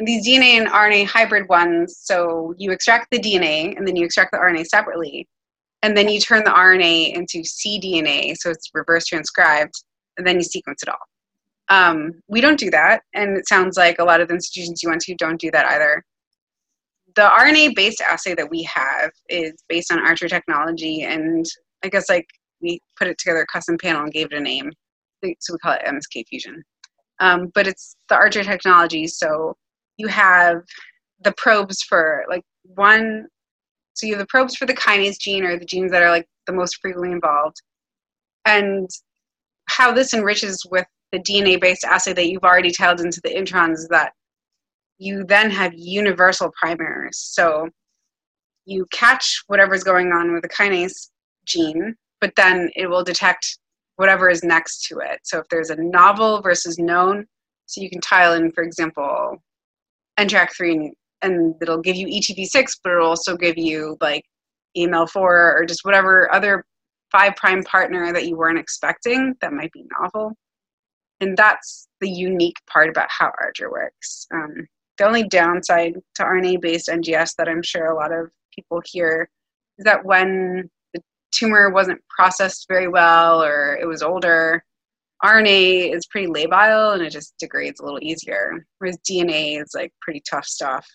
And 0.00 0.08
these 0.08 0.26
DNA 0.26 0.58
and 0.58 0.66
RNA 0.66 1.06
hybrid 1.06 1.48
ones, 1.48 2.00
so 2.02 2.54
you 2.58 2.72
extract 2.72 3.06
the 3.12 3.20
DNA 3.20 3.76
and 3.76 3.86
then 3.86 3.94
you 3.94 4.04
extract 4.04 4.32
the 4.32 4.38
RNA 4.38 4.66
separately 4.66 5.28
and 5.82 5.96
then 5.96 6.08
you 6.08 6.20
turn 6.20 6.44
the 6.44 6.50
RNA 6.50 7.14
into 7.14 7.42
cDNA, 7.42 8.36
so 8.36 8.50
it's 8.50 8.70
reverse 8.74 9.06
transcribed, 9.06 9.72
and 10.16 10.26
then 10.26 10.36
you 10.36 10.42
sequence 10.42 10.82
it 10.82 10.88
all. 10.88 10.98
Um, 11.70 12.20
we 12.28 12.40
don't 12.40 12.58
do 12.58 12.70
that, 12.70 13.02
and 13.14 13.36
it 13.36 13.48
sounds 13.48 13.76
like 13.76 13.98
a 13.98 14.04
lot 14.04 14.20
of 14.20 14.28
the 14.28 14.34
institutions 14.34 14.82
you 14.82 14.90
went 14.90 15.02
to 15.02 15.14
don't 15.14 15.40
do 15.40 15.50
that 15.52 15.66
either. 15.66 16.02
The 17.16 17.22
RNA 17.22 17.74
based 17.74 18.00
assay 18.00 18.34
that 18.34 18.50
we 18.50 18.62
have 18.64 19.10
is 19.28 19.52
based 19.68 19.92
on 19.92 20.00
Archer 20.00 20.28
technology, 20.28 21.02
and 21.02 21.46
I 21.84 21.88
guess 21.88 22.08
like 22.08 22.26
we 22.60 22.80
put 22.98 23.08
it 23.08 23.18
together 23.18 23.42
a 23.42 23.46
custom 23.46 23.78
panel 23.78 24.02
and 24.02 24.12
gave 24.12 24.26
it 24.26 24.38
a 24.38 24.40
name, 24.40 24.70
so 25.38 25.54
we 25.54 25.58
call 25.58 25.72
it 25.72 25.82
MSK 25.86 26.26
Fusion. 26.28 26.62
Um, 27.20 27.50
but 27.54 27.66
it's 27.66 27.96
the 28.08 28.16
Archer 28.16 28.42
technology, 28.42 29.06
so 29.06 29.56
you 29.96 30.08
have 30.08 30.62
the 31.22 31.32
probes 31.36 31.82
for 31.82 32.24
like 32.28 32.42
one 32.62 33.26
so 34.00 34.06
you 34.06 34.14
have 34.14 34.20
the 34.20 34.26
probes 34.26 34.56
for 34.56 34.66
the 34.66 34.74
kinase 34.74 35.18
gene 35.18 35.44
or 35.44 35.58
the 35.58 35.64
genes 35.64 35.90
that 35.92 36.02
are 36.02 36.10
like 36.10 36.26
the 36.46 36.52
most 36.52 36.78
frequently 36.80 37.12
involved. 37.12 37.56
And 38.46 38.88
how 39.68 39.92
this 39.92 40.14
enriches 40.14 40.64
with 40.70 40.86
the 41.12 41.18
dna 41.18 41.60
based 41.60 41.84
assay 41.84 42.12
that 42.12 42.28
you've 42.28 42.44
already 42.44 42.70
tiled 42.70 43.00
into 43.00 43.20
the 43.22 43.30
introns 43.30 43.74
is 43.74 43.88
that 43.88 44.12
you 44.98 45.24
then 45.24 45.50
have 45.50 45.72
universal 45.74 46.52
primers 46.60 47.18
so 47.18 47.68
you 48.64 48.86
catch 48.92 49.42
whatever's 49.48 49.82
going 49.82 50.12
on 50.12 50.32
with 50.32 50.42
the 50.42 50.48
kinase 50.48 51.10
gene 51.46 51.94
but 52.20 52.32
then 52.36 52.70
it 52.76 52.88
will 52.88 53.02
detect 53.02 53.58
whatever 53.96 54.30
is 54.30 54.42
next 54.42 54.86
to 54.86 54.98
it. 54.98 55.18
So 55.24 55.38
if 55.38 55.48
there's 55.50 55.70
a 55.70 55.76
novel 55.76 56.40
versus 56.42 56.78
known 56.78 57.26
so 57.66 57.80
you 57.80 57.90
can 57.90 58.00
tile 58.00 58.34
in 58.34 58.50
for 58.52 58.62
example 58.62 59.36
NTRK3 60.18 60.90
and 61.22 61.54
it'll 61.60 61.80
give 61.80 61.96
you 61.96 62.06
ETV6, 62.06 62.78
but 62.82 62.92
it'll 62.92 63.08
also 63.08 63.36
give 63.36 63.58
you 63.58 63.96
like 64.00 64.24
EML4 64.76 65.16
or 65.16 65.64
just 65.66 65.84
whatever 65.84 66.32
other 66.32 66.64
five 67.10 67.36
prime 67.36 67.62
partner 67.64 68.12
that 68.12 68.26
you 68.26 68.36
weren't 68.36 68.58
expecting 68.58 69.34
that 69.40 69.52
might 69.52 69.72
be 69.72 69.84
novel. 69.98 70.32
And 71.20 71.36
that's 71.36 71.88
the 72.00 72.08
unique 72.08 72.56
part 72.68 72.88
about 72.88 73.08
how 73.10 73.32
Archer 73.40 73.70
works. 73.70 74.26
Um, 74.32 74.66
the 74.98 75.06
only 75.06 75.24
downside 75.24 75.94
to 76.14 76.22
RNA 76.22 76.60
based 76.60 76.88
NGS 76.88 77.34
that 77.36 77.48
I'm 77.48 77.62
sure 77.62 77.86
a 77.86 77.96
lot 77.96 78.12
of 78.12 78.30
people 78.54 78.80
hear 78.84 79.28
is 79.78 79.84
that 79.84 80.04
when 80.04 80.70
the 80.94 81.00
tumor 81.32 81.70
wasn't 81.70 82.00
processed 82.08 82.66
very 82.68 82.88
well 82.88 83.42
or 83.42 83.76
it 83.76 83.86
was 83.86 84.02
older, 84.02 84.64
RNA 85.24 85.94
is 85.94 86.06
pretty 86.06 86.28
labile 86.28 86.94
and 86.94 87.02
it 87.02 87.10
just 87.10 87.34
degrades 87.38 87.80
a 87.80 87.84
little 87.84 88.02
easier. 88.02 88.64
Whereas 88.78 88.98
DNA 89.08 89.60
is 89.60 89.72
like 89.74 89.92
pretty 90.00 90.22
tough 90.28 90.46
stuff. 90.46 90.86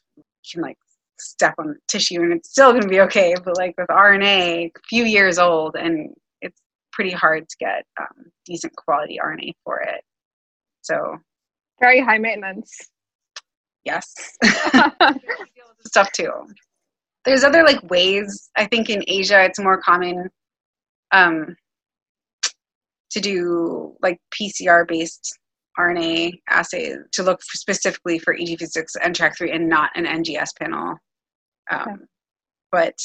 Can 0.52 0.62
like 0.62 0.78
step 1.20 1.56
on 1.58 1.68
the 1.68 1.76
tissue 1.88 2.22
and 2.22 2.34
it's 2.34 2.50
still 2.50 2.74
gonna 2.74 2.88
be 2.88 3.02
okay. 3.02 3.36
But 3.44 3.58
like 3.58 3.76
with 3.78 3.88
RNA, 3.88 4.72
a 4.76 4.80
few 4.88 5.06
years 5.06 5.38
old 5.40 5.76
and 5.76 6.14
it's 6.42 6.62
pretty 6.92 7.12
hard 7.12 7.48
to 7.48 7.56
get 7.60 7.86
um, 8.00 8.26
decent 8.46 8.76
quality 8.76 9.20
RNA 9.24 9.54
for 9.64 9.82
it. 9.82 10.02
So 10.82 11.18
very 11.80 12.00
high 12.00 12.18
maintenance. 12.18 12.90
Yes. 13.84 14.14
stuff 15.86 16.12
too. 16.12 16.32
There's 17.24 17.44
other 17.44 17.64
like 17.64 17.82
ways. 17.90 18.50
I 18.56 18.66
think 18.66 18.90
in 18.90 19.04
Asia 19.08 19.44
it's 19.44 19.60
more 19.60 19.82
common. 19.82 20.30
Um, 21.12 21.56
to 23.12 23.22
do 23.22 23.96
like 24.02 24.20
PCR 24.34 24.86
based 24.86 25.40
RNA 25.80 26.42
assay 26.50 26.96
to 27.12 27.24
look 27.24 27.42
for 27.42 27.58
specifically 27.58 28.20
for 28.20 28.36
ETV6 28.36 28.86
NTRK3 29.02 29.56
and 29.56 29.70
not 29.70 29.92
an 29.96 30.06
NGS 30.06 30.58
panel. 30.60 30.98
Um, 31.72 31.82
okay. 31.82 31.92
But 32.72 32.98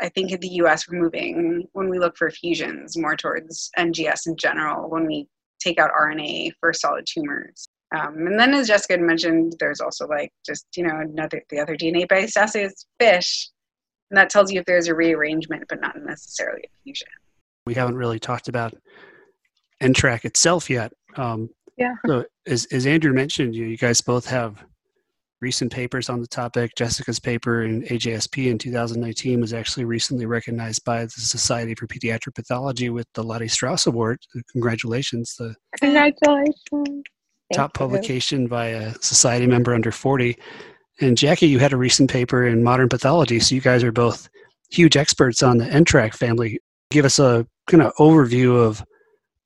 I 0.00 0.08
think 0.08 0.32
in 0.32 0.40
the 0.40 0.48
US, 0.62 0.88
we're 0.88 1.00
moving 1.00 1.66
when 1.72 1.88
we 1.88 1.98
look 1.98 2.16
for 2.16 2.30
fusions 2.30 2.96
more 2.96 3.16
towards 3.16 3.70
NGS 3.78 4.26
in 4.26 4.36
general 4.36 4.88
when 4.88 5.06
we 5.06 5.28
take 5.60 5.78
out 5.78 5.90
RNA 5.98 6.52
for 6.58 6.72
solid 6.72 7.06
tumors. 7.06 7.68
Um, 7.94 8.26
and 8.26 8.38
then, 8.38 8.54
as 8.54 8.68
Jessica 8.68 8.94
had 8.94 9.00
mentioned, 9.00 9.56
there's 9.58 9.80
also 9.80 10.06
like 10.06 10.32
just 10.46 10.64
you 10.76 10.86
know 10.86 11.00
another 11.00 11.42
the 11.50 11.58
other 11.58 11.76
DNA-based 11.76 12.36
assays, 12.36 12.86
FISH, 13.00 13.50
and 14.10 14.18
that 14.18 14.30
tells 14.30 14.52
you 14.52 14.60
if 14.60 14.66
there's 14.66 14.88
a 14.88 14.94
rearrangement, 14.94 15.64
but 15.68 15.80
not 15.80 15.96
necessarily 15.96 16.62
a 16.64 16.70
fusion. 16.84 17.08
We 17.66 17.74
haven't 17.74 17.96
really 17.96 18.20
talked 18.20 18.48
about 18.48 18.74
NTRK 19.82 20.24
itself 20.24 20.70
yet. 20.70 20.92
Um, 21.16 21.50
yeah. 21.80 21.94
So 22.06 22.24
as, 22.46 22.66
as 22.66 22.86
Andrew 22.86 23.12
mentioned, 23.12 23.54
you, 23.54 23.64
you 23.64 23.78
guys 23.78 24.00
both 24.00 24.26
have 24.26 24.62
recent 25.40 25.72
papers 25.72 26.10
on 26.10 26.20
the 26.20 26.26
topic. 26.26 26.72
Jessica's 26.76 27.18
paper 27.18 27.62
in 27.62 27.82
AJSP 27.84 28.50
in 28.50 28.58
2019 28.58 29.40
was 29.40 29.54
actually 29.54 29.86
recently 29.86 30.26
recognized 30.26 30.84
by 30.84 31.04
the 31.04 31.10
Society 31.10 31.74
for 31.74 31.86
Pediatric 31.86 32.34
Pathology 32.34 32.90
with 32.90 33.06
the 33.14 33.24
Lotte 33.24 33.50
Strauss 33.50 33.86
Award. 33.86 34.18
Congratulations. 34.52 35.34
The 35.36 35.54
Congratulations. 35.80 37.04
Top 37.54 37.72
publication 37.72 38.46
by 38.46 38.66
a 38.66 38.94
society 39.00 39.46
member 39.46 39.74
under 39.74 39.90
40. 39.90 40.38
And 41.00 41.16
Jackie, 41.16 41.48
you 41.48 41.58
had 41.58 41.72
a 41.72 41.78
recent 41.78 42.10
paper 42.10 42.46
in 42.46 42.62
Modern 42.62 42.90
Pathology, 42.90 43.40
so 43.40 43.54
you 43.54 43.62
guys 43.62 43.82
are 43.82 43.90
both 43.90 44.28
huge 44.70 44.96
experts 44.96 45.42
on 45.42 45.56
the 45.56 45.64
NTRK 45.64 46.14
family. 46.14 46.60
Give 46.90 47.06
us 47.06 47.18
a 47.18 47.46
kind 47.66 47.82
of 47.82 47.94
overview 47.96 48.54
of 48.54 48.84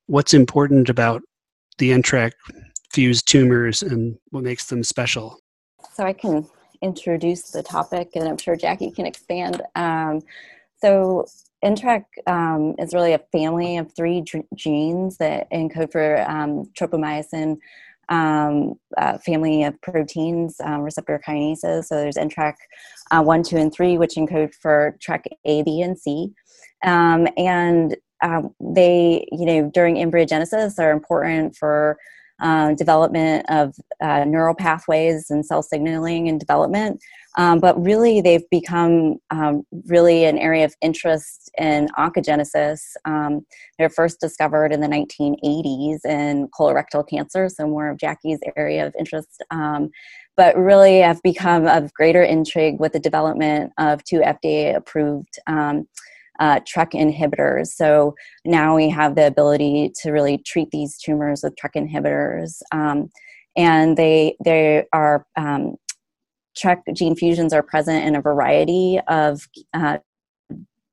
what's 0.07 0.35
important 0.35 0.89
about 0.89 1.23
the 1.79 1.91
NTRK 1.91 2.33
fused 2.93 3.29
tumors 3.29 3.83
and 3.83 4.17
what 4.31 4.45
makes 4.45 4.67
them 4.67 4.83
special? 4.83 5.39
So 5.93 6.05
I 6.05 6.13
can 6.13 6.47
introduce 6.83 7.51
the 7.51 7.63
topic, 7.63 8.11
and 8.15 8.29
I'm 8.29 8.39
sure 8.39 8.57
Jackie 8.57 8.91
can 8.91 9.07
expand. 9.07 9.63
Um, 9.75 10.21
so 10.79 11.27
NTRK 11.65 12.05
um, 12.27 12.75
is 12.79 12.95
really 12.95 13.15
a 13.15 13.21
family 13.33 13.79
of 13.79 13.93
three 13.95 14.23
genes 14.55 15.17
that 15.19 15.51
encode 15.51 15.93
for 15.93 16.29
um, 16.29 16.67
tropomyosin 16.79 17.59
um, 18.09 18.75
uh, 18.99 19.19
family 19.19 19.65
of 19.65 19.81
proteins, 19.81 20.61
um, 20.63 20.83
receptor 20.83 21.21
kinases. 21.27 21.85
So 21.85 21.97
there's 21.97 22.17
NTRK 22.17 22.55
uh, 23.11 23.23
1, 23.23 23.43
2, 23.43 23.57
and 23.57 23.73
3, 23.73 23.99
which 23.99 24.15
encode 24.15 24.55
for 24.55 24.97
TRK 25.01 25.25
A, 25.45 25.63
B, 25.63 25.81
and 25.81 25.99
C. 25.99 26.33
Um, 26.85 27.27
and 27.37 27.97
um, 28.25 28.55
they, 28.59 29.29
you 29.31 29.45
know, 29.45 29.71
during 29.73 29.97
embryogenesis 29.97 30.79
are 30.79 30.91
important 30.91 31.55
for 31.57 31.97
uh, 32.41 32.75
development 32.75 33.47
of 33.49 33.75
uh, 34.01 34.25
neural 34.25 34.55
pathways 34.55 35.31
and 35.31 35.47
cell 35.47 35.63
signaling 35.63 36.29
and 36.29 36.41
development. 36.41 37.01
Um, 37.37 37.61
but 37.61 37.81
really, 37.81 38.21
they've 38.21 38.49
become 38.51 39.17
um, 39.31 39.65
really 39.87 40.25
an 40.25 40.39
area 40.39 40.65
of 40.65 40.75
interest 40.81 41.51
in 41.59 41.89
oncogenesis. 41.99 42.81
Um, 43.05 43.45
they're 43.79 43.91
first 43.91 44.21
discovered 44.21 44.73
in 44.73 44.81
the 44.81 44.89
1980s 44.89 46.05
in 46.05 46.49
colorectal 46.49 47.09
cancer, 47.09 47.49
so 47.49 47.67
more 47.67 47.89
of 47.89 47.99
Jackie's 47.99 48.41
area 48.57 48.87
of 48.87 48.95
interest. 48.99 49.43
Um, 49.51 49.91
but 50.37 50.57
really 50.57 50.99
have 50.99 51.23
become 51.23 51.67
of 51.69 51.93
greater 51.95 52.23
intrigue 52.23 52.81
with 52.81 52.93
the 52.93 52.99
development 52.99 53.73
of 53.79 54.03
two 54.03 54.21
FDA 54.21 54.75
approved 54.75 55.39
um, 55.47 55.87
uh, 56.41 56.61
TRK 56.61 56.93
inhibitors. 56.95 57.69
So 57.69 58.15
now 58.45 58.77
we 58.77 58.89
have 58.91 59.15
the 59.15 59.27
ability 59.27 59.93
to 60.03 60.11
really 60.11 60.39
treat 60.39 60.71
these 60.71 60.99
tumors 60.99 61.43
with 61.43 61.55
TRK 61.57 61.89
inhibitors. 61.89 62.61
Um, 62.73 63.11
and 63.57 63.97
they, 63.97 64.37
they 64.45 64.85
are 64.93 65.27
um, 65.37 65.77
TRK 66.57 66.95
gene 66.95 67.17
fusions 67.17 67.53
are 67.53 67.63
present 67.63 68.05
in 68.05 68.17
a 68.17 68.21
variety 68.21 69.01
of 69.09 69.49
uh, 69.73 69.99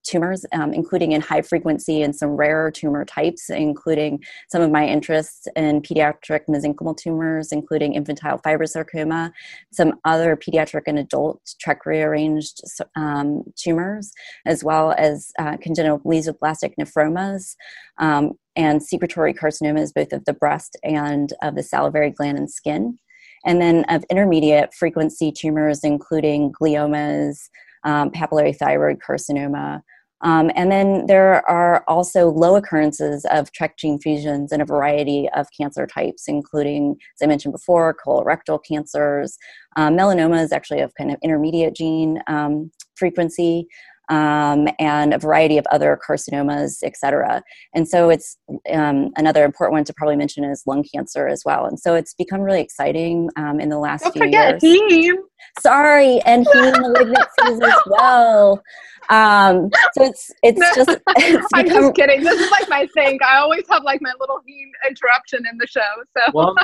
tumors, 0.03 0.45
um, 0.53 0.73
including 0.73 1.11
in 1.11 1.21
high 1.21 1.41
frequency 1.41 2.01
and 2.01 2.15
some 2.15 2.31
rarer 2.31 2.71
tumor 2.71 3.05
types, 3.05 3.49
including 3.49 4.23
some 4.49 4.61
of 4.61 4.71
my 4.71 4.85
interests 4.85 5.47
in 5.55 5.81
pediatric 5.81 6.41
mesenchymal 6.49 6.97
tumors, 6.97 7.51
including 7.51 7.93
infantile 7.93 8.39
fibrosarcoma, 8.39 9.31
some 9.71 9.93
other 10.05 10.35
pediatric 10.35 10.83
and 10.87 10.99
adult 10.99 11.41
TRK 11.65 11.85
rearranged 11.85 12.61
um, 12.95 13.43
tumors, 13.55 14.11
as 14.45 14.63
well 14.63 14.93
as 14.97 15.31
uh, 15.39 15.57
congenital 15.57 15.99
mesoblastic 15.99 16.73
nephromas. 16.79 17.55
Um, 17.97 18.33
and 18.55 18.83
secretory 18.83 19.33
carcinomas, 19.33 19.93
both 19.93 20.11
of 20.11 20.25
the 20.25 20.33
breast 20.33 20.75
and 20.83 21.31
of 21.41 21.55
the 21.55 21.63
salivary 21.63 22.11
gland 22.11 22.37
and 22.37 22.51
skin. 22.51 22.97
And 23.45 23.61
then 23.61 23.85
of 23.89 24.03
intermediate 24.09 24.73
frequency 24.73 25.31
tumors, 25.31 25.83
including 25.83 26.51
gliomas, 26.51 27.49
um, 27.83 28.11
papillary 28.11 28.55
thyroid 28.55 28.99
carcinoma. 28.99 29.81
Um, 30.23 30.51
and 30.55 30.71
then 30.71 31.07
there 31.07 31.47
are 31.49 31.83
also 31.87 32.29
low 32.29 32.55
occurrences 32.55 33.25
of 33.31 33.51
TRK 33.51 33.71
gene 33.77 33.99
fusions 33.99 34.51
in 34.51 34.61
a 34.61 34.65
variety 34.65 35.27
of 35.35 35.47
cancer 35.57 35.87
types, 35.87 36.27
including, 36.27 36.95
as 37.15 37.23
I 37.23 37.27
mentioned 37.27 37.53
before, 37.53 37.95
colorectal 38.05 38.59
cancers. 38.63 39.37
Um, 39.77 39.97
melanoma 39.97 40.43
is 40.43 40.51
actually 40.51 40.81
of 40.81 40.93
kind 40.95 41.11
of 41.11 41.17
intermediate 41.23 41.75
gene 41.75 42.21
um, 42.27 42.71
frequency. 42.95 43.67
Um, 44.11 44.67
and 44.77 45.13
a 45.13 45.17
variety 45.17 45.57
of 45.57 45.65
other 45.71 45.97
carcinomas, 46.07 46.79
et 46.83 46.97
cetera. 46.97 47.41
And 47.73 47.87
so 47.87 48.09
it's 48.09 48.37
um, 48.71 49.11
another 49.15 49.45
important 49.45 49.73
one 49.73 49.83
to 49.85 49.93
probably 49.93 50.17
mention 50.17 50.43
is 50.43 50.63
lung 50.67 50.83
cancer 50.93 51.27
as 51.27 51.43
well. 51.45 51.65
And 51.65 51.79
so 51.79 51.95
it's 51.95 52.13
become 52.13 52.41
really 52.41 52.59
exciting 52.61 53.29
um, 53.37 53.59
in 53.61 53.69
the 53.69 53.79
last 53.79 54.03
Don't 54.03 54.13
few 54.13 54.23
forget 54.23 54.61
years. 54.61 54.79
heme. 54.91 55.15
Sorry, 55.59 56.19
and 56.25 56.45
heme 56.45 56.73
malignancies 56.75 57.63
as 57.67 57.79
well. 57.87 58.61
Um, 59.09 59.69
so 59.93 60.03
it's 60.03 60.29
it's 60.43 60.75
just 60.75 60.89
it's 61.17 61.47
I'm 61.53 61.65
become 61.65 61.83
just 61.83 61.95
kidding. 61.95 62.21
This 62.23 62.39
is 62.39 62.51
like 62.51 62.69
my 62.69 62.87
thing. 62.93 63.17
I 63.25 63.37
always 63.37 63.63
have 63.69 63.83
like 63.83 64.01
my 64.01 64.11
little 64.19 64.37
heme 64.37 64.89
interruption 64.89 65.43
in 65.49 65.57
the 65.57 65.67
show. 65.67 65.81
So 66.17 66.31
Well, 66.33 66.55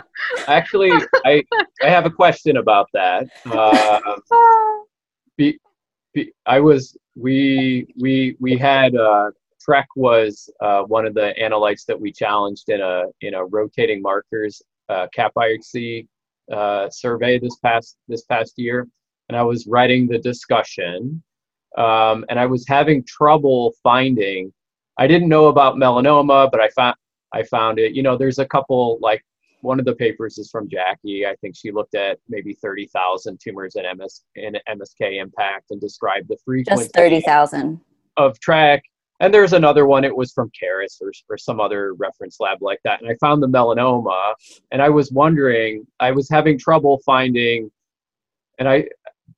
actually, 0.48 0.91
I 1.26 1.43
I 1.82 1.89
have 1.89 2.06
a 2.06 2.12
question 2.12 2.58
about 2.58 2.88
that. 2.93 3.28
Uh, 3.58 4.00
be, 5.38 5.52
be, 5.54 5.60
I 6.45 6.60
was 6.60 6.97
we 7.16 7.88
we 7.99 8.36
we 8.39 8.58
had 8.58 8.95
uh, 8.95 9.32
TRK 9.68 9.86
was 9.95 10.49
uh, 10.62 10.84
one 10.84 11.05
of 11.05 11.14
the 11.14 11.34
analytes 11.39 11.86
that 11.86 11.99
we 11.99 12.12
challenged 12.12 12.70
in 12.70 12.82
a 12.82 13.05
in 13.22 13.34
a 13.34 13.45
rotating 13.45 14.01
markers 14.01 14.62
uh, 14.89 15.08
cap 15.14 15.34
IHC 15.38 16.08
uh, 16.51 16.89
survey 16.89 17.39
this 17.39 17.58
past 17.58 17.97
this 18.08 18.24
past 18.24 18.53
year, 18.58 18.88
and 19.30 19.38
I 19.38 19.43
was 19.43 19.68
writing 19.68 20.08
the 20.08 20.20
discussion, 20.20 21.22
um, 21.78 22.26
and 22.30 22.39
I 22.39 22.45
was 22.45 22.66
having 22.68 23.03
trouble 23.03 23.74
finding. 23.84 24.53
I 24.99 25.05
didn't 25.08 25.30
know 25.30 25.47
about 25.47 25.76
melanoma, 25.76 26.49
but 26.51 26.62
I 26.62 26.70
found 26.70 26.95
I 27.34 27.43
found 27.43 27.80
it. 27.80 27.93
You 27.93 28.03
know, 28.03 28.18
there's 28.18 28.39
a 28.39 28.45
couple 28.45 28.97
like 29.01 29.24
one 29.62 29.80
of 29.80 29.86
the 29.86 29.95
papers 29.95 30.38
is 30.38 30.49
from 30.49 30.70
Jackie. 30.70 31.26
I 31.26 31.36
think 31.38 31.55
she 31.55 31.72
looked 31.72 31.95
at 31.95 32.20
maybe 32.30 32.53
30,000 32.53 33.39
tumors 33.39 33.76
in 33.76 33.86
MS 33.97 34.24
in 34.36 34.58
MSK 34.70 35.20
impact 35.22 35.72
and 35.72 35.82
described 35.82 36.28
the 36.28 36.38
frequency 36.45 36.84
just 36.84 36.93
thirty 36.93 37.22
thousand. 37.22 37.80
of 38.18 38.39
TRK. 38.39 38.82
And 39.20 39.34
there's 39.34 39.53
another 39.53 39.88
one. 39.88 40.03
It 40.03 40.16
was 40.16 40.32
from 40.32 40.51
Caris 40.58 40.99
or, 41.01 41.12
or 41.28 41.38
some 41.39 41.60
other 41.60 41.95
reference 41.95 42.39
lab 42.39 42.62
like 42.62 42.80
that. 42.84 43.01
And 43.01 43.10
I 43.10 43.16
found 43.20 43.41
the 43.41 43.47
melanoma, 43.47 44.34
and 44.72 44.82
I 44.82 44.89
was 44.89 45.12
wondering. 45.12 45.88
I 45.99 46.12
was 46.12 46.30
having 46.30 46.60
trouble 46.60 47.01
finding. 47.03 47.72
And 48.60 48.70
I, 48.70 48.88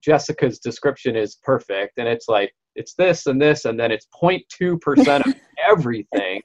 Jessica's 0.04 0.60
description 0.60 1.16
is 1.16 1.38
perfect, 1.44 1.98
and 1.98 2.08
it's 2.08 2.28
like 2.28 2.54
it's 2.76 2.94
this 2.94 3.26
and 3.28 3.42
this, 3.42 3.66
and 3.66 3.80
then 3.80 3.92
it's 3.92 4.08
0.2 4.22 4.82
percent 4.82 5.26
of 5.26 5.36
everything 5.70 6.42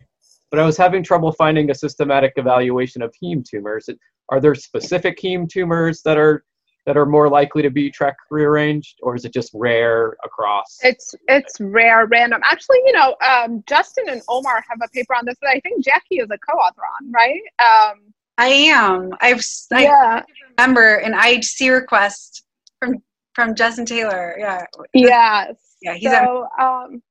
but 0.54 0.62
I 0.62 0.66
was 0.66 0.76
having 0.76 1.02
trouble 1.02 1.32
finding 1.32 1.72
a 1.72 1.74
systematic 1.74 2.34
evaluation 2.36 3.02
of 3.02 3.12
heme 3.20 3.44
tumors. 3.44 3.88
Are 4.28 4.40
there 4.40 4.54
specific 4.54 5.18
heme 5.20 5.48
tumors 5.48 6.00
that 6.02 6.16
are 6.16 6.44
that 6.86 6.96
are 6.96 7.06
more 7.06 7.28
likely 7.28 7.60
to 7.62 7.70
be 7.70 7.90
TRK 7.90 8.14
rearranged, 8.30 9.00
or 9.02 9.16
is 9.16 9.24
it 9.24 9.32
just 9.32 9.50
rare 9.52 10.16
across? 10.24 10.78
it's 10.82 11.12
it's 11.26 11.60
rare, 11.60 12.06
random. 12.06 12.40
Actually, 12.44 12.76
you 12.86 12.92
know, 12.92 13.16
um, 13.28 13.64
Justin 13.66 14.04
and 14.08 14.22
Omar 14.28 14.62
have 14.70 14.78
a 14.80 14.88
paper 14.90 15.16
on 15.16 15.24
this 15.26 15.34
that 15.42 15.48
I 15.48 15.58
think 15.58 15.84
Jackie 15.84 16.18
is 16.20 16.28
a 16.30 16.38
co-author 16.38 16.82
on, 17.00 17.10
right? 17.10 17.40
Um, 17.60 18.14
I 18.38 18.46
am. 18.46 19.10
I've 19.20 19.38
s- 19.38 19.66
I 19.72 19.82
yeah, 19.82 20.22
remember 20.56 20.98
an 20.98 21.14
IHC 21.14 21.74
request 21.74 22.44
from 22.78 23.02
from 23.34 23.56
Justin 23.56 23.86
Taylor. 23.86 24.36
Yeah, 24.38 24.64
yes. 24.94 25.56
yeah, 25.82 25.94
he's 25.94 26.12
on. 26.12 26.24
so, 26.24 26.46
um, 26.64 27.02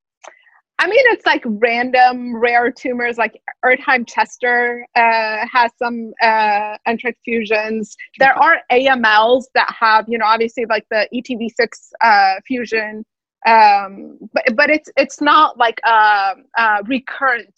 I 0.80 0.88
mean, 0.88 1.04
it's 1.08 1.26
like 1.26 1.44
random 1.46 2.36
rare 2.36 2.72
tumors, 2.72 3.18
like 3.18 3.40
Erdheim 3.64 4.08
Chester 4.08 4.86
uh, 4.96 5.46
has 5.52 5.72
some 5.78 6.14
uh, 6.22 6.78
NTRK 6.88 7.16
fusions. 7.24 7.96
There 8.20 8.34
are 8.34 8.60
AMLs 8.72 9.44
that 9.56 9.74
have, 9.80 10.06
you 10.08 10.18
know, 10.18 10.26
obviously 10.26 10.66
like 10.66 10.86
the 10.90 11.08
ETV6 11.14 11.68
uh, 12.02 12.36
fusion, 12.46 13.06
um, 13.46 14.18
but 14.34 14.44
but 14.56 14.70
it's 14.70 14.90
it's 14.98 15.22
not 15.22 15.58
like 15.58 15.80
a, 15.86 16.36
a 16.58 16.84
recurrent 16.86 17.54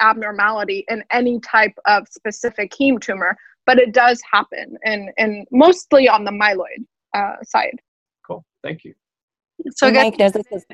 abnormality 0.00 0.84
in 0.88 1.04
any 1.12 1.40
type 1.40 1.74
of 1.86 2.08
specific 2.08 2.72
heme 2.72 3.00
tumor, 3.00 3.36
but 3.66 3.78
it 3.78 3.92
does 3.92 4.20
happen, 4.30 4.76
and 4.84 5.10
and 5.16 5.46
mostly 5.52 6.08
on 6.08 6.24
the 6.24 6.30
myeloid 6.30 6.84
uh, 7.14 7.36
side. 7.44 7.78
Cool, 8.26 8.44
thank 8.62 8.84
you. 8.84 8.94
So 9.70 9.86
I 9.86 9.90
and 9.90 9.98
Mike 9.98 10.18
knows 10.18 10.32
this 10.32 10.46
is 10.50 10.64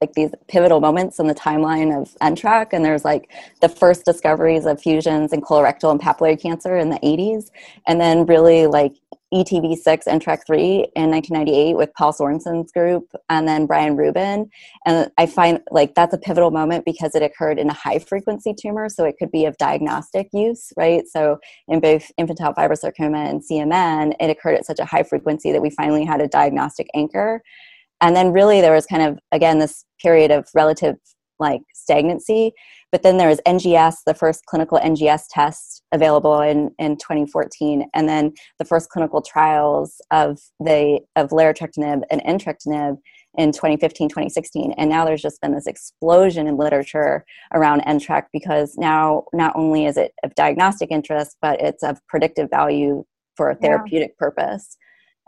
like 0.00 0.12
these 0.12 0.30
pivotal 0.46 0.80
moments 0.80 1.18
in 1.18 1.26
the 1.26 1.34
timeline 1.34 2.00
of 2.00 2.16
NTRK, 2.20 2.68
and 2.72 2.84
there's 2.84 3.04
like 3.04 3.30
the 3.60 3.68
first 3.68 4.04
discoveries 4.04 4.64
of 4.64 4.80
fusions 4.80 5.32
in 5.32 5.40
colorectal 5.40 5.90
and 5.90 6.00
papillary 6.00 6.40
cancer 6.40 6.76
in 6.76 6.90
the 6.90 6.98
80s, 6.98 7.50
and 7.86 8.00
then 8.00 8.26
really 8.26 8.66
like 8.66 8.92
E 9.30 9.44
ETV6 9.44 10.04
NTRK3 10.06 10.86
in 10.96 11.10
1998 11.10 11.76
with 11.76 11.92
Poul 11.94 12.12
Sorensen's 12.12 12.72
group, 12.72 13.12
and 13.28 13.46
then 13.46 13.66
Brian 13.66 13.96
Rubin. 13.96 14.48
And 14.86 15.10
I 15.18 15.26
find 15.26 15.60
like 15.70 15.94
that's 15.94 16.14
a 16.14 16.18
pivotal 16.18 16.50
moment 16.50 16.84
because 16.86 17.14
it 17.14 17.22
occurred 17.22 17.58
in 17.58 17.68
a 17.68 17.74
high 17.74 17.98
frequency 17.98 18.54
tumor, 18.54 18.88
so 18.88 19.04
it 19.04 19.16
could 19.18 19.30
be 19.30 19.44
of 19.44 19.56
diagnostic 19.58 20.28
use, 20.32 20.72
right? 20.76 21.06
So 21.08 21.38
in 21.66 21.80
both 21.80 22.10
infantile 22.16 22.54
fibrosarcoma 22.54 23.28
and 23.28 23.42
CMN, 23.42 24.14
it 24.20 24.30
occurred 24.30 24.54
at 24.54 24.64
such 24.64 24.78
a 24.78 24.84
high 24.84 25.02
frequency 25.02 25.52
that 25.52 25.60
we 25.60 25.70
finally 25.70 26.04
had 26.04 26.22
a 26.22 26.28
diagnostic 26.28 26.86
anchor 26.94 27.42
and 28.00 28.14
then 28.16 28.32
really 28.32 28.60
there 28.60 28.74
was 28.74 28.86
kind 28.86 29.02
of 29.02 29.18
again 29.32 29.58
this 29.58 29.84
period 30.00 30.30
of 30.30 30.48
relative 30.54 30.96
like 31.40 31.60
stagnancy 31.74 32.52
but 32.90 33.02
then 33.02 33.16
there 33.16 33.28
was 33.28 33.40
ngs 33.46 33.96
the 34.06 34.14
first 34.14 34.44
clinical 34.46 34.78
ngs 34.78 35.22
test 35.30 35.82
available 35.92 36.40
in, 36.40 36.70
in 36.78 36.96
2014 36.96 37.88
and 37.94 38.08
then 38.08 38.32
the 38.58 38.64
first 38.64 38.88
clinical 38.90 39.22
trials 39.22 40.00
of 40.10 40.38
the 40.60 41.00
of 41.16 41.30
larotrectinib 41.30 42.02
and 42.10 42.20
entrectinib 42.22 42.96
in 43.36 43.52
2015 43.52 44.08
2016 44.08 44.72
and 44.72 44.90
now 44.90 45.04
there's 45.04 45.22
just 45.22 45.40
been 45.40 45.54
this 45.54 45.66
explosion 45.66 46.46
in 46.48 46.56
literature 46.56 47.24
around 47.54 47.82
NTRK 47.82 48.24
because 48.32 48.74
now 48.76 49.22
not 49.32 49.52
only 49.54 49.86
is 49.86 49.96
it 49.96 50.12
of 50.24 50.34
diagnostic 50.34 50.90
interest 50.90 51.36
but 51.40 51.60
it's 51.60 51.84
of 51.84 52.04
predictive 52.08 52.48
value 52.50 53.04
for 53.36 53.50
a 53.50 53.54
Yeah. 53.54 53.68
therapeutic 53.68 54.18
purpose 54.18 54.76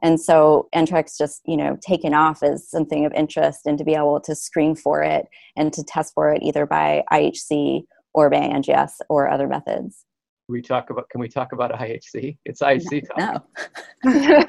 and 0.02 0.20
so 0.20 0.68
NTRK's 0.74 1.16
just 1.18 1.42
you 1.46 1.56
know 1.56 1.78
taken 1.80 2.14
off 2.14 2.42
as 2.42 2.68
something 2.68 3.04
of 3.04 3.12
interest 3.12 3.66
and 3.66 3.78
to 3.78 3.84
be 3.84 3.94
able 3.94 4.20
to 4.20 4.34
screen 4.34 4.74
for 4.74 5.02
it 5.02 5.26
and 5.56 5.72
to 5.72 5.82
test 5.84 6.14
for 6.14 6.32
it 6.32 6.42
either 6.42 6.66
by 6.66 7.02
IHC 7.12 7.84
or 8.14 8.30
by 8.30 8.38
NGS 8.38 8.92
or 9.08 9.28
other 9.28 9.46
methods. 9.46 10.04
Can 10.46 10.54
we 10.54 10.62
talk 10.62 10.90
about? 10.90 11.08
Can 11.10 11.20
we 11.20 11.28
talk 11.28 11.52
about 11.52 11.72
IHC? 11.72 12.36
It's 12.44 12.60
IHC 12.60 13.06
talk. 13.06 13.46
No. 14.04 14.44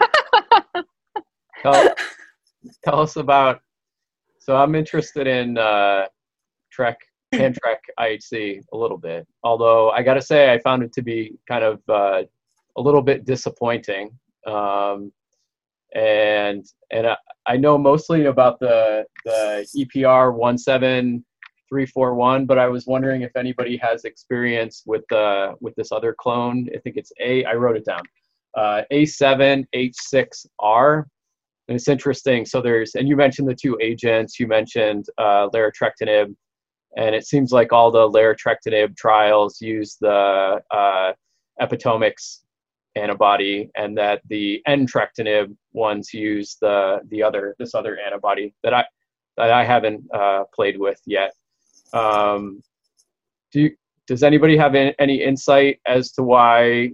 Tell, 1.62 1.94
tell 2.84 3.00
us 3.00 3.16
about. 3.16 3.62
So 4.40 4.56
I'm 4.56 4.74
interested 4.74 5.28
in 5.28 5.58
uh, 5.58 6.08
TRK 6.76 6.96
and 7.34 7.56
TRK 7.56 7.78
IHC 8.00 8.62
a 8.74 8.78
little 8.78 8.98
bit. 8.98 9.28
Although 9.44 9.92
I 9.92 10.02
got 10.02 10.16
to 10.16 10.22
say, 10.22 10.52
I 10.52 10.60
found 10.60 10.84
it 10.84 10.92
to 10.94 11.02
be 11.04 11.38
kind 11.48 11.64
of 11.64 11.82
uh, 11.88 12.24
a 12.78 12.82
little 12.82 13.02
bit 13.02 13.26
disappointing. 13.26 14.10
Um, 14.48 15.12
and 15.94 16.66
and 16.92 17.08
I, 17.08 17.18
I 17.48 17.58
know 17.58 17.78
mostly 17.78 18.26
about 18.26 18.60
the 18.60 19.06
the 19.26 19.68
EPR 19.78 20.34
one 20.34 20.58
seven 20.58 21.26
three 21.70 21.86
four 21.86 22.16
one, 22.16 22.46
but 22.46 22.58
I 22.58 22.68
was 22.68 22.88
wondering 22.88 23.22
if 23.22 23.36
anybody 23.36 23.78
has 23.78 24.06
experience 24.06 24.84
with 24.86 25.10
uh 25.12 25.54
with 25.62 25.76
this 25.76 25.92
other 25.92 26.16
clone. 26.18 26.68
I 26.76 26.80
think 26.80 26.98
it's 26.98 27.12
A. 27.20 27.46
I 27.46 27.54
wrote 27.56 27.78
it 27.78 27.86
down. 27.86 28.02
Uh, 28.54 28.82
A7H6R. 28.92 31.04
And 31.68 31.76
it's 31.76 31.88
interesting. 31.88 32.46
So 32.46 32.62
there's, 32.62 32.96
and 32.96 33.08
you 33.08 33.16
mentioned 33.16 33.48
the 33.48 33.56
two 33.56 33.78
agents. 33.82 34.40
You 34.40 34.48
mentioned 34.48 35.06
uh, 35.18 35.48
larotrectinib, 35.54 36.36
and 36.98 37.16
it 37.16 37.26
seems 37.26 37.54
like 37.54 37.72
all 37.72 37.92
the 37.92 38.10
larotrectinib 38.10 38.98
trials 38.98 39.62
use 39.62 39.96
the 40.02 40.62
uh, 40.70 41.14
epitomics 41.62 42.40
antibody, 42.96 43.70
and 43.76 43.98
that 43.98 44.22
the 44.28 44.62
entrectinib 44.68 45.56
ones 45.74 46.14
use 46.14 46.58
the 46.62 47.00
the 47.10 47.24
other 47.24 47.56
this 47.60 47.74
other 47.74 47.98
antibody 48.00 48.54
that 48.64 48.74
I 48.74 48.86
that 49.38 49.52
I 49.52 49.64
haven't 49.64 50.04
uh, 50.14 50.44
played 50.54 50.78
with 50.78 51.00
yet. 51.06 51.34
Um, 51.94 52.62
do 53.52 53.62
you, 53.62 53.72
does 54.08 54.24
anybody 54.24 54.58
have 54.58 54.76
any, 54.76 55.24
insight 55.24 55.80
as 55.86 56.12
to 56.14 56.24
why 56.24 56.92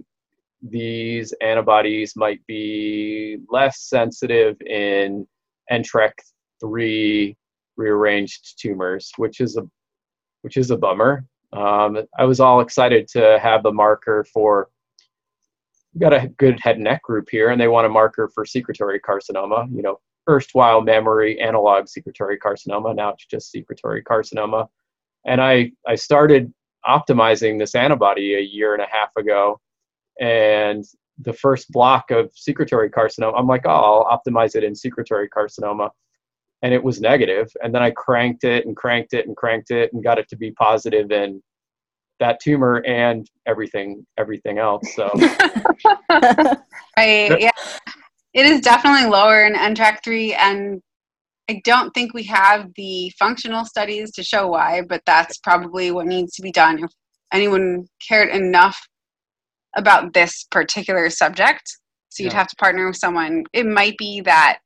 these 0.62 1.32
antibodies 1.40 2.14
might 2.16 2.44
be 2.46 3.38
less 3.50 3.80
sensitive 3.82 4.60
in 4.62 5.26
NTRK3 5.70 7.36
rearranged 7.76 8.60
tumors, 8.60 9.10
which 9.16 9.40
is 9.40 9.56
a 9.56 9.68
which 10.42 10.56
is 10.56 10.70
a 10.70 10.76
bummer. 10.76 11.24
Um, 11.52 11.98
I 12.18 12.24
was 12.24 12.40
all 12.40 12.60
excited 12.60 13.08
to 13.08 13.38
have 13.40 13.64
a 13.66 13.72
marker 13.72 14.24
for. 14.32 14.68
We 15.94 16.00
got 16.00 16.12
a 16.12 16.28
good 16.28 16.60
head 16.60 16.76
and 16.76 16.84
neck 16.84 17.02
group 17.02 17.28
here, 17.30 17.50
and 17.50 17.60
they 17.60 17.68
want 17.68 17.86
a 17.86 17.90
marker 17.90 18.28
for 18.34 18.44
secretory 18.44 19.00
carcinoma. 19.00 19.74
You 19.74 19.82
know, 19.82 20.00
erstwhile 20.28 20.80
mammary 20.80 21.40
analog 21.40 21.88
secretory 21.88 22.38
carcinoma. 22.38 22.94
Now 22.94 23.10
it's 23.10 23.26
just 23.26 23.50
secretory 23.50 24.02
carcinoma. 24.02 24.68
And 25.26 25.40
I 25.40 25.72
I 25.86 25.94
started 25.94 26.52
optimizing 26.86 27.58
this 27.58 27.74
antibody 27.74 28.34
a 28.34 28.40
year 28.40 28.74
and 28.74 28.82
a 28.82 28.86
half 28.90 29.10
ago, 29.16 29.60
and 30.20 30.84
the 31.20 31.32
first 31.32 31.70
block 31.72 32.10
of 32.10 32.30
secretory 32.34 32.90
carcinoma, 32.90 33.34
I'm 33.36 33.46
like, 33.46 33.66
oh, 33.66 33.70
I'll 34.04 34.18
optimize 34.18 34.54
it 34.54 34.64
in 34.64 34.74
secretory 34.74 35.28
carcinoma. 35.28 35.90
and 36.62 36.74
it 36.74 36.82
was 36.82 37.00
negative. 37.00 37.36
negative 37.36 37.56
and 37.62 37.74
then 37.74 37.82
i 37.82 37.90
cranked 37.90 38.44
it 38.44 38.66
and 38.66 38.76
cranked 38.76 39.14
it 39.14 39.26
and 39.26 39.36
cranked 39.36 39.70
it 39.70 39.92
and 39.92 40.02
got 40.02 40.18
it 40.18 40.28
to 40.28 40.36
be 40.36 40.50
positive 40.52 41.10
in 41.12 41.42
that 42.20 42.40
tumor 42.40 42.82
and 42.86 43.28
everything 43.46 44.04
everything 44.18 44.58
else 44.58 44.94
so 44.94 45.10
I 46.96 47.36
yeah, 47.38 47.50
it 48.34 48.46
is 48.46 48.60
definitely 48.60 49.08
lower 49.08 49.44
in 49.46 49.54
NTRK3, 49.54 50.36
and 50.38 50.82
I 51.50 51.60
don't 51.64 51.90
think 51.92 52.12
we 52.12 52.24
have 52.24 52.70
the 52.76 53.12
functional 53.18 53.64
studies 53.64 54.12
to 54.12 54.22
show 54.22 54.48
why, 54.48 54.82
but 54.82 55.02
that's 55.06 55.38
probably 55.38 55.90
what 55.90 56.06
needs 56.06 56.34
to 56.34 56.42
be 56.42 56.52
done 56.52 56.84
if 56.84 56.90
anyone 57.32 57.86
cared 58.06 58.28
enough 58.28 58.78
about 59.76 60.12
this 60.12 60.46
particular 60.50 61.08
subject. 61.10 61.62
So 62.10 62.22
you'd 62.22 62.32
Yeah. 62.32 62.38
have 62.38 62.48
to 62.48 62.56
partner 62.56 62.86
with 62.86 62.96
someone. 62.96 63.44
It 63.52 63.66
might 63.66 63.96
be 63.98 64.20
that 64.22 64.58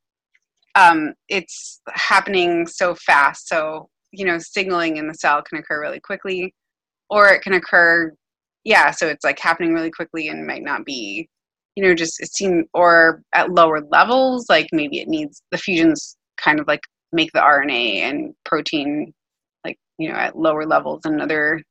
um, 0.74 1.14
it's 1.28 1.80
happening 1.92 2.66
so 2.66 2.94
fast, 2.94 3.48
so 3.48 3.88
you 4.10 4.26
know, 4.26 4.38
signaling 4.38 4.98
in 4.98 5.08
the 5.08 5.14
cell 5.14 5.42
can 5.42 5.58
occur 5.58 5.80
really 5.80 6.00
quickly, 6.00 6.54
or 7.12 7.28
it 7.28 7.42
can 7.42 7.52
occur, 7.52 8.12
yeah. 8.64 8.90
So 8.90 9.06
it's 9.06 9.24
like 9.24 9.38
happening 9.38 9.74
really 9.74 9.90
quickly 9.90 10.28
and 10.28 10.46
might 10.46 10.62
not 10.62 10.84
be 10.84 11.28
you 11.76 11.82
know 11.82 11.94
just 11.94 12.20
it 12.20 12.32
seemed 12.32 12.66
or 12.74 13.22
at 13.34 13.50
lower 13.50 13.80
levels 13.90 14.46
like 14.48 14.68
maybe 14.72 15.00
it 15.00 15.08
needs 15.08 15.42
the 15.50 15.58
fusions 15.58 16.16
kind 16.36 16.60
of 16.60 16.66
like 16.66 16.82
make 17.12 17.30
the 17.32 17.40
rna 17.40 17.96
and 18.00 18.34
protein 18.44 19.12
like 19.64 19.78
you 19.98 20.08
know 20.08 20.14
at 20.14 20.36
lower 20.36 20.66
levels 20.66 21.00
and 21.04 21.20
other 21.20 21.62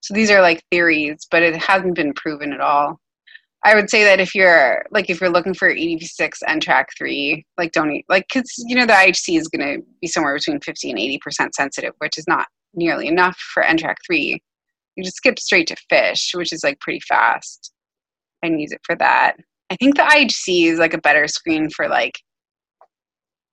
so 0.00 0.14
these 0.14 0.30
are 0.30 0.40
like 0.40 0.62
theories 0.70 1.26
but 1.30 1.42
it 1.42 1.56
hasn't 1.56 1.94
been 1.94 2.14
proven 2.14 2.52
at 2.52 2.60
all 2.60 2.98
i 3.64 3.74
would 3.74 3.90
say 3.90 4.04
that 4.04 4.20
if 4.20 4.34
you're 4.34 4.82
like 4.90 5.10
if 5.10 5.20
you're 5.20 5.30
looking 5.30 5.54
for 5.54 5.72
ETV6 5.72 6.30
and 6.46 6.62
track 6.62 6.88
3 6.96 7.44
like 7.58 7.72
don't 7.72 7.90
eat 7.90 8.04
like 8.08 8.26
because 8.32 8.52
you 8.66 8.76
know 8.76 8.86
the 8.86 8.92
ihc 8.92 9.36
is 9.36 9.48
going 9.48 9.76
to 9.76 9.84
be 10.00 10.08
somewhere 10.08 10.34
between 10.34 10.60
50 10.60 10.90
and 10.90 10.98
80 10.98 11.18
percent 11.18 11.54
sensitive 11.54 11.92
which 11.98 12.16
is 12.16 12.24
not 12.26 12.46
nearly 12.74 13.08
enough 13.08 13.36
for 13.52 13.62
ntrack 13.62 13.96
3 14.06 14.40
you 14.96 15.04
just 15.04 15.16
skip 15.16 15.38
straight 15.38 15.66
to 15.66 15.76
fish 15.88 16.32
which 16.34 16.52
is 16.52 16.62
like 16.64 16.78
pretty 16.80 17.00
fast 17.00 17.72
and 18.42 18.60
use 18.60 18.72
it 18.72 18.80
for 18.84 18.96
that 18.96 19.36
I 19.70 19.76
think 19.76 19.96
the 19.96 20.02
IHC 20.02 20.66
is 20.66 20.78
like 20.78 20.94
a 20.94 21.00
better 21.00 21.28
screen 21.28 21.70
for 21.70 21.88
like 21.88 22.20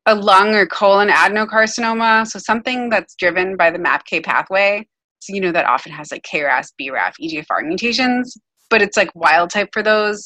a 0.08 0.16
lung 0.16 0.56
or 0.56 0.66
colon 0.66 1.10
adenocarcinoma. 1.10 2.26
So 2.26 2.40
something 2.40 2.90
that's 2.90 3.16
driven 3.16 3.56
by 3.56 3.70
the 3.70 3.78
MAPK 3.78 4.24
pathway. 4.24 4.88
So 5.20 5.34
you 5.34 5.42
know 5.42 5.52
that 5.52 5.66
often 5.66 5.92
has 5.92 6.12
like 6.12 6.24
KRAS, 6.24 6.70
BRAF, 6.82 7.14
EGFR 7.22 7.68
mutations, 7.68 8.36
but 8.70 8.82
it's 8.82 8.98
like 8.98 9.10
wild 9.14 9.52
type 9.52 9.70
for 9.74 9.84
those. 9.84 10.24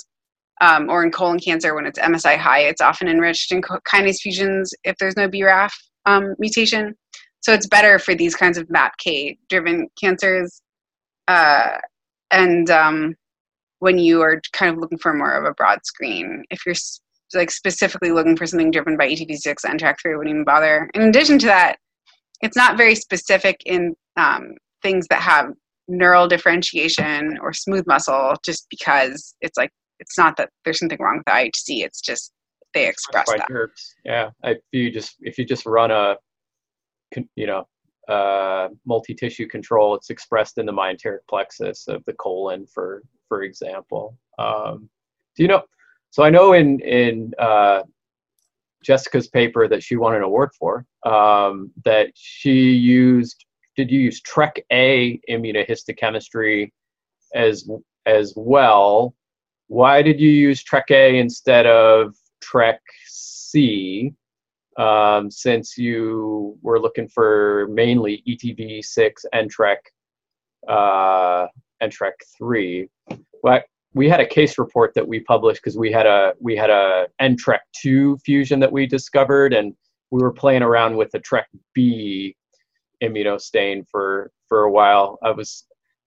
Um, 0.61 0.89
or 0.91 1.03
in 1.03 1.11
colon 1.11 1.39
cancer, 1.39 1.73
when 1.73 1.87
it's 1.87 1.97
MSI 1.97 2.37
high, 2.37 2.59
it's 2.59 2.81
often 2.81 3.07
enriched 3.07 3.51
in 3.51 3.63
kinase 3.63 4.19
fusions 4.19 4.71
if 4.83 4.95
there's 4.99 5.17
no 5.17 5.27
BRAF 5.27 5.71
um, 6.05 6.35
mutation. 6.37 6.95
So 7.39 7.51
it's 7.51 7.65
better 7.65 7.97
for 7.97 8.13
these 8.13 8.35
kinds 8.35 8.59
of 8.59 8.67
MAPK 8.67 9.39
driven 9.49 9.89
cancers. 9.99 10.61
Uh, 11.27 11.77
and 12.31 12.69
um, 12.69 13.15
when 13.81 13.97
you 13.97 14.21
are 14.21 14.39
kind 14.53 14.71
of 14.71 14.79
looking 14.79 14.99
for 14.99 15.11
more 15.11 15.33
of 15.33 15.43
a 15.43 15.53
broad 15.55 15.83
screen. 15.85 16.43
If 16.51 16.65
you're 16.65 16.75
like 17.33 17.49
specifically 17.49 18.11
looking 18.11 18.37
for 18.37 18.45
something 18.45 18.69
driven 18.69 18.95
by 18.95 19.09
ETV6 19.09 19.55
and 19.67 19.79
track 19.79 19.97
3, 20.01 20.13
I 20.13 20.17
wouldn't 20.17 20.33
even 20.33 20.43
bother. 20.43 20.87
In 20.93 21.01
addition 21.01 21.39
to 21.39 21.47
that, 21.47 21.77
it's 22.41 22.55
not 22.55 22.77
very 22.77 22.93
specific 22.93 23.57
in 23.65 23.95
um, 24.17 24.53
things 24.83 25.07
that 25.09 25.21
have 25.21 25.51
neural 25.87 26.27
differentiation 26.27 27.39
or 27.41 27.53
smooth 27.53 27.85
muscle 27.87 28.35
just 28.45 28.67
because 28.69 29.35
it's 29.41 29.57
like, 29.57 29.71
it's 29.99 30.17
not 30.17 30.37
that 30.37 30.49
there's 30.63 30.77
something 30.77 30.99
wrong 30.99 31.17
with 31.17 31.25
the 31.25 31.31
IHC, 31.31 31.83
it's 31.83 32.01
just 32.01 32.31
they 32.75 32.87
express 32.87 33.27
that. 33.29 33.49
nerves. 33.49 33.95
Yeah, 34.05 34.29
if 34.43 34.59
you 34.71 34.91
just 34.91 35.15
if 35.21 35.37
you 35.37 35.45
just 35.45 35.65
run 35.65 35.91
a, 35.91 36.15
you 37.35 37.47
know, 37.47 37.65
uh, 38.11 38.67
multi-tissue 38.85 39.47
control, 39.47 39.95
it's 39.95 40.09
expressed 40.09 40.57
in 40.57 40.65
the 40.65 40.73
myenteric 40.73 41.19
plexus 41.29 41.87
of 41.87 42.03
the 42.05 42.13
colon, 42.13 42.65
for 42.65 43.03
for 43.27 43.43
example. 43.43 44.17
Um, 44.37 44.89
do 45.35 45.43
you 45.43 45.47
know? 45.47 45.63
So 46.09 46.23
I 46.23 46.29
know 46.29 46.53
in 46.53 46.79
in 46.81 47.33
uh, 47.39 47.83
Jessica's 48.83 49.29
paper 49.29 49.67
that 49.67 49.81
she 49.81 49.95
won 49.95 50.15
an 50.15 50.23
award 50.23 50.51
for 50.59 50.85
um, 51.05 51.71
that 51.85 52.11
she 52.15 52.71
used. 52.71 53.45
Did 53.77 53.89
you 53.89 54.01
use 54.01 54.21
TRK 54.21 54.59
A 54.71 55.19
immunohistochemistry 55.29 56.71
as 57.33 57.69
as 58.05 58.33
well? 58.35 59.15
Why 59.67 60.01
did 60.01 60.19
you 60.19 60.29
use 60.29 60.63
TRK 60.63 60.91
A 60.91 61.19
instead 61.19 61.65
of 61.65 62.13
TRK 62.43 62.79
C? 63.07 64.13
Um, 64.81 65.29
since 65.29 65.77
you 65.77 66.57
were 66.63 66.79
looking 66.79 67.07
for 67.07 67.67
mainly 67.69 68.23
E 68.25 68.35
ETV6 68.35 69.11
and 69.31 69.53
TRK 69.53 69.77
uh, 70.67 71.45
and 71.81 71.91
TRK 71.91 72.13
3. 72.35 72.89
But 73.43 73.65
we 73.93 74.09
had 74.09 74.19
a 74.19 74.25
case 74.25 74.57
report 74.57 74.93
that 74.95 75.07
we 75.07 75.19
published 75.19 75.61
because 75.61 75.77
we 75.77 75.91
had 75.91 76.07
a 76.07 76.33
we 76.39 76.55
had 76.55 76.71
a 76.71 77.07
NTRK 77.21 77.59
2 77.79 78.17
fusion 78.25 78.59
that 78.61 78.71
we 78.71 78.87
discovered, 78.87 79.53
and 79.53 79.75
we 80.09 80.23
were 80.23 80.33
playing 80.33 80.63
around 80.63 80.97
with 80.97 81.11
the 81.11 81.19
TRK 81.19 81.43
B 81.75 82.35
immunostain 83.03 83.85
for 83.87 84.31
for 84.47 84.63
a 84.63 84.71
while. 84.71 85.19
I 85.23 85.29
was 85.29 85.65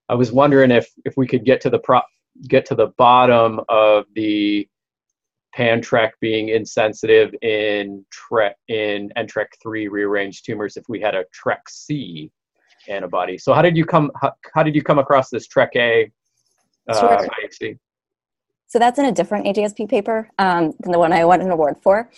I 0.09 0.15
was 0.15 0.33
wondering 0.33 0.73
if 0.73 0.91
if 1.05 1.15
we 1.17 1.29
could 1.29 1.45
get 1.45 1.61
to 1.61 1.71
the 1.71 1.79
prop 1.79 2.07
get 2.49 2.67
to 2.67 2.75
the 2.75 2.89
bottom 2.99 3.61
of 3.69 4.07
the 4.17 4.67
pan-TRK 5.55 6.11
being 6.21 6.49
insensitive 6.49 7.35
in 7.43 8.05
TRK 8.13 8.53
in 8.69 9.11
NTRK 9.17 9.47
three 9.63 9.89
rearranged 9.89 10.45
tumors 10.45 10.77
if 10.77 10.85
we 10.89 11.01
had 11.01 11.15
a 11.15 11.25
TRK 11.25 11.61
C 11.69 12.31
antibody. 12.89 13.39
So 13.39 13.55
how 13.55 13.63
did 13.63 13.77
you 13.77 13.85
come 13.85 14.11
how, 14.21 14.33
how 14.55 14.63
did 14.63 14.75
you 14.75 14.83
come 14.83 14.99
across 14.99 15.31
this 15.31 15.47
TRK 15.49 15.77
A 15.77 16.13
uh, 16.91 17.01
Sure. 17.01 17.29
IHC? 17.43 17.79
So 18.67 18.81
that's 18.81 18.99
in 18.99 19.05
a 19.05 19.13
different 19.13 19.47
AJSP 19.47 19.89
paper 19.89 20.29
um, 20.41 20.73
than 20.81 20.91
the 20.91 20.99
one 20.99 21.13
I 21.13 21.25
won 21.25 21.41
an 21.41 21.51
award 21.51 21.77
for. 21.81 22.11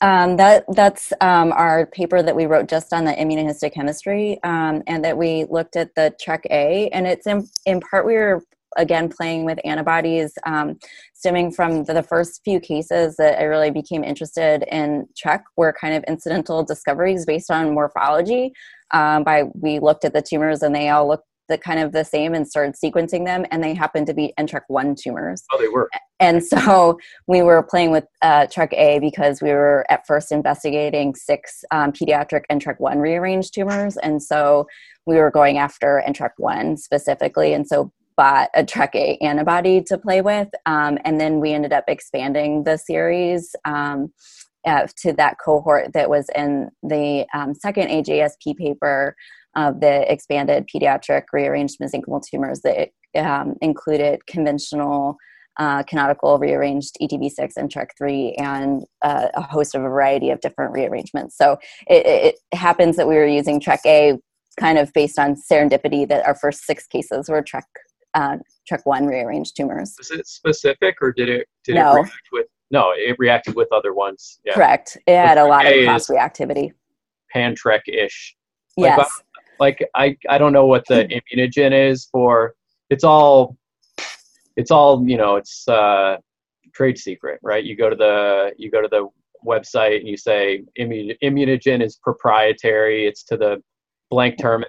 Um, 0.00 0.36
that 0.36 0.64
that's 0.68 1.12
um, 1.20 1.50
our 1.52 1.86
paper 1.86 2.22
that 2.22 2.36
we 2.36 2.46
wrote 2.46 2.68
just 2.68 2.92
on 2.92 3.04
the 3.04 3.12
immunohistochemistry, 3.12 4.38
um, 4.44 4.84
and 4.86 5.04
that 5.04 5.18
we 5.18 5.46
looked 5.50 5.74
at 5.74 5.92
the 5.96 6.14
TRK 6.24 6.44
A, 6.50 6.88
and 6.90 7.06
it's 7.08 7.26
in 7.26 7.48
in 7.64 7.80
part 7.80 8.06
we 8.06 8.14
were 8.14 8.44
again 8.76 9.08
playing 9.08 9.44
with 9.44 9.58
antibodies 9.64 10.32
um, 10.44 10.78
stemming 11.14 11.52
from 11.52 11.84
the, 11.84 11.94
the 11.94 12.02
first 12.02 12.42
few 12.44 12.60
cases 12.60 13.16
that 13.16 13.38
I 13.38 13.44
really 13.44 13.70
became 13.70 14.04
interested 14.04 14.64
in 14.70 15.06
TRK 15.22 15.42
were 15.56 15.74
kind 15.78 15.94
of 15.94 16.04
incidental 16.04 16.64
discoveries 16.64 17.24
based 17.24 17.50
on 17.50 17.74
morphology. 17.74 18.52
Um, 18.92 19.24
by 19.24 19.44
we 19.54 19.80
looked 19.80 20.04
at 20.04 20.12
the 20.12 20.22
tumors 20.22 20.62
and 20.62 20.74
they 20.74 20.88
all 20.90 21.08
looked 21.08 21.26
the 21.48 21.58
kind 21.58 21.80
of 21.80 21.92
the 21.92 22.04
same 22.04 22.34
and 22.34 22.46
started 22.46 22.74
sequencing 22.74 23.24
them, 23.24 23.46
and 23.50 23.62
they 23.62 23.74
happened 23.74 24.06
to 24.06 24.14
be 24.14 24.32
NTRK1 24.38 24.96
tumors. 24.96 25.44
Oh, 25.52 25.58
they 25.58 25.68
were. 25.68 25.88
And 26.18 26.44
so 26.44 26.98
we 27.26 27.42
were 27.42 27.62
playing 27.62 27.90
with 27.90 28.04
uh, 28.22 28.46
TRK 28.46 28.72
A 28.72 28.98
because 28.98 29.42
we 29.42 29.50
were 29.50 29.84
at 29.90 30.06
first 30.06 30.32
investigating 30.32 31.14
six 31.14 31.64
um, 31.70 31.92
pediatric 31.92 32.42
NTRK1 32.50 33.00
rearranged 33.00 33.54
tumors. 33.54 33.96
And 33.98 34.22
so 34.22 34.66
we 35.06 35.16
were 35.16 35.30
going 35.30 35.58
after 35.58 36.02
NTRK1 36.06 36.78
specifically. 36.78 37.52
And 37.52 37.66
so 37.66 37.92
bought 38.16 38.50
a 38.54 38.64
TRK 38.64 38.94
A 38.94 39.18
antibody 39.22 39.82
to 39.84 39.98
play 39.98 40.20
with. 40.20 40.48
Um, 40.64 40.98
and 41.04 41.20
then 41.20 41.40
we 41.40 41.52
ended 41.52 41.72
up 41.72 41.84
expanding 41.88 42.64
the 42.64 42.76
series. 42.76 43.54
Um, 43.64 44.12
uh, 44.66 44.84
to 44.96 45.12
that 45.12 45.36
cohort 45.38 45.92
that 45.92 46.10
was 46.10 46.28
in 46.34 46.68
the 46.82 47.24
um, 47.32 47.54
second 47.54 47.88
AJSP 47.88 48.56
paper 48.56 49.14
of 49.54 49.80
the 49.80 50.10
expanded 50.12 50.68
pediatric 50.72 51.22
rearranged 51.32 51.78
mesenchymal 51.80 52.20
tumors 52.28 52.62
that 52.62 52.88
um, 53.16 53.54
included 53.62 54.26
conventional 54.26 55.16
uh, 55.58 55.82
canonical 55.84 56.38
rearranged 56.38 56.96
ETV6 57.00 57.52
and 57.56 57.72
TREC3 57.72 58.34
and 58.38 58.84
uh, 59.02 59.28
a 59.34 59.42
host 59.42 59.74
of 59.74 59.80
a 59.80 59.84
variety 59.84 60.30
of 60.30 60.40
different 60.40 60.72
rearrangements. 60.72 61.36
So 61.36 61.58
it, 61.86 62.06
it 62.06 62.34
happens 62.52 62.96
that 62.96 63.08
we 63.08 63.14
were 63.14 63.26
using 63.26 63.60
TRK 63.60 63.86
A 63.86 64.18
kind 64.60 64.78
of 64.78 64.92
based 64.92 65.18
on 65.18 65.36
serendipity 65.50 66.06
that 66.08 66.26
our 66.26 66.34
first 66.34 66.64
six 66.64 66.86
cases 66.86 67.28
were 67.28 67.42
TRK, 67.42 67.62
uh, 68.14 68.36
TRK1 68.70 69.08
rearranged 69.08 69.56
tumors. 69.56 69.94
Was 69.98 70.10
it 70.10 70.26
specific 70.26 70.96
or 71.00 71.12
did 71.12 71.28
it 71.28 71.46
did 71.64 71.74
No. 71.76 71.92
it 71.92 71.94
react 71.96 72.28
with 72.32 72.46
no, 72.70 72.92
it 72.96 73.14
reacted 73.18 73.54
with 73.54 73.68
other 73.72 73.94
ones. 73.94 74.40
Yeah. 74.44 74.54
Correct. 74.54 74.96
It 75.06 75.14
had 75.16 75.38
a 75.38 75.44
lot 75.44 75.66
of 75.66 75.72
A 75.72 75.80
is- 75.80 75.86
cross 75.86 76.06
reactivity. 76.08 76.72
Pan-TRK 77.32 77.80
ish. 77.88 78.36
Like, 78.76 78.96
Yes. 78.98 79.10
like 79.60 79.84
I 79.94 80.16
I 80.28 80.38
don't 80.38 80.52
know 80.52 80.66
what 80.66 80.86
the 80.86 81.04
immunogen 81.36 81.72
is 81.90 82.06
for. 82.10 82.54
It's 82.90 83.04
all 83.04 83.56
it's 84.56 84.70
all 84.70 85.04
you 85.06 85.16
know. 85.16 85.36
It's 85.36 85.66
uh, 85.68 86.16
trade 86.74 86.98
secret, 86.98 87.38
right? 87.42 87.62
You 87.64 87.76
go 87.76 87.88
to 87.90 87.96
the 87.96 88.52
you 88.58 88.70
go 88.70 88.80
to 88.82 88.88
the 88.88 89.08
website 89.46 89.98
and 89.98 90.08
you 90.08 90.16
say 90.16 90.62
immu- 90.78 91.16
immunogen 91.22 91.82
is 91.84 91.96
proprietary. 92.02 93.06
It's 93.06 93.22
to 93.24 93.36
the 93.36 93.62
blank 94.10 94.38
term. 94.38 94.64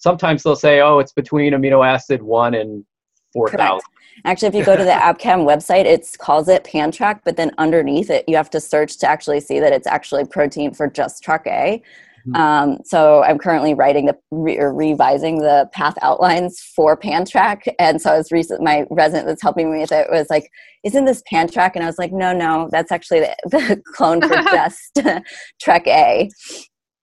Sometimes 0.00 0.42
they'll 0.42 0.56
say, 0.56 0.80
oh, 0.80 0.98
it's 0.98 1.12
between 1.12 1.52
amino 1.52 1.86
acid 1.86 2.22
one 2.22 2.54
and 2.54 2.84
4,000. 3.32 3.80
Actually, 4.24 4.48
if 4.48 4.54
you 4.54 4.64
go 4.64 4.76
to 4.76 4.84
the 4.84 4.90
Abcam 4.90 5.46
website, 5.46 5.84
it 5.84 6.06
calls 6.18 6.48
it 6.48 6.64
pan-TRK, 6.64 7.20
but 7.24 7.36
then 7.36 7.52
underneath 7.58 8.10
it, 8.10 8.24
you 8.26 8.36
have 8.36 8.50
to 8.50 8.60
search 8.60 8.98
to 8.98 9.08
actually 9.08 9.40
see 9.40 9.60
that 9.60 9.72
it's 9.72 9.86
actually 9.86 10.24
protein 10.24 10.74
for 10.74 10.88
just 10.88 11.22
TrkA. 11.24 11.80
Mm-hmm. 12.26 12.34
Um, 12.34 12.78
so 12.84 13.22
I'm 13.22 13.38
currently 13.38 13.72
writing 13.72 14.06
the 14.06 14.18
re- 14.30 14.58
or 14.58 14.74
revising 14.74 15.38
the 15.38 15.70
path 15.72 15.94
outlines 16.02 16.60
for 16.60 16.96
pan-TRK, 16.96 17.74
and 17.78 18.00
so 18.00 18.12
I 18.12 18.18
was 18.18 18.30
recent. 18.30 18.62
My 18.62 18.84
resident 18.90 19.26
that's 19.26 19.40
helping 19.40 19.72
me 19.72 19.78
with 19.78 19.92
it 19.92 20.06
was 20.10 20.28
like, 20.28 20.50
"Isn't 20.84 21.06
this 21.06 21.22
pan-TRK?" 21.30 21.72
And 21.76 21.82
I 21.82 21.86
was 21.86 21.96
like, 21.96 22.12
"No, 22.12 22.34
no, 22.34 22.68
that's 22.70 22.92
actually 22.92 23.20
the, 23.20 23.36
the 23.46 23.82
clone 23.94 24.20
for 24.20 24.28
just 24.34 24.96
TrkA." 25.64 26.28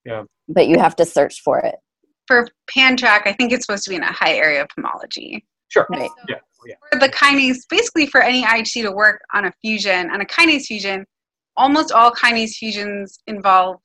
Yeah, 0.05 0.23
but 0.47 0.67
you 0.67 0.77
have 0.77 0.95
to 0.97 1.05
search 1.05 1.41
for 1.41 1.57
it. 1.59 1.75
For 2.27 2.47
pan-TRK, 2.69 3.21
I 3.25 3.33
think 3.33 3.51
it's 3.51 3.65
supposed 3.65 3.83
to 3.85 3.89
be 3.89 3.95
in 3.95 4.03
a 4.03 4.11
high 4.11 4.33
area 4.33 4.61
of 4.61 4.67
homology. 4.75 5.45
Sure. 5.69 5.87
Right. 5.89 6.09
So 6.09 6.15
yeah. 6.29 6.35
yeah. 6.65 6.75
For 6.91 6.99
the 6.99 7.09
kinase, 7.09 7.59
basically 7.69 8.07
for 8.07 8.21
any 8.21 8.43
IHC 8.43 8.83
to 8.83 8.91
work 8.91 9.21
on 9.33 9.45
a 9.45 9.51
fusion, 9.61 10.09
on 10.11 10.21
a 10.21 10.25
kinase 10.25 10.65
fusion, 10.65 11.05
almost 11.55 11.91
all 11.91 12.11
kinase 12.11 12.51
fusions 12.51 13.19
involve 13.27 13.77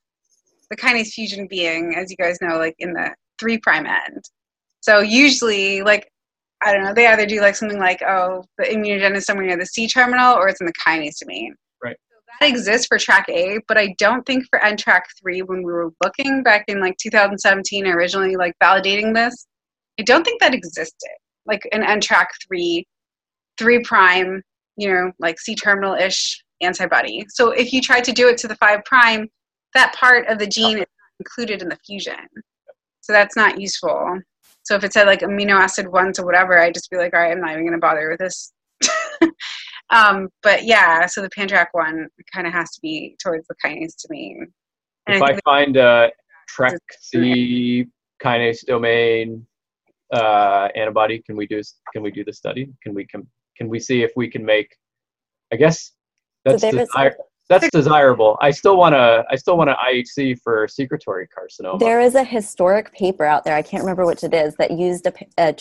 the 0.71 0.77
kinase 0.77 1.13
fusion 1.13 1.47
being, 1.47 1.95
as 1.97 2.11
you 2.11 2.17
guys 2.17 2.39
know, 2.41 2.59
like 2.59 2.75
in 2.79 2.93
the 2.93 3.15
three 3.39 3.59
prime 3.59 3.87
end. 3.87 4.25
So 4.81 5.01
usually, 5.01 5.83
like, 5.83 6.09
I 6.63 6.73
don't 6.73 6.85
know, 6.85 6.95
they 6.95 7.07
either 7.07 7.27
do 7.27 7.41
like 7.41 7.57
something 7.57 7.79
like, 7.79 8.03
oh, 8.03 8.45
the 8.59 8.65
immunogen 8.65 9.15
is 9.15 9.25
somewhere 9.25 9.47
near 9.47 9.57
the 9.57 9.67
C 9.67 9.89
terminal 9.89 10.35
or 10.35 10.49
it's 10.49 10.61
in 10.61 10.67
the 10.67 10.73
kinase 10.73 11.19
domain. 11.21 11.55
Exists 12.45 12.87
for 12.87 12.99
TRK 12.99 13.29
A, 13.29 13.61
but 13.69 13.79
I 13.79 13.95
don't 13.99 14.25
think 14.27 14.45
for 14.49 14.59
NTRK3, 14.59 15.47
when 15.47 15.59
we 15.59 15.73
were 15.73 15.91
looking 16.03 16.43
back 16.43 16.65
in 16.69 16.81
like 16.81 16.97
2017, 16.99 17.87
originally 17.87 18.37
like 18.37 18.55
validating 18.63 19.15
this, 19.15 19.47
I 19.99 20.03
don't 20.03 20.25
think 20.25 20.41
that 20.41 20.55
existed. 20.55 21.11
Like 21.47 21.69
an 21.73 21.83
NTRK3, 21.83 22.85
three 23.59 23.83
prime, 23.83 24.43
you 24.77 24.93
know, 24.93 25.13
like 25.19 25.39
C 25.41 25.55
terminal 25.55 25.95
ish 25.95 26.43
antibody. 26.61 27.25
So 27.29 27.51
if 27.51 27.73
you 27.73 27.81
tried 27.81 28.05
to 28.05 28.13
do 28.13 28.29
it 28.29 28.39
to 28.39 28.49
the 28.49 28.57
five 28.57 28.85
prime, 28.85 29.29
that 29.75 29.95
part 29.95 30.27
of 30.29 30.39
the 30.39 30.47
gene 30.47 30.79
is 30.79 30.87
included 31.19 31.63
in 31.63 31.69
the 31.69 31.79
fusion. 31.85 32.15
So 33.01 33.13
that's 33.13 33.37
not 33.37 33.61
useful. 33.61 34.21
So 34.65 34.77
if 34.77 34.85
it 34.85 34.93
said 34.93 35.07
like 35.07 35.21
amino 35.21 35.59
acid 35.59 35.89
one 35.89 36.13
to 36.15 36.23
whatever, 36.23 36.59
I'd 36.59 36.75
just 36.75 36.91
be 36.91 36.97
like, 36.97 37.15
all 37.15 37.21
right, 37.21 37.33
I'm 37.33 37.41
not 37.41 37.53
even 37.53 37.65
going 37.65 37.73
to 37.73 37.79
bother 37.79 38.11
with 38.11 38.21
this. 38.21 38.53
um, 39.93 40.29
but 40.43 40.65
yeah, 40.65 41.07
so 41.07 41.21
the 41.21 41.29
pan-TRK 41.31 41.67
one 41.73 42.09
kind 42.33 42.47
of 42.47 42.53
has 42.53 42.71
to 42.73 42.81
be 42.81 43.17
towards 43.23 43.47
the 43.47 43.55
kinase 43.65 43.95
domain. 44.09 44.47
And 45.07 45.17
if 45.17 45.23
I, 45.23 45.33
I 45.33 45.41
find 45.45 45.77
a 45.77 46.11
TRK 46.59 46.79
C 46.99 47.87
kinase 48.23 48.65
domain 48.67 49.47
uh, 50.13 50.69
antibody, 50.75 51.23
can 51.25 51.37
we 51.37 51.47
do 51.47 51.61
can 51.93 52.03
we 52.03 52.11
do 52.11 52.25
the 52.25 52.33
study? 52.33 52.73
Can 52.83 52.95
we 52.95 53.07
can 53.07 53.27
can 53.57 53.69
we 53.69 53.79
see 53.79 54.03
if 54.03 54.13
we 54.17 54.29
can 54.29 54.45
make? 54.45 54.75
I 55.53 55.57
guess 55.57 55.93
that's 56.45 56.63
so 56.63 56.71
desire, 56.71 57.15
that's 57.53 57.71
desirable. 57.71 58.39
I 58.41 58.51
still 58.51 58.77
want 58.77 58.95
to. 58.95 59.25
I 59.31 59.37
still 59.37 59.57
want 59.57 59.71
an 59.71 59.77
IHC 59.87 60.41
for 60.41 60.67
secretory 60.69 61.29
carcinoma. 61.29 61.79
There 61.79 62.01
is 62.01 62.15
a 62.15 62.25
historic 62.25 62.93
paper 62.93 63.25
out 63.25 63.45
there. 63.45 63.55
I 63.55 63.63
can't 63.63 63.83
remember 63.83 64.07
which 64.07 64.25
it 64.25 64.35
is 64.35 64.55
that 64.57 64.71
used 64.71 65.07
a, 65.07 65.13
a 65.39 65.55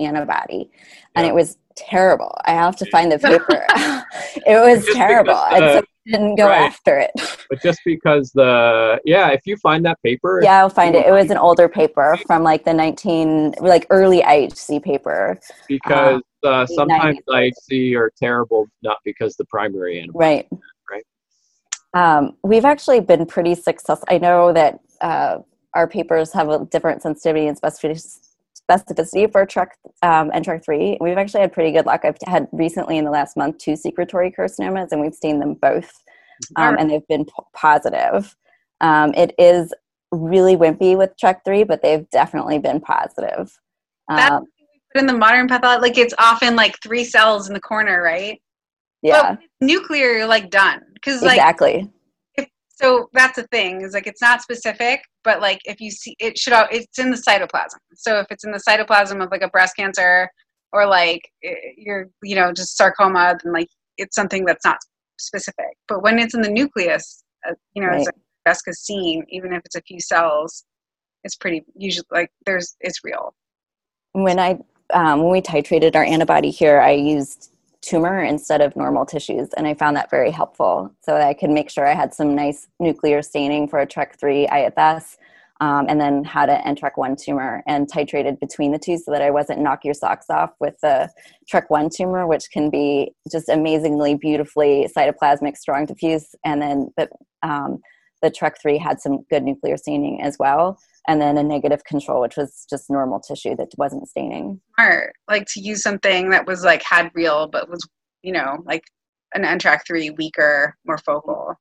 antibody, 0.00 0.70
and 1.14 1.24
yeah. 1.24 1.32
it 1.32 1.34
was 1.34 1.58
terrible. 1.74 2.36
I 2.44 2.52
have 2.52 2.76
to 2.76 2.86
find 2.90 3.10
the 3.10 3.18
paper. 3.30 3.64
it 4.46 4.60
was 4.60 4.86
terrible. 4.94 5.34
The, 5.34 5.54
and 5.54 5.78
so 5.78 5.84
didn't 6.06 6.34
go 6.34 6.48
right. 6.48 6.62
after 6.62 6.98
it. 6.98 7.10
but 7.50 7.62
just 7.62 7.80
because 7.84 8.32
the 8.32 9.00
yeah, 9.04 9.28
if 9.28 9.42
you 9.46 9.56
find 9.56 9.84
that 9.84 10.02
paper, 10.02 10.40
yeah, 10.42 10.58
I'll 10.58 10.68
find 10.70 10.94
it. 10.94 11.06
It 11.06 11.12
was 11.12 11.30
an 11.30 11.36
older 11.36 11.68
paper 11.68 12.16
from 12.26 12.42
like 12.42 12.64
the 12.64 12.74
nineteen 12.74 13.54
like 13.60 13.86
early 13.90 14.20
IHC 14.22 14.82
paper. 14.82 15.38
Because 15.68 16.16
um, 16.16 16.22
uh, 16.44 16.66
sometimes 16.66 17.18
IHC 17.28 17.96
are 17.96 18.12
terrible, 18.18 18.68
not 18.82 18.98
because 19.04 19.36
the 19.36 19.44
primary 19.46 20.00
antibody. 20.00 20.18
Right. 20.18 20.48
Um, 21.94 22.36
we've 22.42 22.64
actually 22.64 23.00
been 23.00 23.26
pretty 23.26 23.54
successful. 23.54 24.06
I 24.08 24.18
know 24.18 24.52
that 24.52 24.80
uh, 25.00 25.38
our 25.74 25.86
papers 25.86 26.32
have 26.32 26.48
a 26.48 26.64
different 26.66 27.02
sensitivity 27.02 27.46
and 27.46 27.60
specificity 27.60 29.30
for 29.30 29.46
TRK 29.46 29.68
um, 30.02 30.30
and 30.32 30.44
TRK 30.44 30.64
3. 30.64 30.98
We've 31.00 31.18
actually 31.18 31.42
had 31.42 31.52
pretty 31.52 31.72
good 31.72 31.86
luck. 31.86 32.04
I've 32.04 32.16
had 32.26 32.48
recently 32.52 32.98
in 32.98 33.04
the 33.04 33.10
last 33.10 33.36
month 33.36 33.58
two 33.58 33.76
secretory 33.76 34.30
carcinomas, 34.30 34.88
and 34.92 35.00
we've 35.00 35.14
seen 35.14 35.38
them 35.38 35.54
both, 35.54 35.92
um, 36.56 36.76
and 36.78 36.90
they've 36.90 37.06
been 37.08 37.24
p- 37.24 37.32
positive. 37.54 38.34
Um, 38.80 39.12
it 39.14 39.34
is 39.38 39.72
really 40.10 40.56
wimpy 40.56 40.96
with 40.96 41.10
TRK 41.22 41.40
3, 41.44 41.64
but 41.64 41.82
they've 41.82 42.08
definitely 42.10 42.58
been 42.58 42.80
positive. 42.80 43.58
That's 44.08 44.30
um, 44.30 44.46
in 44.94 45.06
the 45.06 45.16
modern 45.16 45.48
pathology, 45.48 45.80
like 45.80 45.98
it's 45.98 46.14
often 46.18 46.56
like 46.56 46.78
three 46.82 47.04
cells 47.04 47.48
in 47.48 47.54
the 47.54 47.60
corner, 47.60 48.02
right? 48.02 48.40
Yeah. 49.02 49.36
nuclear, 49.60 50.12
you're 50.12 50.26
like 50.26 50.50
done. 50.50 50.82
Because 50.94 51.22
like 51.22 51.36
exactly. 51.36 51.90
if, 52.36 52.48
so 52.68 53.08
that's 53.12 53.36
the 53.36 53.46
thing 53.48 53.82
is 53.82 53.92
like 53.92 54.06
it's 54.06 54.22
not 54.22 54.42
specific 54.42 55.00
but 55.24 55.40
like 55.40 55.60
if 55.64 55.80
you 55.80 55.90
see 55.90 56.16
it 56.18 56.38
should 56.38 56.52
it's 56.70 56.98
in 56.98 57.10
the 57.10 57.16
cytoplasm. 57.16 57.78
So 57.94 58.18
if 58.20 58.26
it's 58.30 58.44
in 58.44 58.52
the 58.52 58.62
cytoplasm 58.68 59.22
of 59.22 59.30
like 59.30 59.42
a 59.42 59.48
breast 59.48 59.76
cancer 59.76 60.28
or 60.72 60.86
like 60.86 61.22
you're 61.76 62.08
you 62.22 62.36
know 62.36 62.52
just 62.52 62.76
sarcoma 62.76 63.36
then 63.42 63.52
like 63.52 63.68
it's 63.98 64.14
something 64.14 64.44
that's 64.44 64.64
not 64.64 64.78
specific. 65.18 65.76
But 65.88 66.02
when 66.02 66.18
it's 66.18 66.34
in 66.34 66.42
the 66.42 66.50
nucleus 66.50 67.24
uh, 67.48 67.54
you 67.74 67.82
know 67.82 67.88
right. 67.88 68.00
as 68.00 68.08
Jessica's 68.46 68.80
seen 68.80 69.24
even 69.28 69.52
if 69.52 69.62
it's 69.64 69.76
a 69.76 69.82
few 69.82 70.00
cells 70.00 70.64
it's 71.24 71.36
pretty 71.36 71.64
usually 71.76 72.06
like 72.10 72.30
there's 72.46 72.76
it's 72.80 73.00
real. 73.04 73.34
When 74.12 74.38
i 74.38 74.58
um, 74.92 75.22
when 75.22 75.32
we 75.32 75.40
titrated 75.40 75.96
our 75.96 76.04
antibody 76.04 76.50
here 76.50 76.80
i 76.80 76.90
used 76.90 77.51
tumor 77.82 78.22
instead 78.22 78.60
of 78.60 78.76
normal 78.76 79.04
tissues. 79.04 79.48
And 79.56 79.66
I 79.66 79.74
found 79.74 79.96
that 79.96 80.10
very 80.10 80.30
helpful 80.30 80.94
so 81.02 81.12
that 81.12 81.26
I 81.26 81.34
could 81.34 81.50
make 81.50 81.68
sure 81.68 81.86
I 81.86 81.94
had 81.94 82.14
some 82.14 82.34
nice 82.34 82.68
nuclear 82.80 83.22
staining 83.22 83.68
for 83.68 83.80
a 83.80 83.86
TRK3 83.86 84.48
IFS 84.78 85.18
um, 85.60 85.86
and 85.88 86.00
then 86.00 86.24
had 86.24 86.48
an 86.48 86.76
NTRK1 86.76 87.22
tumor 87.22 87.62
and 87.66 87.90
titrated 87.90 88.40
between 88.40 88.72
the 88.72 88.78
two 88.78 88.98
so 88.98 89.10
that 89.10 89.22
I 89.22 89.30
wasn't 89.30 89.60
knock 89.60 89.84
your 89.84 89.94
socks 89.94 90.26
off 90.30 90.50
with 90.60 90.74
the 90.80 91.10
TRK1 91.52 91.94
tumor, 91.94 92.26
which 92.26 92.50
can 92.52 92.70
be 92.70 93.14
just 93.30 93.48
amazingly 93.48 94.14
beautifully 94.14 94.88
cytoplasmic, 94.96 95.56
strong 95.56 95.84
diffuse. 95.86 96.34
And 96.44 96.62
then 96.62 96.92
the, 96.96 97.08
um, 97.42 97.80
the 98.22 98.30
TRK3 98.30 98.80
had 98.80 99.00
some 99.00 99.22
good 99.28 99.42
nuclear 99.42 99.76
staining 99.76 100.22
as 100.22 100.36
well 100.38 100.78
and 101.08 101.20
then 101.20 101.36
a 101.36 101.42
negative 101.42 101.84
control, 101.84 102.20
which 102.20 102.36
was 102.36 102.66
just 102.70 102.90
normal 102.90 103.20
tissue 103.20 103.56
that 103.56 103.68
wasn't 103.76 104.08
staining. 104.08 104.60
Smart, 104.78 105.14
like 105.28 105.46
to 105.54 105.60
use 105.60 105.82
something 105.82 106.30
that 106.30 106.46
was 106.46 106.64
like 106.64 106.82
had 106.82 107.10
real, 107.14 107.48
but 107.48 107.68
was 107.68 107.86
you 108.22 108.32
know 108.32 108.58
like 108.64 108.84
an 109.34 109.44
NTRK 109.44 109.80
three 109.86 110.10
weaker, 110.10 110.76
more 110.86 110.98
focal. 110.98 111.54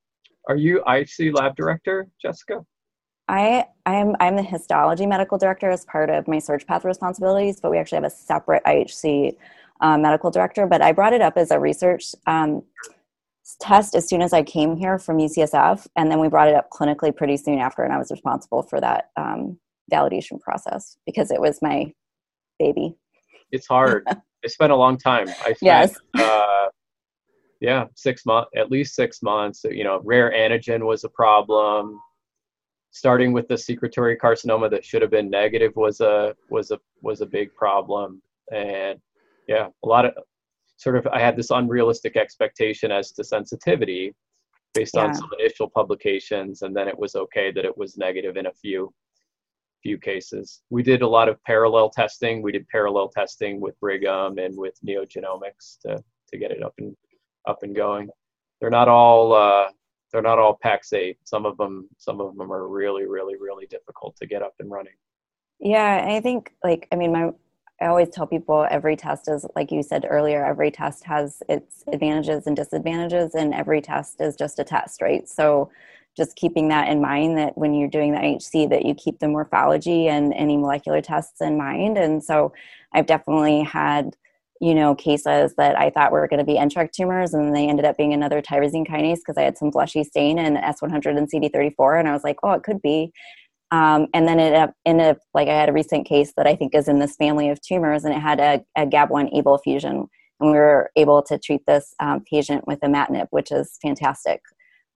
Are 0.48 0.56
you 0.56 0.84
IHC 0.88 1.34
lab 1.34 1.56
director, 1.56 2.08
Jessica? 2.22 2.66
I 3.28 3.66
I'm 3.86 4.16
I'm 4.20 4.36
the 4.36 4.44
histology 4.44 5.06
medical 5.06 5.38
director 5.38 5.70
as 5.70 5.86
part 5.86 6.10
of 6.10 6.28
my 6.28 6.39
surge 6.39 6.66
path 6.66 6.84
responsibilities, 6.84 7.60
but 7.62 7.72
we 7.72 7.78
actually 7.78 7.98
have 7.98 8.04
a 8.04 8.10
separate 8.10 8.64
IHC 8.66 9.38
uh, 9.80 9.98
medical 9.98 10.32
director. 10.32 10.68
But 10.68 10.82
I 10.82 10.92
brought 10.92 11.14
it 11.14 11.22
up 11.22 11.38
as 11.38 11.52
a 11.52 11.60
research. 11.60 12.14
Um, 12.28 12.64
test 13.62 13.95
as 13.95 14.07
soon 14.07 14.22
as 14.22 14.34
I 14.34 14.43
came 14.43 14.76
here 14.76 14.99
from 14.99 15.18
UCSF, 15.18 15.88
and 15.95 16.12
then 16.12 16.20
we 16.20 16.28
brought 16.28 16.47
it 16.47 16.55
up 16.55 16.70
clinically 16.72 17.16
pretty 17.16 17.38
soon 17.38 17.59
after, 17.59 17.84
and 17.84 17.93
I 17.93 17.97
was 17.97 18.12
responsible 18.12 18.64
for 18.64 18.82
that 18.82 19.12
um, 19.16 19.59
validation 19.91 20.39
process 20.39 20.97
because 21.05 21.32
it 21.32 21.39
was 21.39 21.59
my 21.62 21.93
baby. 22.59 22.95
It's 23.51 23.68
hard. 23.68 24.05
I 24.43 24.47
spent 24.47 24.72
a 24.72 24.76
long 24.76 24.97
time. 24.97 25.30
I 25.30 25.53
spent, 25.53 25.57
yes. 25.62 25.95
Uh, 26.18 26.68
yeah, 27.59 27.86
six 27.95 28.26
months, 28.26 28.49
at 28.55 28.72
least 28.72 28.95
six 28.95 29.22
months. 29.22 29.64
You 29.64 29.84
know, 29.84 30.01
rare 30.03 30.32
antigen 30.32 30.86
was 30.86 31.03
a 31.03 31.09
problem. 31.09 31.99
Starting 32.89 33.32
with 33.32 33.47
the 33.47 33.57
secretory 33.57 34.18
carcinoma 34.18 34.70
that 34.72 34.84
should 34.84 35.01
have 35.01 35.12
been 35.12 35.30
negative 35.30 35.72
was 35.76 36.01
a 36.01 36.36
was 36.49 36.72
a 36.72 36.80
was 37.01 37.22
a 37.22 37.26
big 37.26 37.53
problem, 37.55 38.22
and 38.51 38.99
yeah, 39.47 39.68
a 39.84 39.88
lot 39.88 40.05
of 40.05 40.14
sort 40.82 40.98
of 40.98 41.06
I 41.08 41.20
had 41.20 41.36
this 41.36 41.52
unrealistic 41.52 42.18
expectation 42.18 42.92
as 42.92 43.12
to 43.14 43.24
sensitivity 43.24 44.16
based 44.74 44.96
yeah. 44.96 45.06
on 45.06 45.14
some 45.14 45.30
initial 45.40 45.70
publications, 45.70 46.64
and 46.64 46.76
then 46.76 46.88
it 46.88 46.98
was 46.98 47.16
okay 47.16 47.52
that 47.52 47.66
it 47.66 47.78
was 47.78 47.98
negative 47.98 48.36
in 48.36 48.48
a 48.48 48.54
few 48.54 48.92
few 49.84 49.98
cases. 49.98 50.62
We 50.70 50.82
did 50.84 51.02
a 51.04 51.08
lot 51.08 51.30
of 51.30 51.44
parallel 51.44 51.90
testing. 51.90 52.42
We 52.42 52.52
did 52.52 52.68
parallel 52.68 53.10
testing 53.10 53.60
with 53.62 53.80
Brigham 53.80 54.38
and 54.38 54.58
with 54.58 54.76
NeoGenomics 54.86 55.80
to 55.82 56.04
to 56.30 56.38
get 56.38 56.52
it 56.52 56.64
up 56.64 56.74
and 56.80 56.96
up 57.48 57.60
and 57.62 57.76
going. 57.76 58.10
They're 58.60 58.72
not 58.72 58.88
all 58.88 59.34
uh, 59.34 59.70
they're 60.12 60.24
not 60.24 60.40
all 60.40 60.58
Pax8. 60.66 61.18
Some 61.26 61.46
of 61.46 61.58
them 61.58 61.90
some 62.00 62.20
of 62.20 62.36
them 62.36 62.52
are 62.52 62.68
really 62.68 63.06
really 63.06 63.36
really 63.40 63.68
difficult 63.68 64.16
to 64.18 64.26
get 64.26 64.42
up 64.42 64.56
and 64.60 64.72
running. 64.72 64.96
Yeah, 65.60 66.08
I 66.08 66.22
think 66.22 66.54
like 66.64 66.88
I 66.92 66.96
mean 66.96 67.12
my 67.12 67.30
I 67.82 67.88
always 67.88 68.10
tell 68.10 68.28
people 68.28 68.68
every 68.70 68.96
test 68.96 69.28
is, 69.28 69.46
like 69.56 69.72
you 69.72 69.82
said 69.84 70.06
earlier, 70.08 70.46
every 70.46 70.72
test 70.72 71.04
has 71.06 71.42
its 71.50 71.84
advantages 71.92 72.46
and 72.48 72.56
disadvantages, 72.56 73.34
and 73.36 73.54
every 73.54 73.82
test 73.82 74.22
is 74.22 74.36
just 74.36 74.60
a 74.60 74.64
test, 74.64 75.02
right? 75.02 75.28
So, 75.28 75.72
just 76.18 76.36
keeping 76.36 76.68
that 76.68 76.90
in 76.90 77.02
mind 77.02 77.38
that 77.38 77.58
when 77.58 77.74
you're 77.74 77.90
doing 77.90 78.12
the 78.12 78.20
IHC, 78.20 78.70
that 78.70 78.86
you 78.86 78.94
keep 78.94 79.20
the 79.20 79.30
morphology 79.30 80.10
and 80.10 80.34
any 80.34 80.58
molecular 80.58 81.02
tests 81.02 81.40
in 81.42 81.58
mind. 81.58 81.98
And 81.98 82.24
so, 82.24 82.54
I've 82.94 83.08
definitely 83.08 83.64
had 83.64 84.16
you 84.62 84.76
know, 84.76 84.94
cases 84.94 85.56
that 85.58 85.78
I 85.78 85.90
thought 85.90 86.12
were 86.12 86.28
going 86.28 86.38
to 86.38 86.46
be 86.46 86.54
NTRK 86.54 86.92
tumors, 86.92 87.34
and 87.34 87.54
they 87.56 87.68
ended 87.68 87.84
up 87.84 87.98
being 87.98 88.14
another 88.14 88.44
tyrosine 88.44 88.88
kinase 88.88 89.16
because 89.16 89.36
I 89.36 89.42
had 89.42 89.58
some 89.58 89.72
blushy 89.72 90.06
stain 90.06 90.38
and 90.38 90.56
S100 90.56 91.18
and 91.18 91.28
CD34, 91.32 92.00
and 92.00 92.08
I 92.08 92.14
was 92.14 92.24
like, 92.24 92.38
oh, 92.44 92.52
it 92.52 92.62
could 92.62 92.80
be. 92.80 93.12
Um, 93.72 94.08
and 94.14 94.28
then 94.28 94.40
it 94.40 94.70
ended 94.86 95.08
up 95.08 95.20
like 95.34 95.48
I 95.48 95.54
had 95.54 95.70
a 95.70 95.74
recent 95.74 96.06
case 96.06 96.34
that 96.36 96.46
I 96.46 96.56
think 96.56 96.76
is 96.76 96.90
in 96.90 97.00
this 97.00 97.16
family 97.16 97.50
of 97.50 97.62
tumors, 97.62 98.04
and 98.04 98.14
it 98.14 98.20
had 98.20 98.40
a, 98.40 98.64
a 98.76 98.86
GAB1 98.86 99.34
ABL 99.34 99.60
fusion, 99.64 100.10
and 100.40 100.52
we 100.52 100.58
were 100.58 100.92
able 100.98 101.22
to 101.24 101.38
treat 101.38 101.66
this 101.66 101.94
um, 102.00 102.22
patient 102.30 102.68
with 102.68 102.82
imatinib, 102.82 103.28
which 103.32 103.52
is 103.52 103.78
fantastic. 103.82 104.42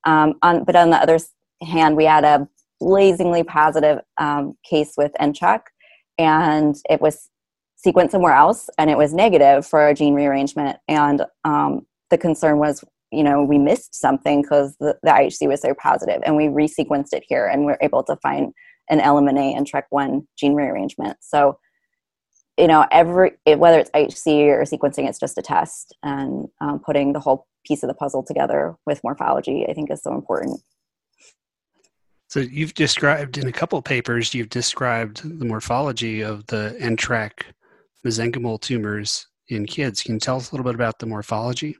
Um, 0.05 0.35
on, 0.41 0.65
but 0.65 0.75
on 0.75 0.89
the 0.89 0.97
other 0.97 1.19
hand, 1.61 1.95
we 1.95 2.05
had 2.05 2.25
a 2.25 2.47
blazingly 2.79 3.43
positive 3.43 3.99
um, 4.17 4.57
case 4.69 4.93
with 4.97 5.13
NTRK, 5.21 5.61
and 6.17 6.75
it 6.89 6.99
was 6.99 7.29
sequenced 7.85 8.11
somewhere 8.11 8.33
else, 8.33 8.69
and 8.77 8.89
it 8.89 8.97
was 8.97 9.13
negative 9.13 9.65
for 9.65 9.87
a 9.87 9.93
gene 9.93 10.15
rearrangement. 10.15 10.77
And 10.87 11.21
um, 11.45 11.85
the 12.09 12.17
concern 12.17 12.57
was, 12.57 12.83
you 13.15 13.23
know, 13.23 13.43
we 13.43 13.57
missed 13.57 13.95
something 13.95 14.41
because 14.41 14.75
the, 14.79 14.97
the, 15.03 15.11
IHC 15.11 15.47
was 15.47 15.61
so 15.61 15.73
positive, 15.73 16.21
and 16.25 16.35
we 16.35 16.45
resequenced 16.45 17.13
it 17.13 17.23
here, 17.27 17.47
and 17.47 17.65
we're 17.65 17.77
able 17.81 18.03
to 18.03 18.15
find 18.17 18.53
an 18.89 18.99
LMNA 18.99 19.57
NTRK1 19.57 20.25
gene 20.37 20.53
rearrangement. 20.53 21.17
So, 21.21 21.57
you 22.57 22.67
know, 22.67 22.85
every 22.91 23.31
whether 23.45 23.79
it's 23.79 23.91
IHC 23.91 24.47
or 24.47 24.63
sequencing, 24.63 25.07
it's 25.07 25.19
just 25.19 25.37
a 25.37 25.41
test, 25.41 25.95
and 26.03 26.47
um, 26.61 26.79
putting 26.79 27.13
the 27.13 27.19
whole 27.19 27.47
piece 27.65 27.83
of 27.83 27.87
the 27.87 27.95
puzzle 27.95 28.23
together 28.23 28.75
with 28.85 29.03
morphology, 29.03 29.65
I 29.67 29.73
think, 29.73 29.91
is 29.91 30.03
so 30.03 30.13
important. 30.13 30.61
So 32.27 32.39
you've 32.41 32.73
described 32.73 33.37
in 33.37 33.47
a 33.47 33.51
couple 33.51 33.81
papers, 33.81 34.33
you've 34.33 34.49
described 34.49 35.39
the 35.39 35.45
morphology 35.45 36.21
of 36.21 36.45
the 36.47 36.75
NTRK 36.81 37.31
mesenchymal 38.05 38.61
tumors 38.61 39.27
in 39.49 39.65
kids. 39.65 40.01
Can 40.01 40.15
you 40.15 40.19
tell 40.19 40.37
us 40.37 40.51
a 40.51 40.55
little 40.55 40.65
bit 40.65 40.75
about 40.75 40.99
the 40.99 41.05
morphology? 41.05 41.77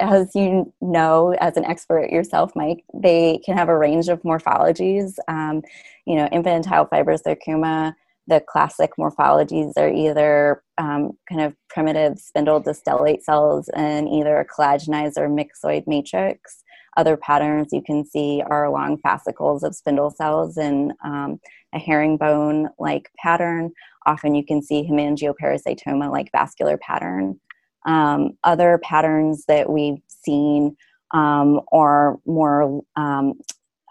As 0.00 0.34
you 0.34 0.72
know, 0.80 1.36
as 1.40 1.56
an 1.56 1.64
expert 1.64 2.10
yourself, 2.10 2.52
Mike, 2.56 2.84
they 2.94 3.38
can 3.44 3.56
have 3.56 3.68
a 3.68 3.76
range 3.76 4.08
of 4.08 4.22
morphologies. 4.22 5.16
Um, 5.28 5.62
you 6.06 6.16
know, 6.16 6.26
infantile 6.32 6.86
fibrosarcoma, 6.86 7.94
the 8.26 8.42
classic 8.48 8.92
morphologies 8.98 9.72
are 9.76 9.90
either 9.92 10.62
um, 10.78 11.12
kind 11.28 11.42
of 11.42 11.54
primitive 11.68 12.18
spindle 12.18 12.62
distellate 12.62 13.22
cells 13.22 13.68
in 13.76 14.08
either 14.08 14.38
a 14.38 14.46
collagenized 14.46 15.18
or 15.18 15.28
myxoid 15.28 15.86
matrix. 15.86 16.62
Other 16.96 17.16
patterns 17.16 17.68
you 17.72 17.82
can 17.82 18.04
see 18.04 18.42
are 18.46 18.70
long 18.70 18.98
fascicles 18.98 19.62
of 19.62 19.74
spindle 19.74 20.10
cells 20.10 20.56
in 20.56 20.92
um, 21.04 21.40
a 21.74 21.78
herringbone 21.78 22.68
like 22.78 23.10
pattern. 23.18 23.70
Often 24.06 24.34
you 24.34 24.44
can 24.44 24.62
see 24.62 24.88
hemangiopericytoma 24.88 26.10
like 26.10 26.32
vascular 26.32 26.78
pattern. 26.78 27.38
Um, 27.86 28.32
other 28.44 28.78
patterns 28.82 29.44
that 29.46 29.70
we've 29.70 30.02
seen 30.08 30.76
um, 31.12 31.60
are 31.72 32.18
more 32.26 32.82
um, 32.96 33.34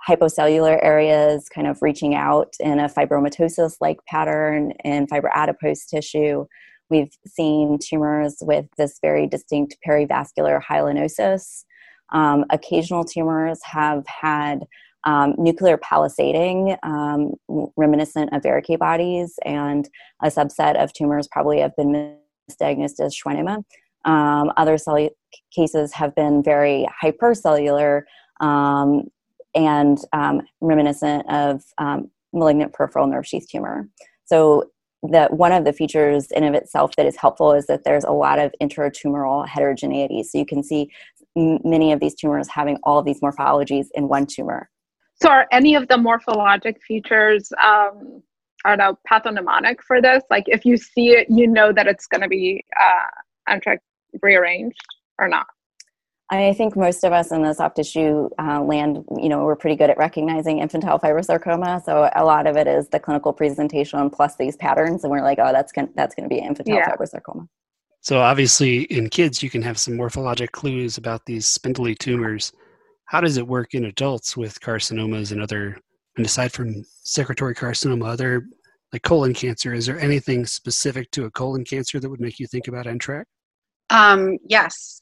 hypocellular 0.08 0.80
areas, 0.82 1.50
kind 1.50 1.68
of 1.68 1.82
reaching 1.82 2.16
out 2.16 2.54
in 2.60 2.80
a 2.80 2.90
fibromatosis 2.90 3.76
like 3.82 4.00
pattern 4.06 4.72
in 4.84 5.08
fibroadipose 5.08 5.88
tissue. 5.88 6.46
We've 6.90 7.16
seen 7.28 7.78
tumors 7.78 8.38
with 8.42 8.66
this 8.78 8.98
very 9.02 9.28
distinct 9.28 9.78
perivascular 9.88 10.62
hyalinosis. 10.64 11.64
Um, 12.12 12.46
occasional 12.50 13.04
tumors 13.04 13.60
have 13.64 14.06
had 14.08 14.66
um, 15.06 15.36
nuclear 15.38 15.78
palisading, 15.78 16.78
um, 16.84 17.34
reminiscent 17.78 18.34
of 18.34 18.42
Verocay 18.42 18.78
bodies, 18.78 19.36
and 19.46 19.88
a 20.24 20.28
subset 20.28 20.82
of 20.82 20.92
tumors 20.94 21.28
probably 21.32 21.60
have 21.60 21.76
been 21.76 22.18
misdiagnosed 22.50 23.00
as 23.00 23.16
schwannoma. 23.16 23.64
Um, 24.06 24.52
other 24.58 24.78
cell- 24.78 25.10
cases 25.54 25.94
have 25.94 26.16
been 26.16 26.42
very 26.44 26.88
hypercellular 27.04 28.04
um, 28.40 29.10
and 29.56 29.98
um, 30.14 30.42
reminiscent 30.62 31.30
of 31.30 31.64
um, 31.78 32.10
malignant 32.34 32.74
peripheral 32.74 33.08
nerve 33.08 33.28
sheath 33.28 33.48
tumor. 33.50 33.88
So 34.26 34.70
that 35.04 35.34
one 35.34 35.52
of 35.52 35.64
the 35.64 35.74
features 35.74 36.30
in 36.32 36.44
of 36.44 36.54
itself 36.54 36.96
that 36.98 37.06
is 37.06 37.16
helpful 37.16 37.54
is 37.54 37.68
that 37.68 37.84
there's 37.84 38.04
a 38.04 38.12
lot 38.12 38.38
of 38.38 38.54
intratumoral 38.62 39.48
heterogeneity. 39.48 40.24
So 40.24 40.38
you 40.38 40.46
can 40.46 40.62
see 40.62 40.92
m- 41.38 41.60
many 41.64 41.92
of 41.94 42.00
these 42.00 42.16
tumors 42.16 42.50
having 42.50 42.78
all 42.84 43.00
of 43.00 43.06
these 43.06 43.22
morphologies 43.22 43.88
in 43.94 44.08
one 44.08 44.26
tumor. 44.26 44.70
So 45.22 45.30
are 45.30 45.48
any 45.52 45.76
of 45.76 45.88
the 45.88 45.96
morphologic 45.96 46.82
features 46.82 47.52
um, 47.64 48.22
are 48.66 48.76
now 48.76 48.98
pathognomonic 49.10 49.82
for 49.82 50.02
this? 50.02 50.24
Like 50.30 50.46
if 50.48 50.66
you 50.66 50.78
see 50.78 51.10
it, 51.10 51.28
you 51.30 51.48
know 51.48 51.72
that 51.72 51.88
it's 51.88 52.08
going 52.08 52.22
to 52.22 52.28
be 52.28 52.64
uh, 52.80 53.56
NTRK 53.56 53.80
rearranged 54.22 54.80
or 55.18 55.28
not? 55.28 55.48
I 56.32 56.54
think 56.54 56.76
most 56.76 57.04
of 57.04 57.12
us 57.12 57.32
in 57.32 57.42
the 57.42 57.54
soft 57.54 57.78
tissue 57.78 58.30
uh, 58.38 58.62
land, 58.62 59.04
you 59.18 59.30
know, 59.30 59.46
we're 59.46 59.56
pretty 59.56 59.76
good 59.76 59.90
at 59.90 59.98
recognizing 59.98 60.60
infantile 60.60 61.00
fibrosarcoma. 61.00 61.84
So 61.84 62.10
a 62.16 62.24
lot 62.24 62.46
of 62.46 62.56
it 62.56 62.68
is 62.68 62.88
the 62.90 63.00
clinical 63.00 63.34
presentation 63.34 64.12
plus 64.12 64.36
these 64.36 64.56
patterns, 64.56 65.04
and 65.04 65.10
we're 65.10 65.24
like, 65.24 65.40
oh, 65.42 65.52
that's 65.52 65.72
gonna, 65.72 65.90
that's 65.96 66.14
going 66.14 66.30
to 66.30 66.34
be 66.34 66.40
infantile 66.40 66.76
yeah. 66.76 66.96
fibrosarcoma. 66.96 67.48
So 68.02 68.20
obviously, 68.20 68.84
in 68.84 69.10
kids, 69.10 69.42
you 69.42 69.50
can 69.50 69.64
have 69.64 69.80
some 69.80 69.96
morphologic 69.96 70.52
clues 70.52 70.98
about 70.98 71.26
these 71.26 71.48
spindly 71.48 71.96
tumors. 71.96 72.54
How 73.06 73.22
does 73.22 73.38
it 73.38 73.48
work 73.48 73.74
in 73.74 73.86
adults 73.86 74.38
with 74.38 74.62
carcinomas 74.62 75.32
and 75.32 75.42
other? 75.42 75.80
And 76.18 76.26
aside 76.26 76.52
from 76.52 76.84
secretory 77.04 77.56
carcinoma, 77.56 78.08
other 78.08 78.46
like 78.92 79.04
colon 79.04 79.34
cancer, 79.34 79.74
is 79.74 79.86
there 79.86 80.00
anything 80.00 80.46
specific 80.46 81.12
to 81.12 81.26
a 81.26 81.32
colon 81.32 81.64
cancer 81.64 82.00
that 82.00 82.10
would 82.10 82.20
make 82.20 82.40
you 82.40 82.48
think 82.48 82.68
about 82.68 82.86
NTRK? 82.86 83.24
Um, 83.90 84.38
yes. 84.48 85.02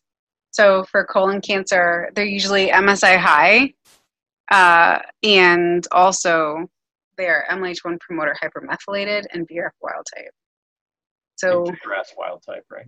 So 0.52 0.84
for 0.86 1.06
colon 1.06 1.42
cancer, 1.42 2.10
they're 2.16 2.26
usually 2.26 2.68
MSI 2.68 3.18
high, 3.18 3.74
uh, 4.52 5.00
and 5.24 5.86
also 5.92 6.68
they're 7.18 7.46
MLH1 7.50 8.00
promoter 8.00 8.36
hypermethylated 8.42 9.26
and 9.34 9.48
BRAF 9.48 9.72
wild 9.82 10.06
type. 10.16 10.32
So 11.36 11.66
RAS 11.88 12.14
wild 12.18 12.44
type, 12.48 12.66
right? 12.72 12.88